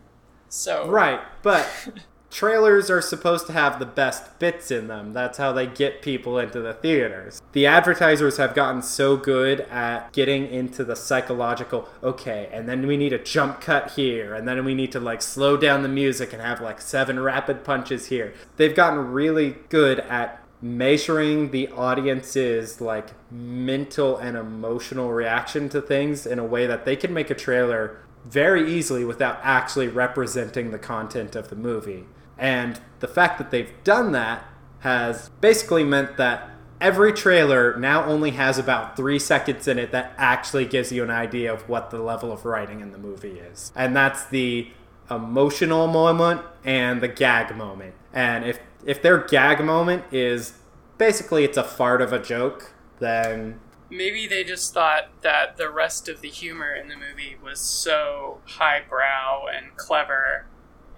So 0.49 0.87
Right, 0.87 1.21
but 1.41 1.67
trailers 2.33 2.89
are 2.89 3.01
supposed 3.01 3.47
to 3.47 3.53
have 3.53 3.79
the 3.79 3.85
best 3.85 4.39
bits 4.39 4.71
in 4.71 4.87
them. 4.87 5.13
That's 5.13 5.37
how 5.37 5.51
they 5.53 5.67
get 5.67 6.01
people 6.01 6.39
into 6.39 6.59
the 6.61 6.73
theaters. 6.73 7.41
The 7.53 7.67
advertisers 7.67 8.37
have 8.37 8.55
gotten 8.55 8.81
so 8.81 9.15
good 9.15 9.61
at 9.61 10.11
getting 10.13 10.47
into 10.47 10.83
the 10.83 10.95
psychological, 10.95 11.87
okay, 12.01 12.49
and 12.51 12.67
then 12.67 12.87
we 12.87 12.97
need 12.97 13.13
a 13.13 13.23
jump 13.23 13.61
cut 13.61 13.91
here, 13.91 14.33
and 14.33 14.47
then 14.47 14.65
we 14.65 14.73
need 14.73 14.91
to 14.93 14.99
like 14.99 15.21
slow 15.21 15.57
down 15.57 15.83
the 15.83 15.89
music 15.89 16.33
and 16.33 16.41
have 16.41 16.59
like 16.59 16.81
seven 16.81 17.19
rapid 17.19 17.63
punches 17.63 18.07
here. 18.07 18.33
They've 18.57 18.75
gotten 18.75 19.11
really 19.11 19.57
good 19.69 19.99
at 19.99 20.43
measuring 20.63 21.51
the 21.51 21.67
audience's 21.67 22.79
like 22.79 23.09
mental 23.29 24.17
and 24.17 24.37
emotional 24.37 25.11
reaction 25.11 25.67
to 25.67 25.81
things 25.81 26.25
in 26.25 26.39
a 26.39 26.45
way 26.45 26.65
that 26.65 26.85
they 26.85 26.95
can 26.95 27.13
make 27.13 27.29
a 27.29 27.35
trailer 27.35 27.99
very 28.25 28.71
easily 28.71 29.03
without 29.03 29.39
actually 29.43 29.87
representing 29.87 30.71
the 30.71 30.79
content 30.79 31.35
of 31.35 31.49
the 31.49 31.55
movie. 31.55 32.05
And 32.37 32.79
the 32.99 33.07
fact 33.07 33.37
that 33.37 33.51
they've 33.51 33.73
done 33.83 34.11
that 34.13 34.45
has 34.79 35.29
basically 35.41 35.83
meant 35.83 36.17
that 36.17 36.49
every 36.81 37.13
trailer 37.13 37.77
now 37.77 38.03
only 38.05 38.31
has 38.31 38.57
about 38.57 38.97
three 38.97 39.19
seconds 39.19 39.67
in 39.67 39.79
it 39.79 39.91
that 39.91 40.13
actually 40.17 40.65
gives 40.65 40.91
you 40.91 41.03
an 41.03 41.09
idea 41.09 41.51
of 41.51 41.67
what 41.69 41.89
the 41.89 41.99
level 41.99 42.31
of 42.31 42.43
writing 42.43 42.81
in 42.81 42.91
the 42.91 42.97
movie 42.97 43.39
is. 43.39 43.71
And 43.75 43.95
that's 43.95 44.25
the 44.25 44.69
emotional 45.09 45.87
moment 45.87 46.41
and 46.65 47.01
the 47.01 47.07
gag 47.07 47.55
moment. 47.55 47.93
And 48.11 48.45
if 48.45 48.59
if 48.85 49.01
their 49.01 49.17
gag 49.17 49.63
moment 49.63 50.03
is 50.11 50.53
basically 50.97 51.45
it's 51.45 51.57
a 51.57 51.63
fart 51.63 52.01
of 52.01 52.11
a 52.11 52.19
joke, 52.19 52.73
then 52.99 53.59
maybe 53.95 54.27
they 54.27 54.43
just 54.43 54.73
thought 54.73 55.21
that 55.21 55.57
the 55.57 55.69
rest 55.69 56.09
of 56.09 56.21
the 56.21 56.29
humor 56.29 56.73
in 56.73 56.87
the 56.87 56.95
movie 56.95 57.35
was 57.41 57.59
so 57.59 58.41
highbrow 58.45 59.45
and 59.45 59.75
clever 59.77 60.45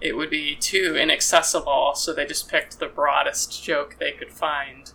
it 0.00 0.16
would 0.16 0.30
be 0.30 0.54
too 0.54 0.96
inaccessible, 0.96 1.94
so 1.94 2.12
they 2.12 2.26
just 2.26 2.48
picked 2.48 2.78
the 2.78 2.86
broadest 2.86 3.62
joke 3.62 3.96
they 3.98 4.12
could 4.12 4.32
find, 4.32 4.92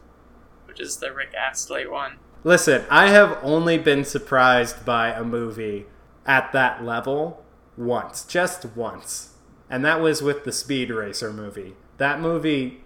which 0.65 0.79
is 0.79 0.97
the 0.97 1.11
Rick 1.13 1.33
Astley 1.33 1.87
one. 1.87 2.17
Listen, 2.43 2.85
I 2.89 3.07
have 3.07 3.37
only 3.41 3.77
been 3.77 4.03
surprised 4.03 4.85
by 4.85 5.11
a 5.11 5.23
movie 5.23 5.85
at 6.25 6.51
that 6.53 6.83
level 6.83 7.43
once, 7.77 8.25
just 8.25 8.65
once. 8.75 9.35
And 9.69 9.85
that 9.85 10.01
was 10.01 10.21
with 10.21 10.43
the 10.43 10.51
Speed 10.51 10.91
Racer 10.91 11.31
movie. 11.31 11.75
That 11.97 12.19
movie 12.19 12.81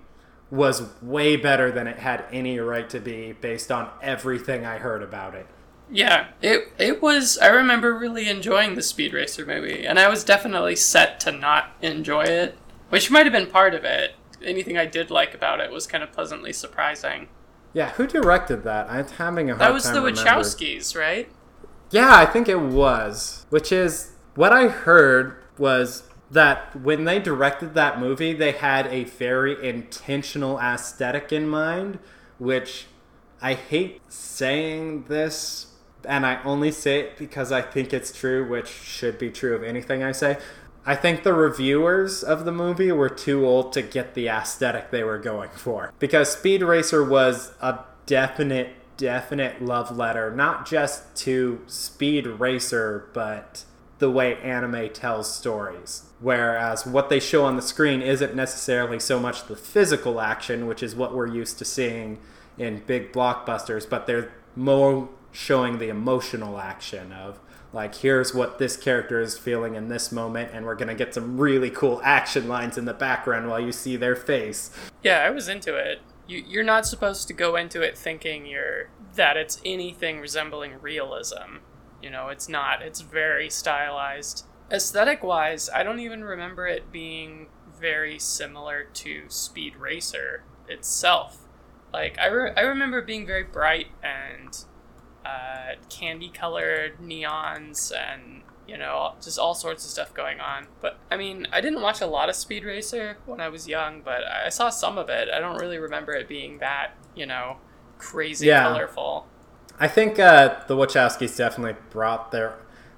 was 0.51 0.83
way 1.01 1.35
better 1.35 1.71
than 1.71 1.87
it 1.87 1.99
had 1.99 2.25
any 2.31 2.59
right 2.59 2.89
to 2.89 2.99
be 2.99 3.33
based 3.33 3.71
on 3.71 3.89
everything 4.01 4.65
I 4.65 4.77
heard 4.77 5.01
about 5.01 5.35
it. 5.35 5.47
Yeah, 5.89 6.27
it 6.41 6.71
it 6.79 7.01
was. 7.01 7.37
I 7.37 7.47
remember 7.47 7.93
really 7.93 8.27
enjoying 8.27 8.75
the 8.75 8.81
Speed 8.81 9.13
Racer 9.13 9.45
movie, 9.45 9.85
and 9.85 9.99
I 9.99 10.09
was 10.09 10.23
definitely 10.23 10.75
set 10.75 11.19
to 11.21 11.31
not 11.31 11.71
enjoy 11.81 12.23
it, 12.23 12.57
which 12.89 13.11
might 13.11 13.25
have 13.25 13.33
been 13.33 13.47
part 13.47 13.75
of 13.75 13.83
it. 13.83 14.15
Anything 14.43 14.77
I 14.77 14.85
did 14.85 15.11
like 15.11 15.33
about 15.33 15.59
it 15.59 15.71
was 15.71 15.87
kind 15.87 16.03
of 16.03 16.11
pleasantly 16.11 16.53
surprising. 16.53 17.27
Yeah, 17.73 17.89
who 17.91 18.07
directed 18.07 18.63
that? 18.63 18.89
I'm 18.89 19.07
having 19.07 19.49
a 19.49 19.53
hard 19.53 19.59
time. 19.59 19.67
That 19.69 19.73
was 19.73 19.83
time 19.83 19.93
the 19.95 20.01
remembering. 20.01 20.25
Wachowskis, 20.25 20.97
right? 20.97 21.29
Yeah, 21.91 22.15
I 22.15 22.25
think 22.25 22.49
it 22.49 22.59
was. 22.61 23.45
Which 23.49 23.71
is 23.71 24.13
what 24.35 24.53
I 24.53 24.69
heard 24.69 25.35
was 25.57 26.03
that 26.31 26.75
when 26.75 27.05
they 27.05 27.19
directed 27.19 27.73
that 27.73 27.99
movie, 27.99 28.33
they 28.33 28.51
had 28.51 28.87
a 28.87 29.03
very 29.03 29.67
intentional 29.67 30.59
aesthetic 30.59 31.31
in 31.31 31.47
mind, 31.47 31.99
which 32.37 32.87
I 33.41 33.53
hate 33.53 34.01
saying 34.09 35.03
this, 35.03 35.67
and 36.07 36.25
I 36.25 36.41
only 36.43 36.71
say 36.71 37.01
it 37.01 37.17
because 37.17 37.51
I 37.51 37.61
think 37.61 37.93
it's 37.93 38.11
true, 38.11 38.47
which 38.47 38.67
should 38.67 39.17
be 39.19 39.29
true 39.29 39.55
of 39.55 39.63
anything 39.63 40.03
I 40.03 40.11
say. 40.11 40.37
I 40.85 40.95
think 40.95 41.23
the 41.23 41.33
reviewers 41.33 42.23
of 42.23 42.45
the 42.45 42.51
movie 42.51 42.91
were 42.91 43.09
too 43.09 43.45
old 43.45 43.73
to 43.73 43.81
get 43.81 44.13
the 44.13 44.27
aesthetic 44.27 44.91
they 44.91 45.03
were 45.03 45.17
going 45.17 45.49
for. 45.49 45.91
Because 45.97 46.31
Speed 46.31 46.61
Racer 46.61 47.03
was 47.03 47.53
a 47.59 47.79
definite, 48.05 48.69
definite 48.95 49.63
love 49.63 49.95
letter, 49.95 50.29
not 50.31 50.67
just 50.67 51.15
to 51.17 51.61
Speed 51.65 52.27
Racer, 52.27 53.09
but 53.13 53.65
the 53.97 54.11
way 54.11 54.35
anime 54.37 54.89
tells 54.89 55.33
stories. 55.33 56.03
Whereas 56.25 56.87
what 56.87 57.09
they 57.09 57.19
show 57.19 57.45
on 57.45 57.55
the 57.55 57.61
screen 57.61 58.01
isn't 58.01 58.33
necessarily 58.33 58.99
so 58.99 59.19
much 59.19 59.45
the 59.45 59.55
physical 59.55 60.19
action, 60.19 60.65
which 60.65 60.81
is 60.81 60.95
what 60.95 61.13
we're 61.13 61.27
used 61.27 61.59
to 61.59 61.65
seeing 61.65 62.17
in 62.57 62.81
big 62.87 63.13
blockbusters, 63.13 63.87
but 63.87 64.07
they're 64.07 64.33
more 64.55 65.07
showing 65.31 65.77
the 65.77 65.89
emotional 65.89 66.59
action 66.59 67.13
of 67.13 67.39
like 67.73 67.93
here's 67.93 68.33
what 68.33 68.57
this 68.57 68.75
character 68.75 69.21
is 69.21 69.37
feeling 69.37 69.75
in 69.75 69.87
this 69.89 70.11
moment 70.11 70.49
and 70.51 70.65
we're 70.65 70.73
going 70.73 70.87
to 70.87 70.95
get 70.95 71.13
some 71.13 71.37
really 71.37 71.69
cool 71.69 72.01
action 72.03 72.47
lines 72.47 72.75
in 72.75 72.85
the 72.85 72.93
background 72.93 73.47
while 73.47 73.59
you 73.59 73.71
see 73.71 73.95
their 73.95 74.15
face 74.15 74.71
Yeah, 75.03 75.19
I 75.19 75.29
was 75.29 75.47
into 75.47 75.75
it. 75.75 75.99
You, 76.25 76.43
you're 76.47 76.63
not 76.63 76.87
supposed 76.87 77.27
to 77.27 77.33
go 77.33 77.55
into 77.55 77.81
it 77.81 77.95
thinking 77.95 78.47
you're 78.47 78.89
that 79.13 79.37
it's 79.37 79.61
anything 79.63 80.19
resembling 80.19 80.81
realism. 80.81 81.57
You 82.01 82.09
know, 82.09 82.29
it's 82.29 82.49
not. 82.49 82.81
It's 82.81 83.01
very 83.01 83.49
stylized. 83.49 84.45
Aesthetic 84.71 85.23
wise, 85.23 85.69
I 85.69 85.83
don't 85.83 85.99
even 85.99 86.23
remember 86.23 86.67
it 86.67 86.91
being 86.91 87.47
very 87.79 88.17
similar 88.19 88.85
to 88.93 89.23
Speed 89.29 89.75
Racer 89.75 90.43
itself. 90.67 91.39
Like 91.93 92.17
I, 92.19 92.27
re- 92.27 92.53
I 92.57 92.61
remember 92.61 93.01
being 93.01 93.25
very 93.25 93.43
bright 93.43 93.87
and 94.03 94.57
uh, 95.25 95.75
candy 95.89 96.29
colored 96.29 96.97
neons 96.99 97.91
and 97.95 98.41
you 98.67 98.77
know 98.77 99.13
just 99.21 99.37
all 99.37 99.53
sorts 99.53 99.85
of 99.85 99.91
stuff 99.91 100.13
going 100.13 100.39
on. 100.39 100.67
But 100.81 100.97
I 101.11 101.17
mean, 101.17 101.47
I 101.51 101.61
didn't 101.61 101.81
watch 101.81 102.01
a 102.01 102.07
lot 102.07 102.29
of 102.29 102.35
Speed 102.35 102.63
Racer 102.63 103.17
when 103.25 103.39
I 103.39 103.49
was 103.49 103.67
young, 103.67 104.01
but 104.01 104.23
I 104.25 104.49
saw 104.49 104.69
some 104.69 104.97
of 104.97 105.09
it. 105.09 105.29
I 105.33 105.39
don't 105.39 105.57
really 105.59 105.77
remember 105.77 106.13
it 106.13 106.27
being 106.27 106.57
that 106.59 106.91
you 107.15 107.25
know 107.25 107.57
crazy 107.97 108.47
Yeah. 108.47 108.63
colorful. 108.63 109.25
i 109.79 109.87
think 109.87 110.19
uh, 110.19 110.53
the 110.67 110.75
wachowskis 110.75 111.37
definitely 111.37 111.75
brought 111.91 112.31
their 112.31 112.55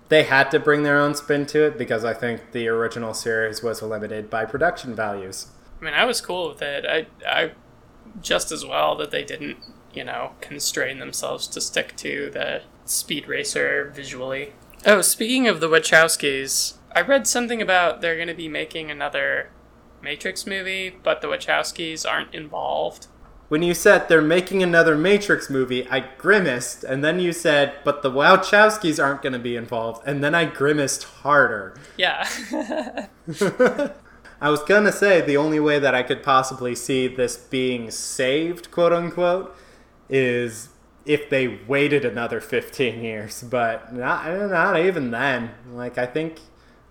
they 0.09 0.23
had 0.23 0.49
to 0.51 0.59
bring 0.59 0.83
their 0.83 0.97
own 0.97 1.15
spin 1.15 1.45
to 1.45 1.65
it 1.65 1.77
because 1.77 2.03
i 2.03 2.13
think 2.13 2.51
the 2.51 2.67
original 2.67 3.13
series 3.13 3.61
was 3.61 3.81
limited 3.81 4.29
by 4.29 4.45
production 4.45 4.95
values 4.95 5.47
I 5.79 5.85
mean, 5.85 5.93
I 5.93 6.05
was 6.05 6.21
cool 6.21 6.49
with 6.49 6.61
it. 6.61 6.85
I, 6.85 7.07
I 7.27 7.51
just 8.21 8.51
as 8.51 8.65
well 8.65 8.95
that 8.97 9.11
they 9.11 9.23
didn't, 9.23 9.57
you 9.93 10.03
know, 10.03 10.31
constrain 10.41 10.99
themselves 10.99 11.47
to 11.49 11.61
stick 11.61 11.95
to 11.97 12.29
the 12.31 12.61
Speed 12.85 13.27
Racer 13.27 13.91
visually. 13.93 14.53
Oh, 14.85 15.01
speaking 15.01 15.47
of 15.47 15.59
the 15.59 15.67
Wachowskis, 15.67 16.75
I 16.95 17.01
read 17.01 17.27
something 17.27 17.61
about 17.61 18.01
they're 18.01 18.15
going 18.15 18.27
to 18.27 18.33
be 18.33 18.47
making 18.47 18.89
another 18.89 19.49
Matrix 20.01 20.47
movie, 20.47 20.89
but 20.89 21.21
the 21.21 21.27
Wachowskis 21.27 22.09
aren't 22.09 22.33
involved. 22.33 23.07
When 23.49 23.61
you 23.61 23.73
said 23.73 24.07
they're 24.09 24.21
making 24.21 24.61
another 24.61 24.95
matrix 24.95 25.49
movie 25.49 25.87
i 25.89 25.99
grimaced 26.17 26.83
and 26.83 27.03
then 27.03 27.19
you 27.19 27.31
said 27.31 27.73
but 27.83 28.01
the 28.01 28.11
wachowskis 28.11 29.01
aren't 29.03 29.21
going 29.21 29.33
to 29.33 29.39
be 29.39 29.55
involved 29.55 30.01
and 30.07 30.23
then 30.23 30.33
i 30.35 30.45
grimaced 30.45 31.03
harder 31.03 31.75
Yeah. 31.97 32.27
I 34.39 34.51
was 34.51 34.61
gonna 34.63 34.91
say 34.91 35.21
the 35.21 35.37
only 35.37 35.59
way 35.59 35.79
that 35.79 35.95
I 35.95 36.03
could 36.03 36.21
possibly 36.21 36.75
see 36.75 37.07
this 37.07 37.35
being 37.37 37.89
saved, 37.89 38.69
quote 38.69 38.93
unquote, 38.93 39.55
is 40.09 40.69
if 41.05 41.27
they 41.29 41.47
waited 41.67 42.05
another 42.05 42.39
15 42.39 43.01
years, 43.01 43.41
but 43.41 43.91
not, 43.93 44.27
not 44.49 44.77
even 44.79 45.09
then. 45.09 45.51
Like, 45.73 45.97
I 45.97 46.05
think 46.05 46.39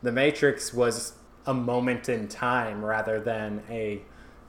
The 0.02 0.10
Matrix 0.10 0.74
was 0.74 1.12
a 1.46 1.54
moment 1.54 2.08
in 2.08 2.26
time 2.26 2.84
rather 2.84 3.20
than 3.20 3.62
a 3.70 4.02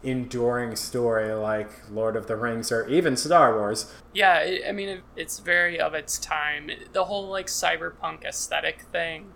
enduring 0.04 0.76
story 0.76 1.34
like 1.34 1.70
Lord 1.92 2.16
of 2.16 2.28
the 2.28 2.36
Rings 2.36 2.72
or 2.72 2.88
even 2.88 3.18
Star 3.18 3.58
Wars. 3.58 3.92
Yeah, 4.14 4.58
I 4.68 4.72
mean, 4.72 5.02
it's 5.16 5.40
very 5.40 5.80
of 5.80 5.94
its 5.94 6.18
time. 6.20 6.70
The 6.94 7.06
whole 7.06 7.28
like 7.28 7.48
cyberpunk 7.48 8.24
aesthetic 8.24 8.84
thing, 8.92 9.32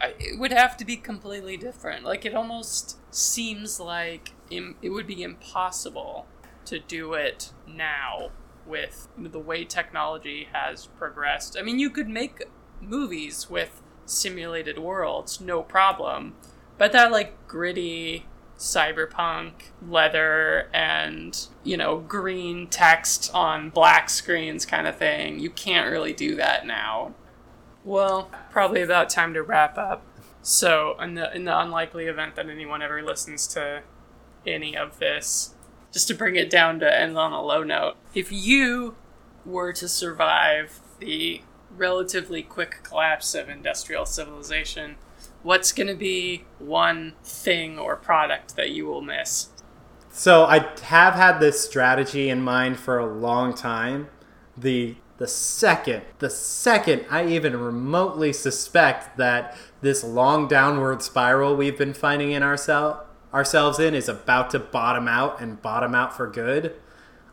it 0.00 0.38
would 0.38 0.52
have 0.52 0.76
to 0.78 0.84
be 0.84 0.96
completely 0.96 1.56
different. 1.56 2.04
Like 2.04 2.24
it 2.24 2.34
almost 2.34 2.98
seems 3.14 3.78
like 3.78 4.32
it 4.50 4.90
would 4.90 5.06
be 5.06 5.22
impossible 5.22 6.26
to 6.66 6.78
do 6.78 7.14
it 7.14 7.52
now 7.66 8.30
with 8.66 9.08
the 9.16 9.38
way 9.38 9.64
technology 9.64 10.48
has 10.52 10.86
progressed. 10.86 11.56
I 11.58 11.62
mean, 11.62 11.78
you 11.78 11.90
could 11.90 12.08
make 12.08 12.44
movies 12.80 13.48
with 13.48 13.80
simulated 14.04 14.78
worlds, 14.78 15.40
no 15.40 15.62
problem, 15.62 16.34
but 16.78 16.92
that 16.92 17.12
like 17.12 17.46
gritty 17.46 18.26
cyberpunk 18.58 19.52
leather 19.86 20.68
and 20.72 21.48
you 21.62 21.76
know 21.76 21.98
green 21.98 22.66
text 22.68 23.30
on 23.34 23.70
black 23.70 24.08
screens 24.08 24.64
kind 24.64 24.86
of 24.86 24.96
thing. 24.96 25.38
You 25.38 25.50
can't 25.50 25.90
really 25.90 26.12
do 26.12 26.36
that 26.36 26.66
now. 26.66 27.14
Well 27.84 28.30
probably 28.50 28.82
about 28.82 29.10
time 29.10 29.34
to 29.34 29.42
wrap 29.42 29.76
up. 29.76 30.04
So 30.42 30.96
in 31.00 31.14
the 31.14 31.34
in 31.34 31.44
the 31.44 31.58
unlikely 31.58 32.06
event 32.06 32.36
that 32.36 32.48
anyone 32.48 32.82
ever 32.82 33.02
listens 33.02 33.46
to 33.48 33.82
any 34.46 34.76
of 34.76 34.98
this 34.98 35.54
just 35.92 36.08
to 36.08 36.14
bring 36.14 36.36
it 36.36 36.50
down 36.50 36.78
to 36.80 37.00
end 37.00 37.18
on 37.18 37.32
a 37.32 37.42
low 37.42 37.62
note 37.62 37.96
if 38.14 38.30
you 38.30 38.94
were 39.44 39.72
to 39.72 39.88
survive 39.88 40.80
the 40.98 41.40
relatively 41.74 42.42
quick 42.42 42.80
collapse 42.82 43.34
of 43.34 43.48
industrial 43.48 44.06
civilization 44.06 44.96
what's 45.42 45.72
going 45.72 45.86
to 45.86 45.94
be 45.94 46.44
one 46.58 47.14
thing 47.22 47.78
or 47.78 47.96
product 47.96 48.56
that 48.56 48.70
you 48.70 48.86
will 48.86 49.02
miss? 49.02 49.50
So 50.10 50.44
I 50.44 50.66
have 50.82 51.14
had 51.14 51.40
this 51.40 51.60
strategy 51.60 52.30
in 52.30 52.40
mind 52.40 52.78
for 52.78 52.98
a 52.98 53.06
long 53.06 53.54
time. 53.54 54.08
The 54.56 54.96
the 55.18 55.28
second, 55.28 56.02
the 56.18 56.28
second 56.28 57.06
I 57.10 57.26
even 57.26 57.56
remotely 57.58 58.34
suspect 58.34 59.16
that 59.16 59.56
this 59.80 60.04
long 60.04 60.46
downward 60.46 61.02
spiral 61.02 61.56
we've 61.56 61.78
been 61.78 61.94
finding 61.94 62.32
in 62.32 62.42
ourselves 62.42 63.00
ourselves 63.32 63.78
in 63.78 63.94
is 63.94 64.08
about 64.08 64.50
to 64.50 64.58
bottom 64.58 65.06
out 65.06 65.40
and 65.40 65.60
bottom 65.60 65.94
out 65.94 66.16
for 66.16 66.26
good, 66.26 66.74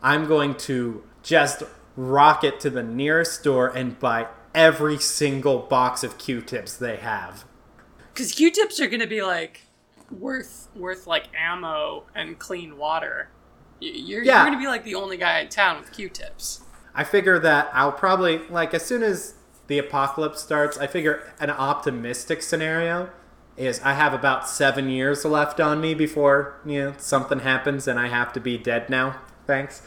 I'm 0.01 0.25
going 0.27 0.55
to 0.55 1.03
just 1.21 1.63
rocket 1.95 2.59
to 2.61 2.69
the 2.69 2.83
nearest 2.83 3.39
store 3.39 3.67
and 3.69 3.97
buy 3.97 4.27
every 4.53 4.97
single 4.97 5.59
box 5.59 6.03
of 6.03 6.17
Q-tips 6.17 6.75
they 6.75 6.97
have. 6.97 7.45
Because 8.13 8.31
Q-tips 8.31 8.79
are 8.79 8.87
going 8.87 8.99
to 8.99 9.07
be 9.07 9.21
like 9.23 9.61
worth 10.11 10.67
worth 10.75 11.07
like 11.07 11.25
ammo 11.37 12.03
and 12.15 12.37
clean 12.37 12.77
water. 12.77 13.29
You're, 13.79 14.23
Yeah. 14.23 14.37
you're 14.37 14.45
going 14.45 14.57
to 14.57 14.63
be 14.63 14.67
like 14.67 14.83
the 14.83 14.95
only 14.95 15.17
guy 15.17 15.39
in 15.39 15.49
town 15.49 15.79
with 15.79 15.91
Q-tips. 15.91 16.61
I 16.95 17.03
figure 17.03 17.39
that 17.39 17.69
I'll 17.73 17.91
probably 17.91 18.39
like 18.49 18.73
as 18.73 18.85
soon 18.85 19.01
as 19.03 19.35
the 19.67 19.79
apocalypse 19.79 20.41
starts, 20.41 20.77
I 20.77 20.87
figure 20.87 21.33
an 21.39 21.49
optimistic 21.49 22.41
scenario 22.43 23.09
is 23.57 23.79
I 23.83 23.93
have 23.93 24.13
about 24.13 24.47
seven 24.49 24.89
years 24.89 25.25
left 25.25 25.59
on 25.59 25.79
me 25.81 25.93
before 25.93 26.59
you 26.65 26.79
know 26.81 26.93
something 26.97 27.39
happens 27.39 27.87
and 27.87 27.99
I 27.99 28.07
have 28.07 28.33
to 28.33 28.39
be 28.39 28.57
dead 28.57 28.89
now. 28.89 29.21
Thanks. 29.47 29.81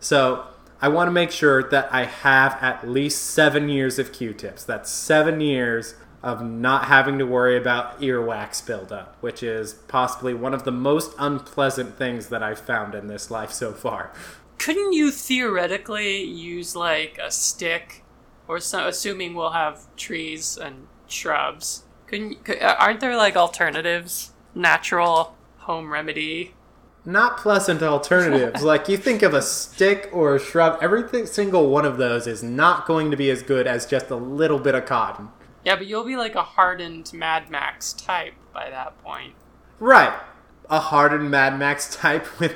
So 0.00 0.46
I 0.80 0.88
want 0.88 1.08
to 1.08 1.12
make 1.12 1.30
sure 1.32 1.62
that 1.70 1.92
I 1.92 2.04
have 2.04 2.56
at 2.60 2.88
least 2.88 3.22
seven 3.24 3.68
years 3.68 3.98
of 3.98 4.12
Q-tips. 4.12 4.64
That's 4.64 4.90
seven 4.90 5.40
years 5.40 5.94
of 6.22 6.44
not 6.44 6.86
having 6.86 7.18
to 7.18 7.26
worry 7.26 7.56
about 7.56 8.00
earwax 8.00 8.64
buildup, 8.64 9.16
which 9.20 9.42
is 9.42 9.74
possibly 9.86 10.34
one 10.34 10.54
of 10.54 10.64
the 10.64 10.72
most 10.72 11.12
unpleasant 11.18 11.96
things 11.96 12.28
that 12.28 12.42
I've 12.42 12.58
found 12.58 12.94
in 12.94 13.06
this 13.06 13.30
life 13.30 13.52
so 13.52 13.72
far. 13.72 14.12
Couldn't 14.58 14.92
you 14.92 15.10
theoretically 15.10 16.22
use 16.22 16.74
like 16.74 17.18
a 17.22 17.30
stick, 17.30 18.04
or 18.48 18.58
so, 18.58 18.88
assuming 18.88 19.34
we'll 19.34 19.50
have 19.50 19.86
trees 19.96 20.56
and 20.56 20.88
shrubs? 21.06 21.84
Couldn't 22.06 22.44
could, 22.44 22.60
aren't 22.60 23.00
there 23.00 23.16
like 23.16 23.36
alternatives, 23.36 24.32
natural 24.54 25.36
home 25.58 25.92
remedy? 25.92 26.54
not 27.08 27.38
pleasant 27.38 27.82
alternatives. 27.82 28.62
like 28.64 28.88
you 28.88 28.96
think 28.96 29.22
of 29.22 29.32
a 29.34 29.42
stick 29.42 30.10
or 30.12 30.36
a 30.36 30.38
shrub, 30.38 30.78
every 30.82 31.26
single 31.26 31.70
one 31.70 31.86
of 31.86 31.96
those 31.96 32.26
is 32.26 32.42
not 32.42 32.86
going 32.86 33.10
to 33.10 33.16
be 33.16 33.30
as 33.30 33.42
good 33.42 33.66
as 33.66 33.86
just 33.86 34.10
a 34.10 34.16
little 34.16 34.58
bit 34.58 34.74
of 34.74 34.84
cotton. 34.84 35.30
Yeah, 35.68 35.76
but 35.76 35.86
you'll 35.86 36.02
be 36.02 36.16
like 36.16 36.34
a 36.34 36.42
hardened 36.42 37.12
Mad 37.12 37.50
Max 37.50 37.92
type 37.92 38.32
by 38.54 38.70
that 38.70 38.96
point. 39.04 39.34
Right. 39.78 40.18
A 40.70 40.80
hardened 40.80 41.30
Mad 41.30 41.58
Max 41.58 41.94
type 41.94 42.26
with 42.40 42.54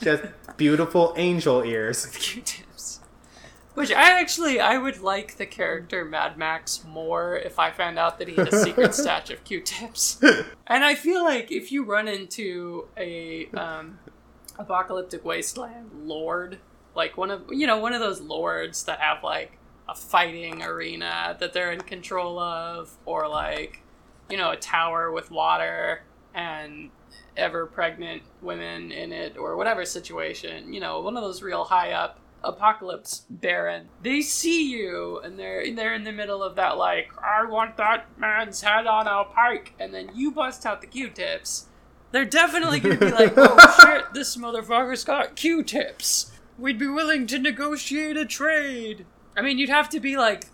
just 0.00 0.22
beautiful 0.56 1.12
angel 1.18 1.62
ears. 1.62 2.06
Q-tips. 2.06 3.00
Which 3.74 3.90
I 3.92 4.18
actually 4.18 4.60
I 4.60 4.78
would 4.78 5.02
like 5.02 5.36
the 5.36 5.44
character 5.44 6.06
Mad 6.06 6.38
Max 6.38 6.82
more 6.88 7.36
if 7.36 7.58
I 7.58 7.70
found 7.70 7.98
out 7.98 8.18
that 8.18 8.28
he 8.28 8.34
had 8.34 8.48
a 8.48 8.58
secret 8.58 8.94
stash 8.94 9.28
of 9.28 9.44
Q-tips. 9.44 10.22
And 10.66 10.84
I 10.86 10.94
feel 10.94 11.22
like 11.22 11.52
if 11.52 11.70
you 11.70 11.84
run 11.84 12.08
into 12.08 12.88
a 12.96 13.46
um, 13.48 13.98
apocalyptic 14.58 15.22
wasteland 15.22 15.90
lord, 16.04 16.60
like 16.94 17.18
one 17.18 17.30
of 17.30 17.42
you 17.50 17.66
know 17.66 17.76
one 17.76 17.92
of 17.92 18.00
those 18.00 18.22
lords 18.22 18.84
that 18.84 19.00
have 19.00 19.22
like 19.22 19.58
a 19.88 19.94
fighting 19.94 20.62
arena 20.62 21.36
that 21.40 21.52
they're 21.52 21.72
in 21.72 21.80
control 21.80 22.38
of, 22.38 22.96
or 23.04 23.28
like 23.28 23.82
you 24.30 24.36
know 24.36 24.50
a 24.50 24.56
tower 24.56 25.12
with 25.12 25.30
water 25.30 26.02
and 26.34 26.90
ever 27.36 27.66
pregnant 27.66 28.22
women 28.42 28.92
in 28.92 29.12
it 29.12 29.36
or 29.36 29.56
whatever 29.56 29.84
situation 29.84 30.72
you 30.72 30.80
know 30.80 31.00
one 31.00 31.16
of 31.16 31.22
those 31.22 31.42
real 31.42 31.64
high 31.64 31.92
up 31.92 32.20
apocalypse 32.42 33.24
baron 33.30 33.88
they 34.02 34.20
see 34.20 34.70
you 34.70 35.18
and 35.24 35.38
they're 35.38 35.74
they're 35.74 35.94
in 35.94 36.04
the 36.04 36.12
middle 36.12 36.42
of 36.42 36.56
that 36.56 36.76
like 36.76 37.10
i 37.22 37.44
want 37.44 37.76
that 37.76 38.06
man's 38.18 38.60
head 38.60 38.86
on 38.86 39.06
a 39.06 39.24
pike 39.24 39.72
and 39.78 39.94
then 39.94 40.10
you 40.14 40.30
bust 40.30 40.66
out 40.66 40.80
the 40.80 40.86
q-tips. 40.86 41.68
They're 42.12 42.24
definitely 42.24 42.78
gonna 42.78 42.96
be 42.96 43.10
like 43.10 43.32
oh 43.36 43.76
shit 43.82 44.14
this 44.14 44.36
motherfucker's 44.36 45.04
got 45.04 45.34
q-tips. 45.34 46.30
We'd 46.56 46.78
be 46.78 46.86
willing 46.86 47.26
to 47.28 47.38
negotiate 47.40 48.16
a 48.16 48.24
trade 48.24 49.04
i 49.36 49.42
mean 49.42 49.58
you'd 49.58 49.70
have 49.70 49.88
to 49.88 50.00
be 50.00 50.16
like 50.16 50.46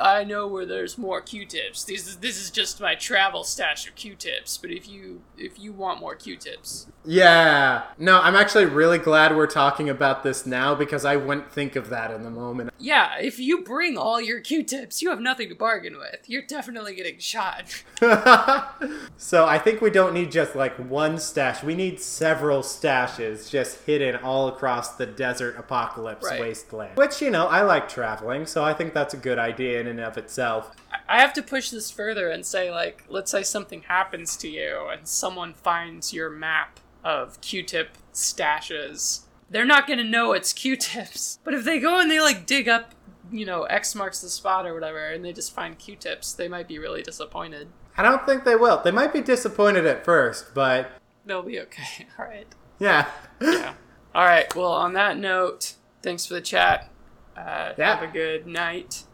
I 0.00 0.24
know 0.24 0.46
where 0.46 0.66
there's 0.66 0.98
more 0.98 1.20
Q-tips. 1.20 1.84
This 1.84 2.06
is 2.06 2.16
this 2.16 2.38
is 2.40 2.50
just 2.50 2.80
my 2.80 2.94
travel 2.94 3.44
stash 3.44 3.88
of 3.88 3.94
Q-tips. 3.94 4.58
But 4.58 4.70
if 4.70 4.88
you 4.88 5.22
if 5.38 5.58
you 5.58 5.72
want 5.72 6.00
more 6.00 6.14
Q-tips, 6.14 6.86
Yeah. 7.04 7.84
No, 7.98 8.20
I'm 8.20 8.36
actually 8.36 8.66
really 8.66 8.98
glad 8.98 9.34
we're 9.34 9.46
talking 9.46 9.88
about 9.88 10.22
this 10.22 10.44
now 10.44 10.74
because 10.74 11.04
I 11.04 11.16
wouldn't 11.16 11.50
think 11.50 11.76
of 11.76 11.88
that 11.90 12.10
in 12.10 12.22
the 12.22 12.30
moment. 12.30 12.70
yeah, 12.78 13.18
if 13.18 13.38
you 13.38 13.62
bring 13.62 13.96
all 13.96 14.20
your 14.20 14.40
Q-tips, 14.40 15.00
you 15.02 15.10
have 15.10 15.20
nothing 15.20 15.48
to 15.48 15.54
bargain 15.54 15.96
with. 15.98 16.28
You're 16.28 16.46
definitely 16.46 16.94
getting 16.94 17.18
shot. 17.18 17.64
so 19.16 19.46
I 19.46 19.58
think 19.58 19.80
we 19.80 19.90
don't 19.90 20.14
need 20.14 20.30
just 20.30 20.54
like 20.54 20.74
one 20.76 21.18
stash. 21.18 21.62
We 21.62 21.74
need 21.74 22.00
several 22.00 22.62
stashes 22.62 23.50
just 23.50 23.84
hidden 23.84 24.16
all 24.16 24.48
across 24.48 24.96
the 24.96 25.06
desert 25.06 25.56
apocalypse 25.58 26.26
Right. 26.26 26.40
wasteland. 26.40 26.96
Which, 26.96 27.20
you 27.22 27.30
know, 27.30 27.46
I 27.46 27.62
like 27.62 27.88
traveling, 27.88 28.46
so 28.46 28.62
I 28.64 28.72
think 28.74 28.94
that's 28.94 29.14
a 29.14 29.16
good 29.16 29.38
idea 29.38 29.80
and 29.90 30.00
of 30.00 30.16
itself. 30.16 30.74
I 31.08 31.20
have 31.20 31.32
to 31.34 31.42
push 31.42 31.70
this 31.70 31.90
further 31.90 32.30
and 32.30 32.46
say, 32.46 32.70
like, 32.70 33.04
let's 33.08 33.30
say 33.30 33.42
something 33.42 33.82
happens 33.82 34.36
to 34.38 34.48
you 34.48 34.88
and 34.92 35.06
someone 35.06 35.52
finds 35.54 36.12
your 36.12 36.30
map 36.30 36.80
of 37.04 37.40
Q-tip 37.40 37.96
stashes. 38.12 39.22
They're 39.50 39.64
not 39.64 39.86
gonna 39.88 40.04
know 40.04 40.32
it's 40.32 40.52
Q-tips. 40.52 41.38
But 41.44 41.54
if 41.54 41.64
they 41.64 41.78
go 41.80 41.98
and 42.00 42.10
they 42.10 42.20
like 42.20 42.46
dig 42.46 42.68
up, 42.68 42.94
you 43.32 43.44
know, 43.46 43.64
X 43.64 43.94
marks 43.94 44.20
the 44.20 44.28
spot 44.28 44.66
or 44.66 44.74
whatever, 44.74 45.06
and 45.08 45.24
they 45.24 45.32
just 45.32 45.52
find 45.54 45.78
Q-tips, 45.78 46.32
they 46.32 46.48
might 46.48 46.68
be 46.68 46.78
really 46.78 47.02
disappointed. 47.02 47.68
I 47.96 48.02
don't 48.02 48.24
think 48.26 48.44
they 48.44 48.56
will. 48.56 48.80
They 48.82 48.90
might 48.92 49.12
be 49.12 49.20
disappointed 49.20 49.86
at 49.86 50.04
first, 50.04 50.54
but 50.54 50.90
They'll 51.26 51.42
be 51.42 51.60
okay. 51.60 52.06
All 52.18 52.24
right. 52.24 52.46
yeah. 52.78 53.10
Yeah. 53.40 53.74
All 54.14 54.24
right. 54.24 54.54
Well, 54.56 54.72
on 54.72 54.94
that 54.94 55.18
note, 55.18 55.74
thanks 56.02 56.26
for 56.26 56.34
the 56.34 56.40
chat. 56.40 56.90
Uh, 57.36 57.72
Yeah. 57.76 57.96
Have 57.96 58.08
a 58.08 58.12
good 58.12 58.46
night. 58.46 59.04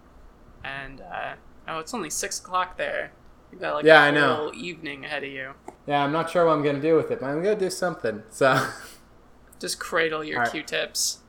And 0.67 1.01
uh, 1.01 1.35
oh, 1.69 1.79
it's 1.79 1.95
only 1.95 2.11
six 2.11 2.41
o'clock 2.41 2.77
there. 2.77 3.13
You 3.53 3.59
got 3.59 3.75
like 3.75 3.85
Yeah, 3.85 4.03
I 4.03 4.11
know. 4.11 4.35
whole 4.35 4.55
evening 4.55 5.05
ahead 5.05 5.23
of 5.23 5.31
you. 5.31 5.53
Yeah, 5.87 6.03
I'm 6.03 6.11
not 6.13 6.29
sure 6.31 6.45
what 6.47 6.53
I'm 6.53 6.63
to 6.77 6.83
do 6.83 6.97
with 6.97 7.11
it, 7.13 7.21
but 7.21 7.27
I'm 7.27 7.43
to 7.57 7.65
do 7.65 7.71
something. 7.71 8.23
So, 8.31 8.67
Just 9.61 9.79
cradle 9.79 10.25
your 10.25 10.41
right. 10.41 10.51
Q-tips. 10.51 11.21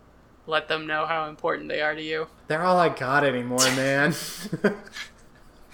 Let 0.48 0.68
them 0.68 0.88
know 0.88 1.06
how 1.06 1.28
important 1.30 1.70
they 1.70 1.82
are 1.82 1.94
to 1.94 2.02
you. 2.02 2.28
they're 2.48 2.64
all 2.64 2.78
I 2.80 2.90
got 2.90 3.24
anymore, 3.24 3.60
man. 3.76 4.14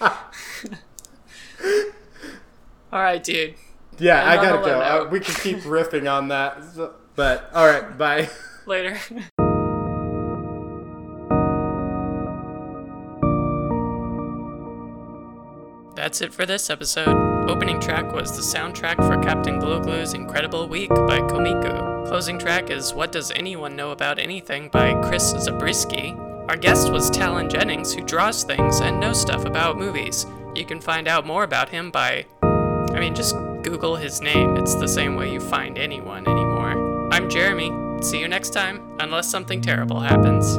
All 2.92 3.00
right, 3.00 3.22
dude. 3.22 3.54
yeah, 3.98 4.24
I 4.28 4.32
And 4.36 4.40
on 4.40 4.46
got 4.46 4.56
to 4.58 4.64
go. 4.70 4.80
Uh, 4.80 5.08
we 5.10 5.20
can 5.20 5.34
keep 5.36 5.58
riffing 5.64 6.12
on 6.12 6.28
that. 6.28 6.58
But, 7.16 7.50
all 7.54 7.66
right, 7.66 7.96
bye. 7.96 8.28
Later. 8.66 8.98
That's 16.04 16.20
it 16.20 16.34
for 16.34 16.44
this 16.44 16.68
episode. 16.68 17.48
Opening 17.48 17.80
track 17.80 18.12
was 18.12 18.36
the 18.36 18.42
soundtrack 18.42 18.96
for 18.96 19.18
Captain 19.22 19.58
Glouglou's 19.58 20.12
Incredible 20.12 20.68
Week 20.68 20.90
by 20.90 21.20
Komiku. 21.20 22.06
Closing 22.06 22.38
track 22.38 22.68
is 22.68 22.92
What 22.92 23.10
Does 23.10 23.30
Anyone 23.30 23.74
Know 23.74 23.90
About 23.90 24.18
Anything 24.18 24.68
by 24.68 24.92
Chris 25.00 25.30
Zabriskie. 25.30 26.14
Our 26.50 26.58
guest 26.58 26.92
was 26.92 27.08
Talon 27.08 27.48
Jennings, 27.48 27.94
who 27.94 28.02
draws 28.02 28.44
things 28.44 28.80
and 28.80 29.00
knows 29.00 29.18
stuff 29.18 29.46
about 29.46 29.78
movies. 29.78 30.26
You 30.54 30.66
can 30.66 30.78
find 30.78 31.08
out 31.08 31.26
more 31.26 31.42
about 31.42 31.70
him 31.70 31.90
by, 31.90 32.26
I 32.42 33.00
mean, 33.00 33.14
just 33.14 33.34
Google 33.62 33.96
his 33.96 34.20
name. 34.20 34.58
It's 34.58 34.74
the 34.74 34.86
same 34.86 35.16
way 35.16 35.32
you 35.32 35.40
find 35.40 35.78
anyone 35.78 36.28
anymore. 36.28 37.08
I'm 37.14 37.30
Jeremy. 37.30 37.72
See 38.02 38.20
you 38.20 38.28
next 38.28 38.50
time, 38.50 38.94
unless 39.00 39.30
something 39.30 39.62
terrible 39.62 40.00
happens. 40.00 40.58